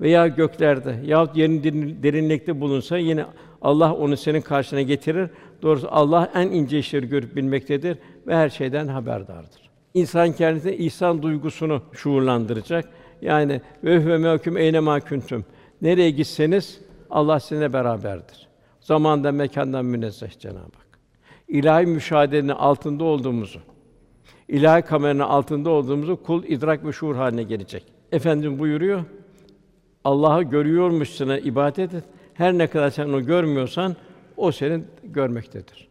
veya 0.00 0.26
göklerde 0.26 0.96
yahut 1.04 1.36
yerin 1.36 1.62
derinlikte 2.02 2.60
bulunsa 2.60 2.98
yine 2.98 3.24
Allah 3.62 3.94
onu 3.94 4.16
senin 4.16 4.40
karşına 4.40 4.82
getirir. 4.82 5.30
Doğrusu 5.62 5.88
Allah 5.90 6.30
en 6.34 6.48
ince 6.48 6.78
işleri 6.78 7.08
görüp 7.08 7.36
bilmektedir 7.36 7.98
ve 8.26 8.36
her 8.36 8.48
şeyden 8.48 8.88
haberdardır. 8.88 9.70
İnsan 9.94 10.32
kendisine 10.32 10.76
ihsan 10.76 11.22
duygusunu 11.22 11.82
şuurlandıracak. 11.92 12.88
Yani 13.24 13.60
ve 13.84 13.98
huve 13.98 14.18
mehkum 14.18 14.56
eyne 14.56 14.80
ma 14.80 15.00
kuntum. 15.00 15.44
Nereye 15.82 16.10
gitseniz 16.10 16.80
Allah 17.10 17.40
sizinle 17.40 17.72
beraberdir. 17.72 18.48
Zamandan, 18.80 19.34
mekandan 19.34 19.84
münezzeh 19.84 20.38
Cenab-ı 20.38 20.58
Hak. 20.60 20.98
İlahi 21.48 21.86
müşahedenin 21.86 22.48
altında 22.48 23.04
olduğumuzu, 23.04 23.60
ilahi 24.48 24.82
kameranın 24.82 25.20
altında 25.20 25.70
olduğumuzu 25.70 26.22
kul 26.22 26.44
idrak 26.44 26.84
ve 26.84 26.92
şuur 26.92 27.16
haline 27.16 27.42
gelecek. 27.42 27.84
Efendim 28.12 28.58
buyuruyor, 28.58 29.04
Allah'ı 30.04 30.42
görüyormuşsuna 30.42 31.38
ibadet 31.38 31.94
et. 31.94 32.04
Her 32.34 32.58
ne 32.58 32.66
kadar 32.66 32.90
sen 32.90 33.08
onu 33.08 33.26
görmüyorsan 33.26 33.96
o 34.36 34.52
senin 34.52 34.86
görmektedir. 35.04 35.88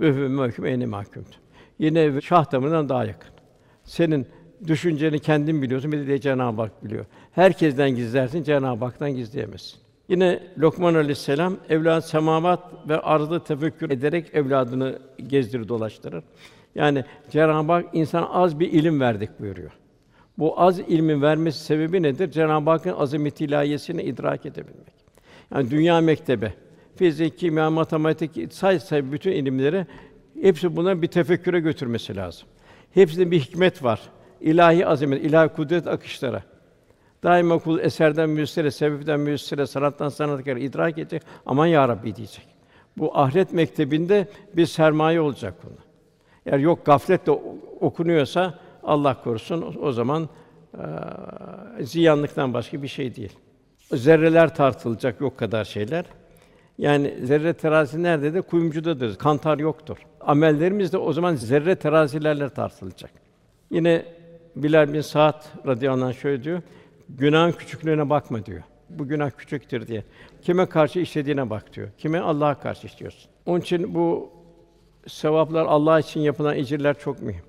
Ve 0.00 0.10
huve 0.10 0.28
mahkum 0.28 0.66
eyne 0.66 0.86
mahkumdur. 0.86 1.34
Yine 1.78 2.20
şah 2.20 2.52
damarından 2.52 2.88
daha 2.88 3.04
yakın. 3.04 3.30
Senin 3.84 4.26
düşünceni 4.66 5.18
kendin 5.18 5.62
biliyorsun, 5.62 5.92
bir 5.92 6.06
de 6.06 6.20
Cenab-ı 6.20 6.62
Hak 6.62 6.84
biliyor. 6.84 7.04
Herkesten 7.32 7.90
gizlersin, 7.90 8.42
Cenab-ı 8.42 8.84
Hak'tan 8.84 9.10
gizleyemezsin. 9.10 9.78
Yine 10.08 10.42
Lokman 10.58 10.94
Aleyhisselam 10.94 11.56
evlad 11.68 12.00
semavat 12.00 12.88
ve 12.88 13.00
arzı 13.00 13.44
tefekkür 13.44 13.90
ederek 13.90 14.34
evladını 14.34 14.98
gezdirir 15.26 15.68
dolaştırır. 15.68 16.24
Yani 16.74 17.04
Cenab-ı 17.30 17.72
Hak 17.72 17.84
insan 17.92 18.28
az 18.32 18.60
bir 18.60 18.72
ilim 18.72 19.00
verdik 19.00 19.40
buyuruyor. 19.40 19.70
Bu 20.38 20.60
az 20.60 20.78
ilmin 20.78 21.22
vermesi 21.22 21.58
sebebi 21.58 22.02
nedir? 22.02 22.30
Cenab-ı 22.30 22.70
Hakk'ın 22.70 22.92
azameti 22.92 23.44
ilahiyesini 23.44 24.02
idrak 24.02 24.46
edebilmek. 24.46 24.96
Yani 25.54 25.70
dünya 25.70 26.00
mektebi, 26.00 26.52
fizik, 26.96 27.38
kimya, 27.38 27.70
matematik, 27.70 28.52
say 28.52 28.80
say 28.80 29.12
bütün 29.12 29.32
ilimleri 29.32 29.86
hepsi 30.42 30.76
buna 30.76 31.02
bir 31.02 31.06
tefekküre 31.06 31.60
götürmesi 31.60 32.16
lazım. 32.16 32.48
Hepsinde 32.94 33.30
bir 33.30 33.40
hikmet 33.40 33.82
var. 33.82 34.00
İlahi 34.40 34.86
azamet, 34.86 35.24
ilahi 35.24 35.48
kudret 35.48 35.86
akışlara. 35.86 36.42
Daima 37.22 37.58
kul 37.58 37.78
eserden 37.78 38.30
müessire, 38.30 38.70
sebepten 38.70 39.20
müessire, 39.20 39.66
sanattan 39.66 40.08
sanatkar 40.08 40.56
idrak 40.56 40.98
edecek. 40.98 41.22
Aman 41.46 41.66
ya 41.66 41.88
Rabbi 41.88 42.16
diyecek. 42.16 42.46
Bu 42.96 43.18
ahiret 43.18 43.52
mektebinde 43.52 44.28
bir 44.56 44.66
sermaye 44.66 45.20
olacak 45.20 45.54
buna. 45.64 45.86
Eğer 46.46 46.58
yok 46.58 46.86
gafletle 46.86 47.32
okunuyorsa 47.80 48.54
Allah 48.82 49.22
korusun 49.24 49.76
o 49.82 49.92
zaman 49.92 50.28
e, 50.74 51.84
ziyanlıktan 51.84 52.54
başka 52.54 52.82
bir 52.82 52.88
şey 52.88 53.16
değil. 53.16 53.32
Zerreler 53.92 54.54
tartılacak 54.54 55.20
yok 55.20 55.38
kadar 55.38 55.64
şeyler. 55.64 56.04
Yani 56.78 57.14
zerre 57.22 57.52
terazisi 57.52 58.02
nerede 58.02 58.34
de 58.34 58.40
kuyumcudadır. 58.40 59.16
Kantar 59.16 59.58
yoktur. 59.58 59.96
Amellerimiz 60.20 60.92
de 60.92 60.98
o 60.98 61.12
zaman 61.12 61.34
zerre 61.34 61.76
terazilerle 61.76 62.48
tartılacak. 62.48 63.10
Yine 63.70 64.04
Bilal 64.56 64.92
bin 64.92 65.00
Sa'd 65.00 65.42
radıyallahu 65.66 66.06
anh 66.06 66.14
şöyle 66.14 66.44
diyor. 66.44 66.62
Günahın 67.08 67.52
küçüklüğüne 67.52 68.10
bakma 68.10 68.46
diyor. 68.46 68.62
Bu 68.90 69.08
günah 69.08 69.30
küçüktür 69.30 69.86
diye. 69.86 70.04
Kime 70.42 70.66
karşı 70.66 70.98
işlediğine 70.98 71.50
bak 71.50 71.72
diyor. 71.72 71.88
Kime 71.98 72.18
Allah'a 72.18 72.60
karşı 72.60 72.86
işliyorsun. 72.86 73.30
Onun 73.46 73.60
için 73.60 73.94
bu 73.94 74.30
sevaplar 75.06 75.66
Allah 75.66 76.00
için 76.00 76.20
yapılan 76.20 76.56
ecirler 76.56 76.98
çok 76.98 77.22
mühim. 77.22 77.42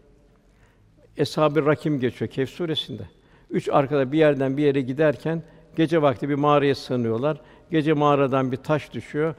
Eshab-ı 1.18 1.66
Rakim 1.66 2.00
geçiyor 2.00 2.32
Kehf 2.32 2.50
suresinde. 2.50 3.04
Üç 3.50 3.70
arkada 3.70 4.12
bir 4.12 4.18
yerden 4.18 4.58
bir 4.58 4.64
yere 4.64 4.82
giderken 4.82 5.44
gece 5.76 6.02
vakti 6.02 6.30
bir 6.30 6.36
mağaraya 6.36 6.76
sığınıyorlar. 6.76 7.42
Gece 7.72 7.94
mağaradan 7.94 8.52
bir 8.52 8.58
taş 8.58 8.94
düşüyor, 8.94 9.36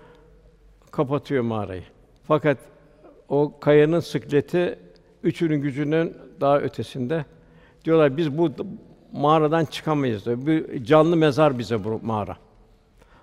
kapatıyor 0.91 1.43
mağarayı. 1.43 1.85
Fakat 2.25 2.59
o 3.29 3.61
kayanın 3.61 4.01
sıkleti 4.01 4.79
üçünün 5.23 5.61
gücünün 5.61 6.17
daha 6.41 6.61
ötesinde. 6.61 7.25
Diyorlar 7.89 8.17
biz 8.17 8.39
bu 8.39 8.51
mağaradan 9.13 9.65
çıkamayız 9.65 10.27
diyor. 10.27 10.47
Bir 10.47 10.85
canlı 10.85 11.17
mezar 11.17 11.59
bize 11.59 11.85
bu 11.85 12.01
mağara. 12.03 12.37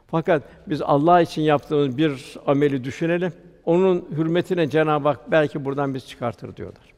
Fakat 0.07 0.43
biz 0.67 0.81
Allah 0.81 1.21
için 1.21 1.41
yaptığımız 1.41 1.97
bir 1.97 2.37
ameli 2.47 2.83
düşünelim. 2.83 3.33
Onun 3.65 4.05
hürmetine 4.11 4.69
Cenab-ı 4.69 5.07
Hak 5.07 5.31
belki 5.31 5.65
buradan 5.65 5.93
biz 5.93 6.07
çıkartır 6.07 6.55
diyorlar. 6.55 6.93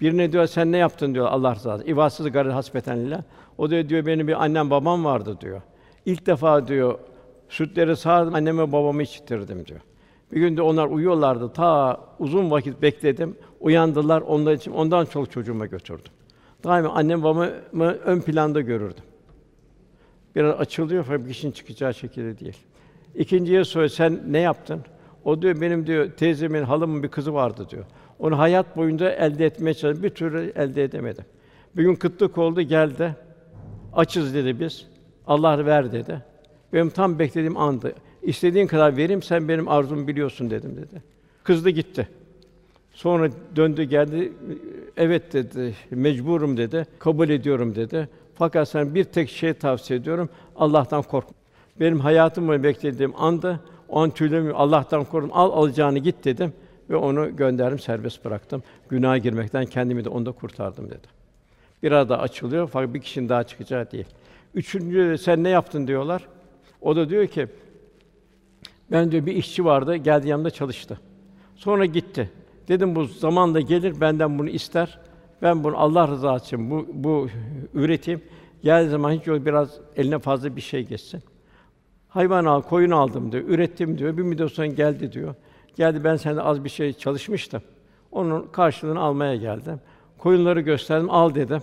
Birine 0.00 0.32
diyor 0.32 0.46
sen 0.46 0.72
ne 0.72 0.76
yaptın 0.76 1.14
diyor 1.14 1.26
Allah 1.26 1.54
rızası. 1.54 1.84
İvatsız 1.84 2.32
garı 2.32 2.52
hasbetenle. 2.52 3.24
O 3.58 3.70
diyor 3.70 3.88
diyor 3.88 4.06
benim 4.06 4.28
bir 4.28 4.44
annem 4.44 4.70
babam 4.70 5.04
vardı 5.04 5.38
diyor. 5.40 5.62
İlk 6.06 6.26
defa 6.26 6.68
diyor 6.68 6.98
sütleri 7.48 7.96
sağdım 7.96 8.34
anneme 8.34 8.72
babamı 8.72 9.02
içtirdim 9.02 9.66
diyor. 9.66 9.80
Bir 10.32 10.40
gün 10.40 10.56
de 10.56 10.62
onlar 10.62 10.86
uyuyorlardı. 10.86 11.52
Ta 11.52 12.00
uzun 12.18 12.50
vakit 12.50 12.82
bekledim. 12.82 13.36
Uyandılar. 13.60 14.20
Onlar 14.20 14.52
için 14.52 14.72
ondan 14.72 15.04
çok 15.04 15.30
çocuğuma 15.32 15.66
götürdüm. 15.66 16.12
Daima 16.64 16.88
annem 16.88 17.22
babamı 17.22 17.86
ön 18.04 18.20
planda 18.20 18.60
görürdüm. 18.60 19.04
Biraz 20.36 20.60
açılıyor 20.60 21.04
fakat 21.04 21.24
bir 21.24 21.32
kişinin 21.32 21.52
çıkacağı 21.52 21.94
şekilde 21.94 22.38
değil. 22.38 22.56
İkinciye 23.14 23.64
soruyor, 23.64 23.88
sen 23.88 24.20
ne 24.28 24.38
yaptın? 24.38 24.80
O 25.24 25.42
diyor, 25.42 25.60
benim 25.60 25.86
diyor, 25.86 26.10
teyzemin, 26.10 26.62
halamın 26.62 27.02
bir 27.02 27.08
kızı 27.08 27.34
vardı 27.34 27.66
diyor. 27.70 27.84
Onu 28.18 28.38
hayat 28.38 28.76
boyunca 28.76 29.10
elde 29.10 29.46
etmeye 29.46 29.74
çalıştım, 29.74 30.04
bir 30.04 30.10
türlü 30.10 30.52
elde 30.56 30.84
edemedim. 30.84 31.24
Bir 31.76 31.82
gün 31.82 31.94
kıtlık 31.94 32.38
oldu, 32.38 32.62
geldi. 32.62 33.16
Açız 33.92 34.34
dedi 34.34 34.60
biz. 34.60 34.86
Allah 35.26 35.66
ver 35.66 35.92
dedi. 35.92 36.22
Benim 36.72 36.90
tam 36.90 37.18
beklediğim 37.18 37.56
andı. 37.56 37.92
İstediğin 38.22 38.66
kadar 38.66 38.96
vereyim, 38.96 39.22
sen 39.22 39.48
benim 39.48 39.68
arzumu 39.68 40.08
biliyorsun 40.08 40.50
dedim 40.50 40.76
dedi. 40.76 41.02
Kızdı 41.44 41.70
gitti. 41.70 42.08
Sonra 42.92 43.28
döndü 43.56 43.82
geldi. 43.82 44.32
Evet 44.96 45.32
dedi. 45.32 45.74
Mecburum 45.90 46.56
dedi. 46.56 46.86
Kabul 46.98 47.28
ediyorum 47.28 47.74
dedi. 47.74 48.08
Fakat 48.34 48.68
sen 48.68 48.94
bir 48.94 49.04
tek 49.04 49.30
şey 49.30 49.54
tavsiye 49.54 49.98
ediyorum. 49.98 50.28
Allah'tan 50.56 51.02
kork. 51.02 51.26
Benim 51.80 52.00
hayatımı 52.00 52.62
beklediğim 52.62 53.12
anda 53.16 53.60
o 53.88 54.00
an 54.00 54.10
tüylerimi 54.10 54.52
Allah'tan 54.52 55.04
korktum. 55.04 55.30
Al 55.32 55.52
alacağını 55.52 55.98
git 55.98 56.24
dedim 56.24 56.52
ve 56.90 56.96
onu 56.96 57.36
gönderdim, 57.36 57.78
serbest 57.78 58.24
bıraktım. 58.24 58.62
Günaha 58.88 59.22
girmekten 59.22 59.66
kendimi 59.66 60.04
de 60.04 60.08
onda 60.08 60.32
kurtardım 60.32 60.90
dedi. 60.90 61.06
Biraz 61.82 62.08
daha 62.08 62.22
açılıyor 62.22 62.68
fakat 62.72 62.94
bir 62.94 63.00
kişinin 63.00 63.28
daha 63.28 63.44
çıkacağı 63.44 63.90
değil. 63.90 64.06
Üçüncü 64.54 65.18
sen 65.18 65.44
ne 65.44 65.48
yaptın 65.48 65.86
diyorlar. 65.86 66.28
O 66.80 66.96
da 66.96 67.08
diyor 67.08 67.26
ki 67.26 67.46
ben 68.90 69.12
diyor 69.12 69.26
bir 69.26 69.36
işçi 69.36 69.64
vardı, 69.64 69.96
geldi 69.96 70.28
yanımda 70.28 70.50
çalıştı. 70.50 71.00
Sonra 71.56 71.84
gitti. 71.84 72.30
Dedim 72.68 72.94
bu 72.94 73.04
zamanla 73.04 73.60
gelir, 73.60 74.00
benden 74.00 74.38
bunu 74.38 74.48
ister. 74.48 74.98
Ben 75.42 75.64
bunu 75.64 75.78
Allah 75.78 76.08
rızası 76.08 76.44
için 76.44 76.70
bu, 76.70 76.86
bu 76.92 77.28
üreteyim. 77.74 78.22
Geldiği 78.62 78.90
zaman 78.90 79.12
hiç 79.12 79.26
yok 79.26 79.46
biraz 79.46 79.80
eline 79.96 80.18
fazla 80.18 80.56
bir 80.56 80.60
şey 80.60 80.86
geçsin. 80.86 81.22
Hayvan 82.08 82.44
al, 82.44 82.62
koyun 82.62 82.90
aldım 82.90 83.32
diyor, 83.32 83.44
ürettim 83.48 83.98
diyor. 83.98 84.16
Bir 84.16 84.22
müddet 84.22 84.50
sonra 84.50 84.66
geldi 84.66 85.12
diyor. 85.12 85.34
Geldi 85.76 86.04
ben 86.04 86.16
sende 86.16 86.42
az 86.42 86.64
bir 86.64 86.68
şey 86.68 86.92
çalışmıştım. 86.92 87.62
Onun 88.12 88.46
karşılığını 88.46 89.00
almaya 89.00 89.36
geldim. 89.36 89.80
Koyunları 90.18 90.60
gösterdim, 90.60 91.10
al 91.10 91.34
dedim. 91.34 91.62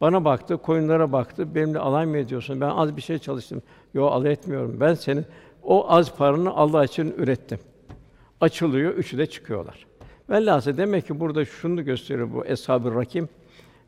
Bana 0.00 0.24
baktı, 0.24 0.56
koyunlara 0.56 1.12
baktı. 1.12 1.54
Benimle 1.54 1.78
alay 1.78 2.06
mı 2.06 2.16
ediyorsun? 2.16 2.60
Ben 2.60 2.68
az 2.68 2.96
bir 2.96 3.02
şey 3.02 3.18
çalıştım. 3.18 3.62
Yo 3.94 4.06
alay 4.06 4.32
etmiyorum. 4.32 4.80
Ben 4.80 4.94
senin 4.94 5.26
o 5.62 5.90
az 5.90 6.16
paranı 6.16 6.54
Allah 6.54 6.84
için 6.84 7.14
ürettim. 7.16 7.58
Açılıyor, 8.40 8.94
üçü 8.94 9.18
de 9.18 9.26
çıkıyorlar. 9.26 9.86
Velhâsıl 10.30 10.76
demek 10.76 11.06
ki 11.06 11.20
burada 11.20 11.44
şunu 11.44 11.84
gösteriyor 11.84 12.32
bu 12.32 12.46
Eshab-ı 12.46 12.94
Rakim. 12.94 13.28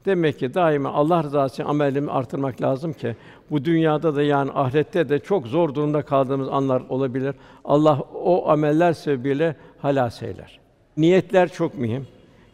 Demek 0.04 0.38
ki 0.38 0.54
daima 0.54 0.92
Allah 0.92 1.22
rızası 1.22 1.54
için 1.54 1.64
amelimi 1.64 2.10
artırmak 2.10 2.62
lazım 2.62 2.92
ki 2.92 3.16
bu 3.50 3.64
dünyada 3.64 4.16
da 4.16 4.22
yani 4.22 4.50
ahirette 4.54 5.08
de 5.08 5.18
çok 5.18 5.46
zor 5.46 5.74
durumda 5.74 6.02
kaldığımız 6.02 6.48
anlar 6.48 6.82
olabilir. 6.88 7.34
Allah 7.64 8.00
o 8.14 8.48
ameller 8.48 8.92
sebebiyle 8.92 9.56
halas 9.78 10.22
eyler. 10.22 10.60
Niyetler 10.96 11.52
çok 11.52 11.78
mühim. 11.78 12.06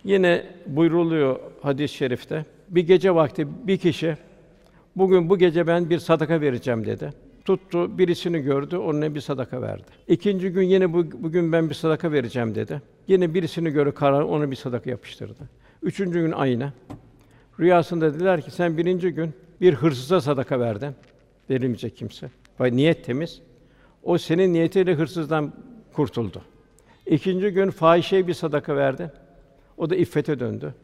Yine 0.04 0.46
buyruluyor 0.66 1.38
hadis-i 1.62 1.94
şerifte. 1.94 2.44
Bir 2.68 2.86
gece 2.86 3.14
vakti 3.14 3.66
bir 3.66 3.76
kişi 3.76 4.16
bugün 4.96 5.30
bu 5.30 5.38
gece 5.38 5.66
ben 5.66 5.90
bir 5.90 5.98
sadaka 5.98 6.40
vereceğim 6.40 6.86
dedi. 6.86 7.23
Tuttu, 7.44 7.98
birisini 7.98 8.40
gördü, 8.40 8.76
ona 8.76 9.14
bir 9.14 9.20
sadaka 9.20 9.62
verdi. 9.62 9.84
İkinci 10.08 10.50
gün 10.50 10.62
yine 10.62 10.92
bu, 10.92 11.04
bugün 11.22 11.52
ben 11.52 11.70
bir 11.70 11.74
sadaka 11.74 12.12
vereceğim 12.12 12.54
dedi. 12.54 12.82
Yine 13.08 13.34
birisini 13.34 13.70
gördü, 13.70 13.92
karar 13.92 14.22
ona 14.22 14.50
bir 14.50 14.56
sadaka 14.56 14.90
yapıştırdı. 14.90 15.48
Üçüncü 15.82 16.20
gün 16.20 16.32
aynı. 16.32 16.72
Rüyasında 17.60 18.14
dediler 18.14 18.40
ki 18.40 18.50
sen 18.50 18.78
birinci 18.78 19.10
gün 19.10 19.34
bir 19.60 19.74
hırsıza 19.74 20.20
sadaka 20.20 20.60
verdin. 20.60 20.94
Verilmeyecek 21.50 21.96
kimse. 21.96 22.30
Bak 22.58 22.72
niyet 22.72 23.04
temiz. 23.04 23.40
O 24.02 24.18
senin 24.18 24.52
niyetiyle 24.52 24.94
hırsızdan 24.94 25.52
kurtuldu. 25.92 26.42
İkinci 27.06 27.50
gün 27.50 27.70
fahişeye 27.70 28.26
bir 28.26 28.34
sadaka 28.34 28.76
verdi. 28.76 29.10
O 29.76 29.90
da 29.90 29.96
iffete 29.96 30.40
döndü. 30.40 30.74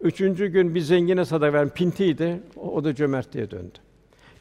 Üçüncü 0.00 0.46
gün 0.46 0.74
bir 0.74 0.80
zengine 0.80 1.24
sadaka 1.24 1.52
veren 1.52 1.68
pintiydi. 1.68 2.40
O 2.56 2.84
da 2.84 2.94
cömertliğe 2.94 3.50
döndü. 3.50 3.78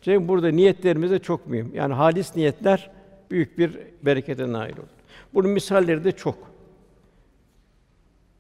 Çünkü 0.01 0.27
burada 0.27 0.51
niyetlerimiz 0.51 1.11
de 1.11 1.19
çok 1.19 1.47
mühim. 1.47 1.71
Yani 1.73 1.93
halis 1.93 2.35
niyetler 2.35 2.91
büyük 3.31 3.57
bir 3.57 3.77
berekete 4.03 4.51
nail 4.51 4.73
olur. 4.73 4.87
Bunun 5.33 5.49
misalleri 5.49 6.03
de 6.03 6.11
çok. 6.11 6.51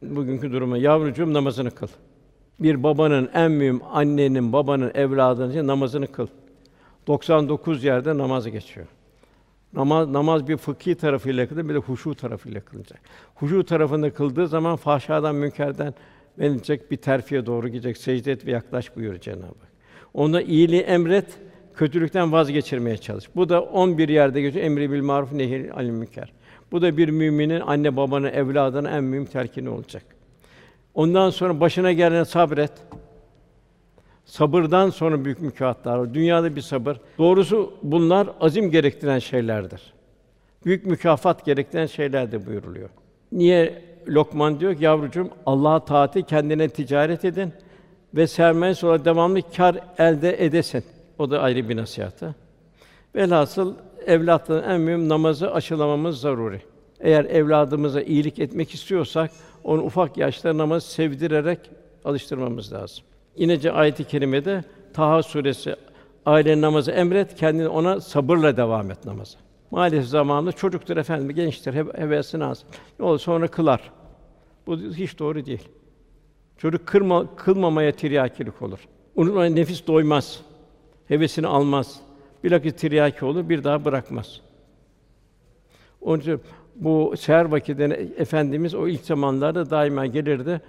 Bugünkü 0.01 0.51
duruma 0.51 0.77
yavrucuğum 0.77 1.33
namazını 1.33 1.71
kıl. 1.71 1.87
Bir 2.59 2.83
babanın 2.83 3.29
en 3.33 3.51
mühim 3.51 3.81
annenin, 3.91 4.53
babanın 4.53 4.91
evladının 4.93 5.51
için 5.51 5.67
namazını 5.67 6.07
kıl. 6.07 6.27
99 7.07 7.83
yerde 7.83 8.17
namaz 8.17 8.47
geçiyor. 8.47 8.87
Namaz 9.73 10.07
namaz 10.07 10.47
bir 10.47 10.57
fıkhi 10.57 10.95
tarafıyla 10.95 11.47
kılınır, 11.47 11.69
bir 11.69 11.73
de 11.73 11.77
huşu 11.77 12.15
tarafıyla 12.15 12.61
kılınacak. 12.61 12.99
Huşu 13.35 13.65
tarafında 13.65 14.13
kıldığı 14.13 14.47
zaman 14.47 14.75
fahşadan, 14.75 15.35
münkerden 15.35 15.93
verilecek 16.39 16.91
bir 16.91 16.97
terfiye 16.97 17.45
doğru 17.45 17.67
gidecek. 17.67 17.97
Secde 17.97 18.31
et 18.31 18.45
ve 18.45 18.51
yaklaş 18.51 18.95
buyuruyor 18.95 19.21
Cenab-ı. 19.21 19.71
Ona 20.13 20.41
iyiliği 20.41 20.81
emret, 20.81 21.37
kötülükten 21.75 22.31
vazgeçirmeye 22.31 22.97
çalış. 22.97 23.25
Bu 23.35 23.49
da 23.49 23.61
11 23.61 24.09
yerde 24.09 24.41
geçiyor. 24.41 24.65
Emri 24.65 24.91
bil 24.91 25.01
maruf 25.01 25.31
nehi 25.31 25.73
anil 25.73 25.89
münker. 25.89 26.31
Bu 26.71 26.81
da 26.81 26.97
bir 26.97 27.09
müminin 27.09 27.59
anne 27.59 27.95
babanın 27.95 28.27
evladına 28.27 28.89
en 28.89 29.03
mühim 29.03 29.25
telkini 29.25 29.69
olacak. 29.69 30.03
Ondan 30.93 31.29
sonra 31.29 31.59
başına 31.59 31.91
gelene 31.91 32.25
sabret. 32.25 32.71
Sabırdan 34.25 34.89
sonra 34.89 35.25
büyük 35.25 35.41
mükafatlar. 35.41 36.13
Dünyada 36.13 36.55
bir 36.55 36.61
sabır. 36.61 36.97
Doğrusu 37.17 37.73
bunlar 37.83 38.29
azim 38.39 38.71
gerektiren 38.71 39.19
şeylerdir. 39.19 39.93
Büyük 40.65 40.85
mükafat 40.85 41.45
gerektiren 41.45 41.85
şeylerdir 41.85 42.47
buyuruluyor. 42.47 42.89
Niye 43.31 43.81
Lokman 44.07 44.59
diyor 44.59 44.75
ki 44.75 44.83
yavrucuğum 44.83 45.29
Allah'a 45.45 45.85
taati 45.85 46.23
kendine 46.23 46.69
ticaret 46.69 47.25
edin 47.25 47.53
ve 48.15 48.27
sermaye 48.27 48.75
sonra 48.75 49.05
devamlı 49.05 49.41
kar 49.57 49.75
elde 49.97 50.45
edesin. 50.45 50.83
O 51.21 51.31
da 51.31 51.41
ayrı 51.41 51.69
bir 51.69 51.77
nasihatı. 51.77 52.35
Velhasıl 53.15 53.73
evlatların 54.05 54.69
en 54.69 54.81
mühim 54.81 55.09
namazı 55.09 55.53
aşılamamız 55.53 56.19
zaruri. 56.19 56.61
Eğer 56.99 57.25
evladımıza 57.25 58.01
iyilik 58.01 58.39
etmek 58.39 58.73
istiyorsak 58.73 59.31
onu 59.63 59.81
ufak 59.81 60.17
yaşta 60.17 60.57
namaz 60.57 60.83
sevdirerek 60.83 61.59
alıştırmamız 62.05 62.73
lazım. 62.73 63.03
Yine 63.35 63.71
ayet-i 63.71 64.03
kerimede 64.03 64.63
Taha 64.93 65.23
suresi 65.23 65.75
aile 66.25 66.61
namazı 66.61 66.91
emret, 66.91 67.35
kendini 67.35 67.67
ona 67.67 68.01
sabırla 68.01 68.57
devam 68.57 68.91
et 68.91 69.05
namaza. 69.05 69.37
Maalesef 69.71 70.09
zamanında 70.09 70.51
çocuktur 70.51 70.97
efendim, 70.97 71.35
gençtir, 71.35 71.73
hep 71.73 71.97
hevesine 71.97 72.45
az. 72.45 72.63
Ne 72.99 73.05
olur 73.05 73.19
sonra 73.19 73.47
kılar. 73.47 73.91
Bu 74.67 74.77
hiç 74.77 75.19
doğru 75.19 75.45
değil. 75.45 75.69
Çocuk 76.57 76.85
kırma, 76.87 77.35
kılmamaya 77.35 77.91
tiryakilik 77.91 78.61
olur. 78.61 78.79
Unutmayın 79.15 79.55
nefis 79.55 79.87
doymaz. 79.87 80.50
Hevesini 81.11 81.47
almaz. 81.47 81.99
Bilakis 82.43 82.75
tiryaki 82.75 83.25
olur, 83.25 83.49
bir 83.49 83.63
daha 83.63 83.85
bırakmaz. 83.85 84.41
Onun 86.01 86.19
için 86.19 86.41
bu 86.75 87.13
seher 87.17 87.45
vakitinde 87.45 87.95
efendimiz 88.17 88.75
o 88.75 88.87
ilk 88.87 89.01
zamanlarda 89.01 89.69
daima 89.69 90.05
gelirdi. 90.05 90.61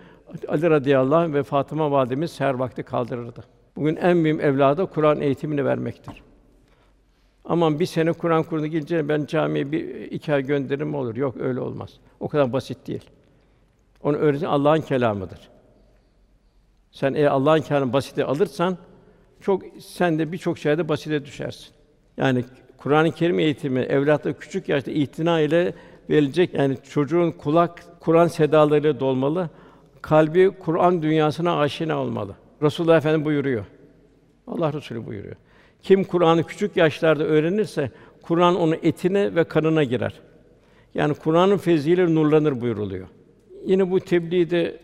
Ali 0.49 0.70
radıyallahu 0.70 1.18
anh 1.18 1.34
ve 1.34 1.43
Fatıma 1.43 1.90
validemiz 1.90 2.30
seher 2.30 2.55
vakti 2.55 2.82
kaldırırdı. 2.82 3.45
Bugün 3.76 3.97
en 3.97 4.16
mühim 4.16 4.40
evlada 4.40 4.86
Kur'an 4.86 5.20
eğitimini 5.20 5.64
vermektir. 5.64 6.22
Aman 7.45 7.80
bir 7.80 7.86
sene 7.86 8.12
Kur'an 8.12 8.43
kursuna 8.43 8.66
gidince 8.66 9.09
ben 9.09 9.26
camiye 9.26 9.72
bir 9.72 10.11
iki 10.11 10.34
ay 10.34 10.43
gönderirim 10.47 10.95
olur? 10.95 11.16
Yok 11.16 11.36
öyle 11.40 11.61
olmaz. 11.61 11.90
O 12.20 12.28
kadar 12.28 12.53
basit 12.53 12.86
değil. 12.86 13.11
Onu 14.03 14.16
öğretin 14.16 14.47
Allah'ın 14.47 14.80
kelamıdır. 14.80 15.49
Sen 16.90 17.14
eğer 17.14 17.26
Allah'ın 17.26 17.61
kelamını 17.61 17.93
basite 17.93 18.24
alırsan 18.24 18.76
çok 19.43 19.62
sen 19.80 20.18
de 20.18 20.32
birçok 20.32 20.59
şeyde 20.59 20.88
basite 20.88 21.24
düşersin. 21.24 21.68
Yani 22.16 22.45
Kur'an-ı 22.76 23.12
Kerim 23.12 23.38
eğitimi 23.38 23.80
evlatta 23.80 24.32
küçük 24.32 24.68
yaşta 24.68 24.90
itina 24.90 25.40
ile 25.40 25.74
verilecek. 26.11 26.55
Yani 26.55 26.76
çocuğun 26.90 27.30
kulak 27.30 27.84
Kur'an 28.01 28.26
sedalarıyla 28.26 29.01
dolmalı. 29.01 29.51
Kalbi 30.03 30.51
Kur'an 30.51 31.03
dünyasına 31.03 31.59
aşina 31.59 31.99
olmalı. 31.99 32.34
Resulullah 32.62 32.97
Efendimiz 32.97 33.24
buyuruyor. 33.24 33.64
Allah 34.47 34.72
Resulü 34.72 35.07
buyuruyor. 35.07 35.36
Kim 35.82 36.05
Kur'an'ı 36.05 36.45
küçük 36.45 36.76
yaşlarda 36.76 37.24
öğrenirse 37.24 37.90
Kur'an 38.22 38.57
onun 38.57 38.76
etine 38.82 39.34
ve 39.34 39.45
kanına 39.45 39.84
girer. 39.84 40.12
Yani 40.95 41.14
Kur'an'ın 41.14 41.57
feyziyle 41.57 42.14
nurlanır 42.14 42.61
buyuruluyor. 42.61 43.09
Yine 43.64 43.90
bu 43.90 44.01
tebliğde 44.01 44.76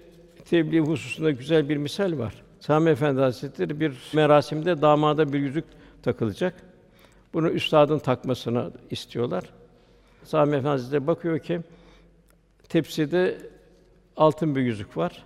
tebliğ 0.50 0.80
hususunda 0.80 1.30
güzel 1.30 1.68
bir 1.68 1.76
misal 1.76 2.18
var. 2.18 2.34
Sami 2.68 2.90
Efendi 2.90 3.20
Hazretleri 3.20 3.80
bir 3.80 3.96
merasimde 4.14 4.82
damada 4.82 5.32
bir 5.32 5.38
yüzük 5.38 5.64
takılacak. 6.02 6.54
Bunu 7.34 7.50
üstadın 7.50 7.98
takmasını 7.98 8.72
istiyorlar. 8.90 9.44
Sami 10.24 10.50
Efendi 10.50 10.68
Hazretleri 10.68 11.06
bakıyor 11.06 11.38
ki 11.38 11.60
tepside 12.68 13.38
altın 14.16 14.56
bir 14.56 14.60
yüzük 14.60 14.96
var. 14.96 15.24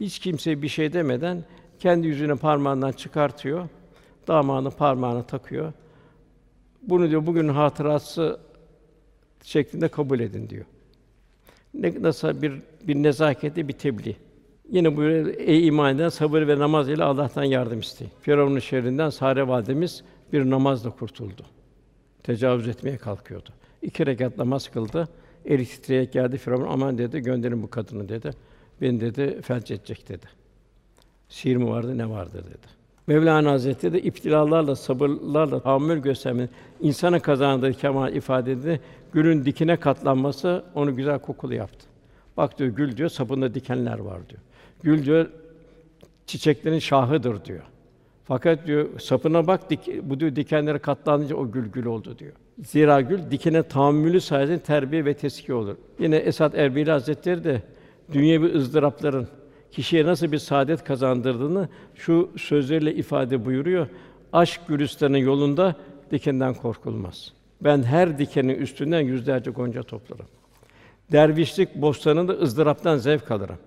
Hiç 0.00 0.18
kimseye 0.18 0.62
bir 0.62 0.68
şey 0.68 0.92
demeden 0.92 1.44
kendi 1.78 2.06
yüzüğünü 2.06 2.36
parmağından 2.36 2.92
çıkartıyor. 2.92 3.68
Damadın 4.28 4.70
parmağına 4.70 5.22
takıyor. 5.22 5.72
Bunu 6.82 7.10
diyor 7.10 7.26
bugün 7.26 7.48
hatırası 7.48 8.40
şeklinde 9.42 9.88
kabul 9.88 10.20
edin 10.20 10.48
diyor. 10.48 10.64
Ne 11.74 12.02
nasıl 12.02 12.42
bir 12.42 12.52
bir 12.82 12.94
nezaketi 12.94 13.68
bir 13.68 13.72
tebliğ. 13.72 14.16
Yine 14.70 14.96
buyuruyor, 14.96 15.34
ey 15.38 15.66
iman 15.66 15.96
eden 15.96 16.08
sabır 16.08 16.48
ve 16.48 16.58
namaz 16.58 16.88
ile 16.88 17.04
Allah'tan 17.04 17.44
yardım 17.44 17.80
isteyin. 17.80 18.12
Firavun'un 18.20 18.58
şerrinden 18.58 19.10
Sare 19.10 19.48
validemiz 19.48 20.04
bir 20.32 20.50
namazla 20.50 20.90
kurtuldu. 20.90 21.42
Tecavüz 22.22 22.68
etmeye 22.68 22.96
kalkıyordu. 22.96 23.48
İki 23.82 24.06
rekat 24.06 24.38
namaz 24.38 24.68
kıldı. 24.68 25.08
Eli 25.44 25.66
titreyerek 25.66 26.12
geldi 26.12 26.38
Firavun 26.38 26.66
aman 26.66 26.98
dedi 26.98 27.20
gönderin 27.20 27.62
bu 27.62 27.70
kadını 27.70 28.08
dedi. 28.08 28.30
Beni 28.80 29.00
dedi 29.00 29.42
felç 29.42 29.70
edecek 29.70 30.08
dedi. 30.08 30.26
Sihir 31.28 31.56
mi 31.56 31.68
vardı 31.68 31.98
ne 31.98 32.10
vardı 32.10 32.44
dedi. 32.46 32.66
Mevlana 33.06 33.50
Hazretleri 33.50 33.92
de 33.92 34.02
iptilalarla, 34.02 34.76
sabırlarla 34.76 35.60
tahammül 35.60 35.98
göstermenin 35.98 36.50
insana 36.80 37.20
kazandığı 37.20 37.72
kemal 37.72 38.14
ifade 38.14 38.52
edildi. 38.52 38.80
Gülün 39.12 39.44
dikine 39.44 39.76
katlanması 39.76 40.64
onu 40.74 40.96
güzel 40.96 41.18
kokulu 41.18 41.54
yaptı. 41.54 41.86
Bak 42.36 42.58
diyor 42.58 42.70
gül 42.70 42.96
diyor 42.96 43.08
sapında 43.08 43.54
dikenler 43.54 43.98
var 43.98 44.28
diyor. 44.28 44.40
Gül 44.84 45.04
diyor 45.04 45.26
çiçeklerin 46.26 46.78
şahıdır 46.78 47.44
diyor. 47.44 47.62
Fakat 48.24 48.66
diyor 48.66 49.00
sapına 49.00 49.46
bak 49.46 49.70
dik, 49.70 50.02
bu 50.02 50.20
diyor 50.20 50.36
dikenlere 50.36 50.78
katlanınca 50.78 51.36
o 51.36 51.50
gül 51.50 51.66
gül 51.66 51.86
oldu 51.86 52.18
diyor. 52.18 52.32
Zira 52.64 53.00
gül 53.00 53.30
dikene 53.30 53.62
tahammülü 53.62 54.20
sayesinde 54.20 54.58
terbiye 54.58 55.04
ve 55.04 55.14
teskiye 55.14 55.58
olur. 55.58 55.76
Yine 55.98 56.16
Esad 56.16 56.54
Erbili 56.54 56.90
Hazretleri 56.90 57.44
de 57.44 57.62
dünyevi 58.12 58.54
ızdırapların 58.54 59.28
kişiye 59.70 60.06
nasıl 60.06 60.32
bir 60.32 60.38
saadet 60.38 60.84
kazandırdığını 60.84 61.68
şu 61.94 62.30
sözleriyle 62.36 62.94
ifade 62.94 63.44
buyuruyor. 63.44 63.86
Aşk 64.32 64.60
gülistanın 64.68 65.16
yolunda 65.16 65.76
dikenden 66.10 66.54
korkulmaz. 66.54 67.32
Ben 67.60 67.82
her 67.82 68.18
dikenin 68.18 68.54
üstünden 68.54 69.00
yüzlerce 69.00 69.50
gonca 69.50 69.82
toplarım. 69.82 70.26
Dervişlik 71.12 71.74
bostanında 71.74 72.32
ızdıraptan 72.32 72.96
zevk 72.96 73.30
alırım. 73.30 73.58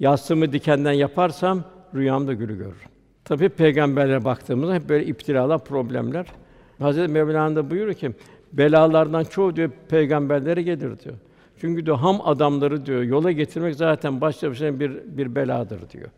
Yastığımı 0.00 0.52
dikenden 0.52 0.92
yaparsam 0.92 1.64
rüyamda 1.94 2.32
gülü 2.32 2.58
görürüm. 2.58 2.90
Tabi 3.24 3.48
peygamberlere 3.48 4.24
baktığımızda 4.24 4.74
hep 4.74 4.88
böyle 4.88 5.06
iptilalar, 5.06 5.64
problemler. 5.64 6.26
Hazreti 6.78 7.12
Mevlana 7.12 7.56
da 7.56 7.70
buyuruyor 7.70 7.94
ki 7.94 8.12
belalardan 8.52 9.24
çoğu 9.24 9.56
diyor 9.56 9.70
peygamberlere 9.88 10.62
gelir 10.62 10.98
diyor. 10.98 11.14
Çünkü 11.60 11.86
diyor 11.86 11.96
ham 11.96 12.20
adamları 12.24 12.86
diyor 12.86 13.02
yola 13.02 13.32
getirmek 13.32 13.74
zaten 13.74 14.20
başlı 14.20 14.50
başına 14.50 14.80
bir 14.80 14.92
bir 15.04 15.34
beladır 15.34 15.90
diyor. 15.90 16.08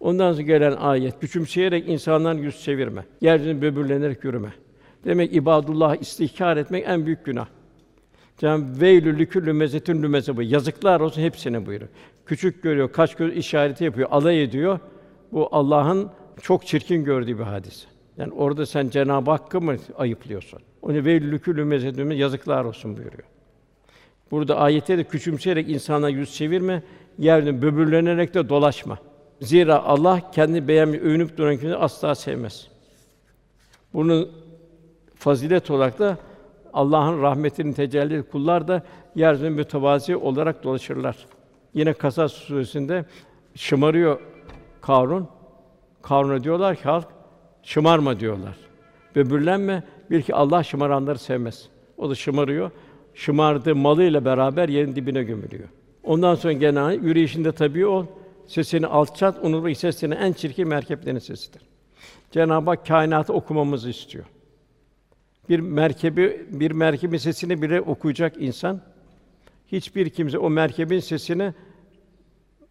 Ondan 0.00 0.32
sonra 0.32 0.42
gelen 0.42 0.72
ayet 0.72 1.20
küçümseyerek 1.20 1.88
insanların 1.88 2.38
yüz 2.38 2.62
çevirme. 2.62 3.04
Yeryüzünde 3.20 3.62
böbürlenerek 3.62 4.24
yürüme. 4.24 4.52
Demek 5.04 5.36
ibadullah 5.36 5.96
istihkar 5.96 6.56
etmek 6.56 6.84
en 6.88 7.06
büyük 7.06 7.24
günah. 7.24 7.46
Cenab-ı 8.38 8.80
veylü 8.80 9.18
liküllü 9.18 9.52
mezetin 9.52 10.02
lümeze 10.02 10.36
bu. 10.36 10.42
Yazıklar 10.42 11.00
olsun 11.00 11.22
hepsine 11.22 11.66
buyuruyor. 11.66 11.90
Küçük 12.26 12.62
görüyor, 12.62 12.92
kaç 12.92 13.14
göz 13.14 13.36
işareti 13.36 13.84
yapıyor, 13.84 14.08
alay 14.10 14.42
ediyor. 14.42 14.78
Bu 15.32 15.48
Allah'ın 15.52 16.10
çok 16.42 16.66
çirkin 16.66 17.04
gördüğü 17.04 17.38
bir 17.38 17.44
hadis. 17.44 17.86
Yani 18.16 18.32
orada 18.32 18.66
sen 18.66 18.88
Cenab-ı 18.88 19.30
Hakk'ı 19.30 19.60
mı 19.60 19.76
ayıplıyorsun? 19.96 20.60
Onu 20.82 20.92
liküllü 20.94 21.64
mezetin 21.64 22.10
yazıklar 22.10 22.64
olsun 22.64 22.96
buyuruyor. 22.96 23.24
Burada 24.30 24.56
ayette 24.56 24.98
de 24.98 25.04
küçümseyerek 25.04 25.70
insana 25.70 26.08
yüz 26.08 26.34
çevirme, 26.34 26.82
yeryüzünde 27.18 27.62
böbürlenerek 27.62 28.34
de 28.34 28.48
dolaşma. 28.48 28.98
Zira 29.40 29.82
Allah 29.82 30.30
kendi 30.30 30.68
beğenmiş, 30.68 31.00
övünüp 31.00 31.36
duran 31.36 31.52
kimseyi 31.52 31.76
asla 31.76 32.14
sevmez. 32.14 32.68
Bunun 33.94 34.30
fazilet 35.14 35.70
olarak 35.70 35.98
da 35.98 36.18
Allah'ın 36.72 37.22
rahmetinin 37.22 37.72
tecelli 37.72 38.22
kullar 38.22 38.68
da 38.68 38.82
yeryüzünde 39.14 39.50
mütevazi 39.50 40.16
olarak 40.16 40.64
dolaşırlar. 40.64 41.16
Yine 41.74 41.92
Kasas 41.92 42.32
suresinde 42.32 43.04
şımarıyor 43.54 44.20
Karun. 44.80 45.28
Karun'a 46.02 46.44
diyorlar 46.44 46.76
ki 46.76 46.82
halk 46.82 47.08
şımarma 47.62 48.20
diyorlar. 48.20 48.56
Böbürlenme, 49.16 49.82
bil 50.10 50.22
ki 50.22 50.34
Allah 50.34 50.62
şımaranları 50.62 51.18
sevmez. 51.18 51.68
O 51.96 52.10
da 52.10 52.14
şımarıyor. 52.14 52.70
Şımardığı 53.14 53.76
malıyla 53.76 54.24
beraber 54.24 54.68
yerin 54.68 54.96
dibine 54.96 55.22
gömülüyor. 55.22 55.68
Ondan 56.04 56.34
sonra 56.34 56.52
gene 56.52 56.94
yürüyüşünde 56.94 57.52
tabii 57.52 57.86
ol. 57.86 58.06
Sesini 58.46 58.86
alçalt, 58.86 59.44
onurlu 59.44 59.74
sesini 59.74 60.14
en 60.14 60.32
çirkin 60.32 60.68
merkeplerin 60.68 61.18
sesidir. 61.18 61.62
Cenab-ı 62.30 62.70
Hak 62.70 62.86
kainatı 62.86 63.32
okumamızı 63.32 63.90
istiyor. 63.90 64.24
Bir 65.48 65.60
merkebi, 65.60 66.46
bir 66.50 66.70
merkebin 66.70 67.18
sesini 67.18 67.62
bile 67.62 67.80
okuyacak 67.80 68.34
insan, 68.38 68.80
hiçbir 69.72 70.10
kimse 70.10 70.38
o 70.38 70.50
merkebin 70.50 71.00
sesini 71.00 71.54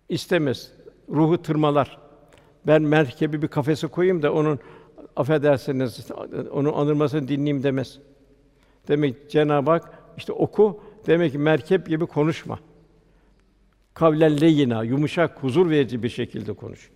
istemez. 0.10 0.72
Ruhu 1.10 1.42
tırmalar. 1.42 1.98
Ben 2.68 2.82
merkebi 2.82 3.42
bir 3.42 3.48
kafese 3.48 3.88
koyayım 3.88 4.22
da 4.22 4.34
onun 4.34 4.60
affedersiniz 5.16 6.08
onun 6.52 6.74
anırmasını 6.74 7.28
dinleyeyim 7.28 7.64
demez. 7.64 8.00
Demek 8.88 9.30
Cenab-ı 9.30 9.72
Hak 9.72 10.00
işte 10.18 10.34
oku 10.34 10.84
demek 11.08 11.32
ki 11.32 11.38
merkep 11.38 11.88
gibi 11.88 12.06
konuşma. 12.06 12.60
Kavlen 13.94 14.42
leyina, 14.42 14.84
yumuşak, 14.84 15.44
huzur 15.44 15.70
verici 15.70 16.04
bir 16.04 16.10
şekilde 16.10 16.54
konuş. 16.54 16.90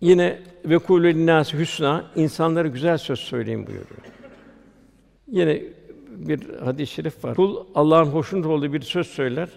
Yine 0.00 0.42
ve 0.64 0.78
kulü 0.78 1.26
hüsna, 1.52 2.10
insanlara 2.16 2.68
güzel 2.68 2.98
söz 2.98 3.18
söyleyin 3.18 3.66
buyuruyor. 3.66 4.00
Yine 5.28 5.62
bir 6.16 6.58
hadis-i 6.64 6.94
şerif 6.94 7.24
var. 7.24 7.34
Kul 7.34 7.56
Allah'ın 7.74 8.06
hoşnut 8.06 8.46
olduğu 8.46 8.72
bir 8.72 8.80
söz 8.80 9.06
söyler. 9.06 9.48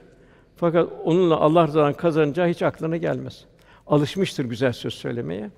Fakat 0.55 0.89
onunla 1.03 1.37
Allah 1.37 1.67
rızasını 1.67 1.97
kazanacağı 1.97 2.47
hiç 2.47 2.61
aklına 2.61 2.97
gelmez. 2.97 3.45
Alışmıştır 3.87 4.45
güzel 4.45 4.73
söz 4.73 4.93
söylemeye. 4.93 5.51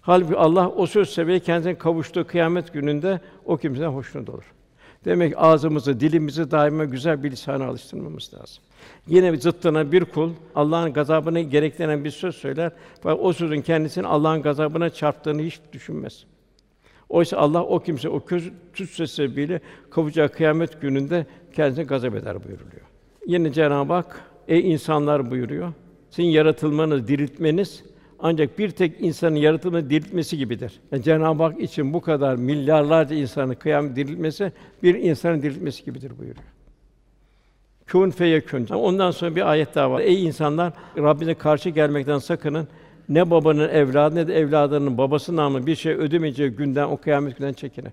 Halbuki 0.00 0.36
Allah 0.36 0.68
o 0.68 0.86
söz 0.86 1.10
sebebiyle 1.10 1.40
kendisine 1.40 1.78
kavuştuğu 1.78 2.26
kıyamet 2.26 2.72
gününde 2.72 3.20
o 3.44 3.56
kimseden 3.56 3.88
hoşnut 3.88 4.28
olur. 4.28 4.44
Demek 5.04 5.32
ki 5.32 5.38
ağzımızı, 5.38 6.00
dilimizi 6.00 6.50
daima 6.50 6.84
güzel 6.84 7.22
bir 7.22 7.30
lisana 7.30 7.66
alıştırmamız 7.66 8.34
lazım. 8.34 8.64
Yine 9.06 9.36
zıttına 9.36 9.92
bir 9.92 10.04
kul 10.04 10.30
Allah'ın 10.54 10.92
gazabını 10.92 11.40
gerektiren 11.40 12.04
bir 12.04 12.10
söz 12.10 12.34
söyler 12.34 12.72
ve 13.04 13.12
o 13.12 13.32
sözün 13.32 13.62
kendisini 13.62 14.06
Allah'ın 14.06 14.42
gazabına 14.42 14.90
çarptığını 14.90 15.42
hiç 15.42 15.60
düşünmez. 15.72 16.24
Oysa 17.08 17.36
Allah 17.36 17.62
o 17.64 17.78
kimse 17.78 18.08
o 18.08 18.20
kötü 18.20 18.86
söz 18.86 19.10
sebebiyle 19.10 19.60
kavuşacağı 19.90 20.28
kıyamet 20.28 20.80
gününde 20.80 21.26
kendisine 21.52 21.84
gazap 21.84 22.14
eder 22.14 22.44
buyuruluyor. 22.44 22.82
Yine 23.26 23.52
Cenab-ı 23.52 23.92
Hak 23.92 24.20
ey 24.48 24.72
insanlar 24.72 25.30
buyuruyor. 25.30 25.72
Sizin 26.10 26.28
yaratılmanız, 26.28 27.08
diriltmeniz 27.08 27.84
ancak 28.18 28.58
bir 28.58 28.70
tek 28.70 29.00
insanın 29.00 29.36
yaratılması 29.36 29.90
diriltmesi 29.90 30.38
gibidir. 30.38 30.80
Yani 30.92 31.02
Cenab-ı 31.02 31.42
Hak 31.42 31.60
için 31.60 31.92
bu 31.92 32.00
kadar 32.00 32.36
milyarlarca 32.36 33.16
insanın 33.16 33.54
kıyam 33.54 33.96
diriltmesi 33.96 34.52
bir 34.82 34.94
insanın 34.94 35.42
diriltmesi 35.42 35.84
gibidir 35.84 36.18
buyuruyor. 36.18 36.46
Kün 37.86 38.10
feyekün. 38.10 38.66
Ondan 38.66 39.10
sonra 39.10 39.36
bir 39.36 39.50
ayet 39.50 39.74
daha 39.74 39.90
var. 39.90 40.00
Ey 40.00 40.24
insanlar, 40.24 40.72
Rabbine 40.96 41.34
karşı 41.34 41.70
gelmekten 41.70 42.18
sakının. 42.18 42.68
Ne 43.08 43.30
babanın 43.30 43.68
evladı 43.68 44.14
ne 44.14 44.28
de 44.28 44.34
evladının 44.34 44.98
babası 44.98 45.36
namı 45.36 45.66
bir 45.66 45.76
şey 45.76 45.92
ödemeyeceği 45.92 46.50
günden 46.50 46.84
o 46.84 46.96
kıyamet 46.96 47.38
günden 47.38 47.52
çekinin. 47.52 47.92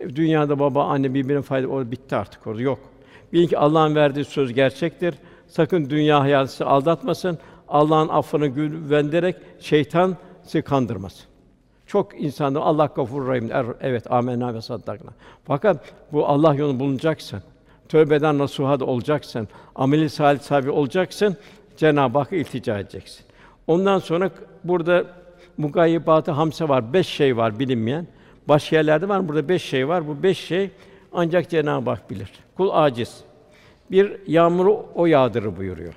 Dünyada 0.00 0.58
baba, 0.58 0.84
anne 0.84 1.14
birbirine 1.14 1.42
fayda 1.42 1.68
o 1.68 1.90
bitti 1.90 2.16
artık 2.16 2.46
orada 2.46 2.62
yok. 2.62 2.78
Bilin 3.32 3.46
ki 3.46 3.58
Allah'ın 3.58 3.94
verdiği 3.94 4.24
söz 4.24 4.52
gerçektir. 4.52 5.14
Sakın 5.46 5.90
dünya 5.90 6.20
hayatı 6.20 6.66
aldatmasın. 6.66 7.38
Allah'ın 7.68 8.08
affını 8.08 8.46
güvenderek 8.46 9.36
şeytan 9.60 10.16
sizi 10.42 10.62
kandırmasın. 10.62 11.24
Çok 11.86 12.20
insanda 12.20 12.60
Allah 12.60 12.86
gafur 12.96 13.28
rahim 13.28 13.48
der. 13.48 13.66
Evet, 13.80 14.12
amenna 14.12 14.54
ve 14.54 14.60
saddakna. 14.60 15.10
Fakat 15.44 15.92
bu 16.12 16.26
Allah 16.26 16.54
yolunu 16.54 16.80
bulunacaksın. 16.80 17.42
Tövbeden 17.88 18.38
nasuha 18.38 18.74
olacaksın. 18.74 19.48
Ameli 19.74 20.10
salih 20.10 20.40
sahibi 20.40 20.70
olacaksın. 20.70 21.36
Cenab-ı 21.76 22.18
Hakk'a 22.18 22.36
iltica 22.36 22.78
edeceksin. 22.78 23.26
Ondan 23.66 23.98
sonra 23.98 24.30
burada 24.64 25.04
mugayyibat-ı 25.58 26.30
hamse 26.30 26.68
var. 26.68 26.92
Beş 26.92 27.06
şey 27.06 27.36
var 27.36 27.58
bilinmeyen. 27.58 28.06
Başka 28.48 28.76
yerlerde 28.76 29.08
var. 29.08 29.28
Burada 29.28 29.48
beş 29.48 29.62
şey 29.62 29.88
var. 29.88 30.08
Bu 30.08 30.22
beş 30.22 30.38
şey 30.38 30.70
ancak 31.12 31.50
Cenab-ı 31.50 31.90
Hak 31.90 32.10
bilir. 32.10 32.32
Kul 32.56 32.70
aciz. 32.72 33.24
Bir 33.90 34.16
yağmuru 34.26 34.86
o 34.94 35.06
yağdırır 35.06 35.56
buyuruyor. 35.56 35.94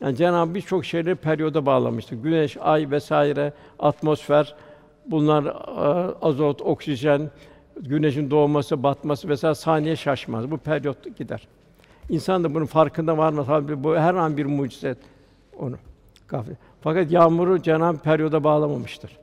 Yani 0.00 0.16
Cenab-ı 0.16 0.54
birçok 0.54 0.84
şeyleri 0.84 1.14
periyoda 1.14 1.66
bağlamıştır. 1.66 2.16
Güneş, 2.16 2.56
ay 2.60 2.90
vesaire, 2.90 3.52
atmosfer, 3.78 4.54
bunlar 5.06 5.56
azot, 6.22 6.62
oksijen, 6.62 7.30
güneşin 7.80 8.30
doğması, 8.30 8.82
batması 8.82 9.28
vesaire 9.28 9.54
saniye 9.54 9.96
şaşmaz. 9.96 10.50
Bu 10.50 10.58
periyot 10.58 11.16
gider. 11.16 11.48
İnsan 12.08 12.44
da 12.44 12.54
bunun 12.54 12.66
farkında 12.66 13.18
var 13.18 13.32
mı? 13.32 13.44
Tabii 13.46 13.84
bu 13.84 13.96
her 13.96 14.14
an 14.14 14.36
bir 14.36 14.46
mucize 14.46 14.96
onu. 15.58 15.76
Gafil. 16.28 16.54
Fakat 16.80 17.12
yağmuru 17.12 17.62
Cenab-ı 17.62 17.98
periyoda 17.98 18.44
bağlamamıştır. 18.44 19.18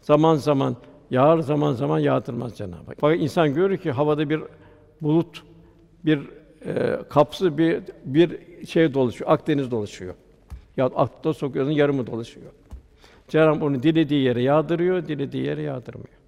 Zaman 0.00 0.34
zaman 0.34 0.76
yağar, 1.10 1.38
zaman 1.38 1.72
zaman 1.72 1.98
yağdırmaz 1.98 2.56
Cenab-ı 2.56 2.86
Hak. 2.86 2.96
Fakat 3.00 3.20
insan 3.20 3.54
görür 3.54 3.76
ki 3.76 3.90
havada 3.90 4.30
bir 4.30 4.40
bulut, 5.00 5.42
bir 6.04 6.28
e, 6.66 6.98
kapsı 7.10 7.58
bir 7.58 7.82
bir 8.04 8.38
şey 8.66 8.94
dolaşıyor, 8.94 9.30
Akdeniz 9.30 9.70
dolaşıyor. 9.70 10.14
Ya 10.76 10.86
akla 10.86 11.34
sokuyorsun 11.34 11.72
yarımı 11.72 12.06
dolaşıyor. 12.06 12.46
Cenab-ı 13.28 13.64
onu 13.64 13.82
dilediği 13.82 14.24
yere 14.24 14.42
yağdırıyor, 14.42 15.06
dilediği 15.08 15.44
yere 15.44 15.62
yağdırmıyor. 15.62 16.22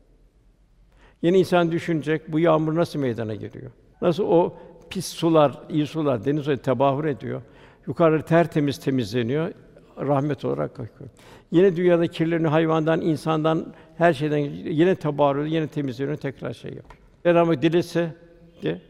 Yeni 1.23 1.39
insan 1.39 1.73
düşünecek 1.73 2.33
bu 2.33 2.39
yağmur 2.39 2.75
nasıl 2.75 2.99
meydana 2.99 3.35
geliyor? 3.35 3.71
Nasıl 4.03 4.25
o 4.25 4.55
pis 4.91 5.07
sular, 5.07 5.59
iyi 5.69 5.87
sular 5.87 6.25
deniz 6.25 6.45
suları 6.45 6.59
tebahür 6.59 7.05
ediyor. 7.05 7.43
Yukarı 7.87 8.23
tertemiz 8.23 8.79
temizleniyor, 8.79 9.53
rahmet 9.99 10.45
olarak 10.45 10.81
akıyor. 10.81 11.11
Yine 11.51 11.77
dünyada 11.77 12.07
kirlerini 12.07 12.49
hayvandan, 12.49 13.01
insandan, 13.01 13.75
her 13.99 14.13
şeyden 14.13 14.39
yine 14.39 14.91
ediyor, 14.91 15.45
yine 15.45 15.69
temizleniyor, 15.69 16.17
tekrar 16.17 16.53
şey 16.53 16.71
yapıyor. 16.71 17.03
Cenab-ı 17.25 17.51
Hak 17.51 17.63
dilese 17.63 18.15
de 18.63 18.81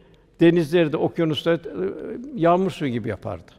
denizleri 0.40 0.92
de 0.92 0.96
okyanusları 0.96 1.60
yağmur 2.34 2.70
suyu 2.70 2.92
gibi 2.92 3.08
yapardı. 3.08 3.52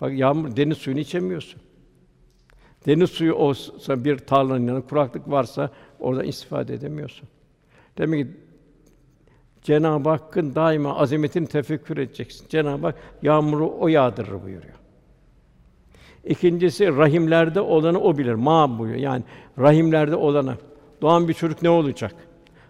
Bak 0.00 0.12
yağmur 0.12 0.56
deniz 0.56 0.78
suyunu 0.78 1.00
içemiyorsun. 1.00 1.60
Deniz 2.86 3.10
suyu 3.10 3.34
olsa 3.34 4.04
bir 4.04 4.18
tarlanın 4.18 4.66
yanında, 4.66 4.86
kuraklık 4.86 5.30
varsa 5.30 5.70
orada 6.00 6.24
istifade 6.24 6.74
edemiyorsun. 6.74 7.28
Demek 7.98 8.26
ki 8.26 8.32
Cenab-ı 9.62 10.08
Hakk'ın 10.08 10.54
daima 10.54 10.96
azametini 10.96 11.46
tefekkür 11.46 11.96
edeceksin. 11.96 12.48
Cenab-ı 12.48 12.86
Hak 12.86 12.96
yağmuru 13.22 13.76
o 13.78 13.88
yağdırır 13.88 14.42
buyuruyor. 14.42 14.79
İkincisi 16.24 16.96
rahimlerde 16.96 17.60
olanı 17.60 18.00
o 18.00 18.18
bilir. 18.18 18.34
Ma 18.34 18.78
buyuruyor. 18.78 19.00
Yani 19.02 19.24
rahimlerde 19.58 20.16
olanı. 20.16 20.54
Doğan 21.02 21.28
bir 21.28 21.34
çocuk 21.34 21.62
ne 21.62 21.70
olacak? 21.70 22.14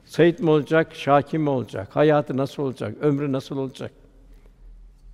Sait 0.04 0.40
mi 0.40 0.50
olacak, 0.50 0.94
şakim 0.94 1.42
mi 1.42 1.50
olacak? 1.50 1.96
Hayatı 1.96 2.36
nasıl 2.36 2.62
olacak? 2.62 2.96
Ömrü 3.00 3.32
nasıl 3.32 3.56
olacak? 3.56 3.92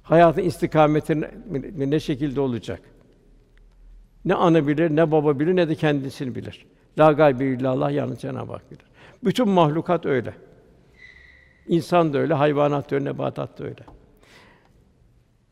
Hayatın 0.03 0.43
istikameti 0.43 1.20
ne, 1.20 1.30
ne 1.76 2.01
şekilde 2.01 2.41
olacak? 2.41 2.80
Ne 4.24 4.34
ana 4.34 4.66
bilir, 4.66 4.97
ne 4.97 5.11
baba 5.11 5.39
bilir, 5.39 5.57
ne 5.57 5.68
de 5.68 5.74
kendisini 5.74 6.34
bilir. 6.34 6.66
La 6.99 7.12
gaybe 7.12 7.45
illallah 7.45 7.91
yalnız 7.91 8.18
Cenab-ı 8.18 8.53
Hak 8.53 8.70
bilir. 8.70 8.84
Bütün 9.24 9.49
mahlukat 9.49 10.07
öyle. 10.07 10.34
İnsan 11.68 12.12
da 12.12 12.18
öyle, 12.18 12.34
hayvanat 12.34 12.91
da 12.91 12.95
öyle, 12.95 13.05
nebatat 13.05 13.59
da 13.59 13.64
öyle. 13.64 13.96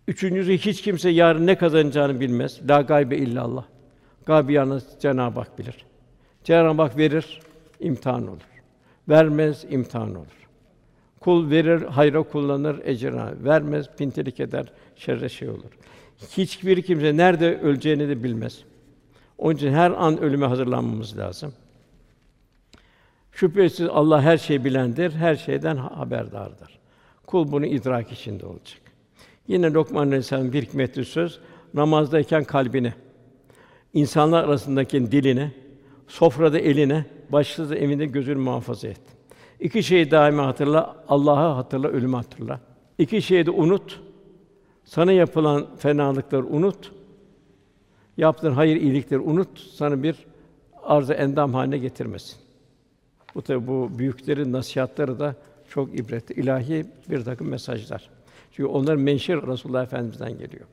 Üçüncüsü 0.09 0.59
hiç 0.59 0.83
kimse 0.83 1.11
yarın 1.11 1.47
ne 1.47 1.59
kazanacağını 1.59 2.21
bilmez. 2.21 2.61
La 2.69 2.81
gaybe 2.81 3.17
illallah. 3.17 3.65
Gaybi 4.27 4.53
yalnız 4.53 4.85
Cenab-ı 5.01 5.41
Hak 5.41 5.59
bilir. 5.59 5.87
Cenab-ı 6.45 6.83
Hak 6.83 6.99
verir, 6.99 7.41
imtihan 7.81 8.29
olur. 8.29 8.43
Vermez, 9.09 9.65
imtihan 9.71 10.15
olur. 10.15 10.49
Kul 11.21 11.51
verir, 11.51 11.83
hayra 11.83 12.23
kullanır, 12.23 12.81
ecrına. 12.85 13.33
Vermez, 13.45 13.87
pintilik 13.99 14.41
eder, 14.41 14.73
şerre 14.97 15.29
şey 15.29 15.49
olur. 15.49 15.71
Hiçbir 16.31 16.83
kimse 16.83 17.17
nerede 17.17 17.59
öleceğini 17.59 18.09
de 18.09 18.25
bilmez. 18.25 18.65
Onun 19.39 19.57
için 19.57 19.73
her 19.73 19.91
an 19.91 20.21
ölüme 20.21 20.47
hazırlanmamız 20.47 21.19
lazım. 21.19 21.53
Şüphesiz 23.33 23.89
Allah 23.89 24.23
her 24.23 24.39
şeyi 24.39 24.65
bilendir, 24.65 25.13
her 25.13 25.37
şeyden 25.37 25.77
haberdardır. 25.77 26.79
Kul 27.27 27.53
bunu 27.53 27.67
idrak 27.67 28.13
içinde 28.13 28.47
olacak. 28.47 28.84
Yine 29.49 29.73
Lokman 29.73 30.07
Aleyhisselam 30.07 30.53
bir 30.53 30.63
hikmetli 30.63 31.05
söz, 31.05 31.41
namazdayken 31.75 32.45
kalbini, 32.45 32.93
insanlar 33.95 34.45
arasındaki 34.45 35.13
dilini, 35.13 35.51
sofrada 36.09 36.59
eline, 36.59 37.05
başsız 37.33 37.73
evinde 37.73 38.07
gözünü 38.07 38.39
muhafaza 38.39 38.89
et. 38.89 39.01
İki 39.61 39.83
şeyi 39.83 40.11
daima 40.11 40.47
hatırla, 40.47 40.97
Allah'ı 41.09 41.53
hatırla, 41.53 41.89
ölümü 41.89 42.17
hatırla. 42.17 42.61
İki 42.99 43.23
şeyi 43.23 43.47
de 43.47 43.51
unut. 43.51 44.01
Sana 44.85 45.13
yapılan 45.13 45.67
fenalıkları 45.77 46.47
unut. 46.47 46.93
Yaptığın 48.17 48.53
hayır 48.53 48.77
iyilikleri 48.77 49.21
unut. 49.21 49.61
Sana 49.61 50.03
bir 50.03 50.17
arz 50.83 51.11
endam 51.11 51.55
haline 51.55 51.79
getirmesin. 51.79 52.37
Bu 53.35 53.43
tabi 53.43 53.67
bu 53.67 53.99
büyüklerin 53.99 54.53
nasihatları 54.53 55.19
da 55.19 55.37
çok 55.69 55.99
ibretli, 55.99 56.41
ilahi 56.41 56.87
bir 57.11 57.25
takım 57.25 57.49
mesajlar. 57.49 58.14
Çünkü 58.57 58.67
onlar 58.67 58.97
menşer 58.97 59.47
Resulullah 59.47 59.83
Efendimizden 59.83 60.39
geliyor. 60.39 60.67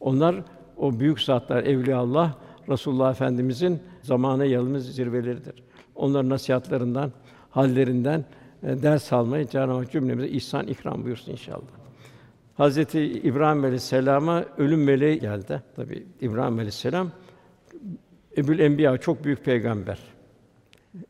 Onlar 0.00 0.36
o 0.76 1.00
büyük 1.00 1.20
zatlar, 1.20 1.64
evliya 1.64 1.98
Allah, 1.98 2.36
Resulullah 2.68 3.10
Efendimizin 3.10 3.82
zamana 4.02 4.44
yalımız 4.44 4.94
zirveleridir. 4.94 5.62
Onların 5.94 6.30
nasihatlarından, 6.30 7.12
hallerinden 7.50 8.24
e, 8.62 8.82
ders 8.82 9.12
almayı 9.12 9.48
Cenab-ı 9.48 9.72
Hak 9.72 9.92
cümlemize 9.92 10.28
ihsan 10.28 10.66
ikram 10.66 11.04
buyursun 11.04 11.32
inşallah. 11.32 11.78
Hazreti 12.54 13.00
İbrahim 13.02 13.64
Aleyhisselam'a 13.64 14.44
ölüm 14.58 14.84
meleği 14.84 15.20
geldi. 15.20 15.62
Tabi 15.76 16.06
İbrahim 16.20 16.54
Aleyhisselam 16.54 17.10
Ebul 18.36 18.58
Enbiya 18.58 18.98
çok 18.98 19.24
büyük 19.24 19.44
peygamber. 19.44 19.98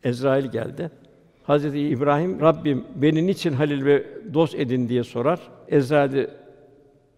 Ezrail 0.04 0.46
geldi. 0.46 0.90
Hazreti 1.44 1.80
İbrahim 1.80 2.40
Rabbim 2.40 2.84
beni 2.94 3.26
niçin 3.26 3.52
halil 3.52 3.84
ve 3.84 4.06
dost 4.34 4.54
edin 4.54 4.88
diye 4.88 5.04
sorar. 5.04 5.57
Ezrail 5.68 6.12
de 6.12 6.30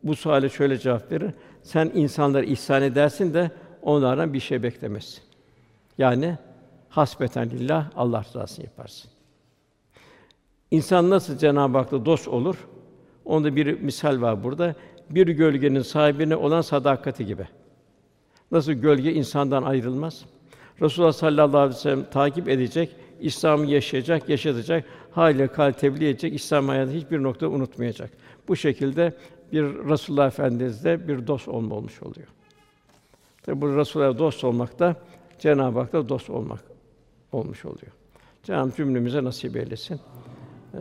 bu 0.03 0.16
suale 0.16 0.48
şöyle 0.48 0.78
cevap 0.78 1.12
verir. 1.12 1.30
Sen 1.62 1.90
insanlara 1.94 2.44
ihsan 2.44 2.82
edersin 2.82 3.34
de 3.34 3.51
onlardan 3.82 4.32
bir 4.32 4.40
şey 4.40 4.62
beklemezsin. 4.62 5.22
Yani 5.98 6.38
hasbeten 6.88 7.51
lillah 7.51 7.90
Allah 7.96 8.24
rızasını 8.24 8.64
yaparsın. 8.64 9.11
İnsan 10.70 11.11
nasıl 11.11 11.38
Cenab-ı 11.38 11.78
Hak'la 11.78 12.05
dost 12.05 12.28
olur? 12.28 12.57
Onda 13.24 13.57
bir 13.57 13.80
misal 13.80 14.20
var 14.20 14.44
burada. 14.44 14.74
Bir 15.11 15.26
gölgenin 15.26 15.82
sahibine 15.82 16.36
olan 16.36 16.61
sadakati 16.61 17.26
gibi. 17.26 17.48
Nasıl 18.51 18.72
gölge 18.72 19.12
insandan 19.12 19.62
ayrılmaz? 19.62 20.24
Resulullah 20.80 21.12
sallallahu 21.12 21.59
aleyhi 21.59 21.76
ve 21.76 21.80
sellem 21.80 22.05
takip 22.11 22.48
edecek, 22.48 22.96
İslam'ı 23.20 23.66
yaşayacak, 23.66 24.28
yaşatacak, 24.28 24.84
hâle 25.11 25.46
kal 25.48 25.72
tebliğ 25.72 26.09
edecek, 26.09 26.34
İslam 26.34 26.68
hayatı 26.68 26.92
hiçbir 26.92 27.22
nokta 27.22 27.48
unutmayacak. 27.48 28.11
Bu 28.51 28.57
şekilde 28.57 29.12
bir 29.53 29.62
Resulullah 29.62 30.26
Efendimiz'de 30.26 31.09
bir 31.09 31.26
dost 31.26 31.48
olma 31.48 31.74
olmuş 31.74 32.03
oluyor. 32.03 32.26
Tabi 33.42 33.61
bu 33.61 33.76
Resulullah'a 33.76 34.18
dost 34.18 34.44
olmak 34.44 34.78
da 34.78 34.96
Cenab-ı 35.38 35.78
Hak'la 35.78 36.09
dost 36.09 36.30
olmak 36.30 36.61
olmuş 37.32 37.64
oluyor. 37.64 37.92
Cenab-ı 38.42 38.76
cümlemize 38.76 39.24
nasip 39.24 39.57
eylesin. 39.57 40.01
Ee, 40.74 40.78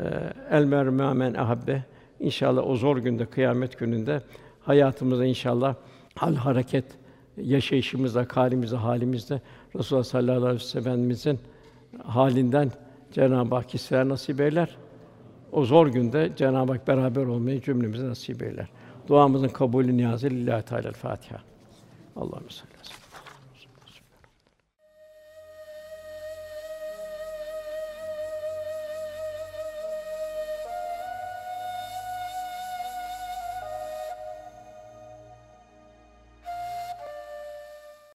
El 0.52 0.64
mermü 0.64 1.14
men 1.14 1.34
ahabbe. 1.34 1.84
İnşallah 2.20 2.68
o 2.68 2.76
zor 2.76 2.98
günde, 2.98 3.26
kıyamet 3.26 3.80
gününde 3.80 4.22
hayatımızda 4.62 5.26
inşallah 5.26 5.76
hal 6.16 6.36
hareket 6.36 6.86
yaşayışımızda, 7.38 8.28
halimizde, 8.30 8.76
halimizde 8.76 9.42
Resulullah 9.76 10.04
sallallahu 10.04 10.46
aleyhi 10.46 10.56
ve 10.56 10.60
sellem'imizin 10.60 11.40
halinden 12.04 12.72
Cenab-ı 13.12 13.56
Hak 13.56 13.74
hisseler 13.74 14.10
nasip 14.10 14.42
eyler. 14.42 14.78
O 15.52 15.66
zor 15.66 15.88
günde 15.88 16.32
Cenab-ı 16.36 16.72
Hak 16.72 16.88
beraber 16.88 17.26
olmayı 17.26 17.62
cümlemize 17.62 18.08
nasip 18.08 18.44
eyler. 18.44 18.68
Duamızın 19.08 19.48
kabulü 19.48 19.98
niyazı 19.98 20.30
lillahi 20.30 20.66
teala 20.66 20.92
Fatiha. 20.92 21.40
Ve 22.18 22.22
sellem. 22.50 22.79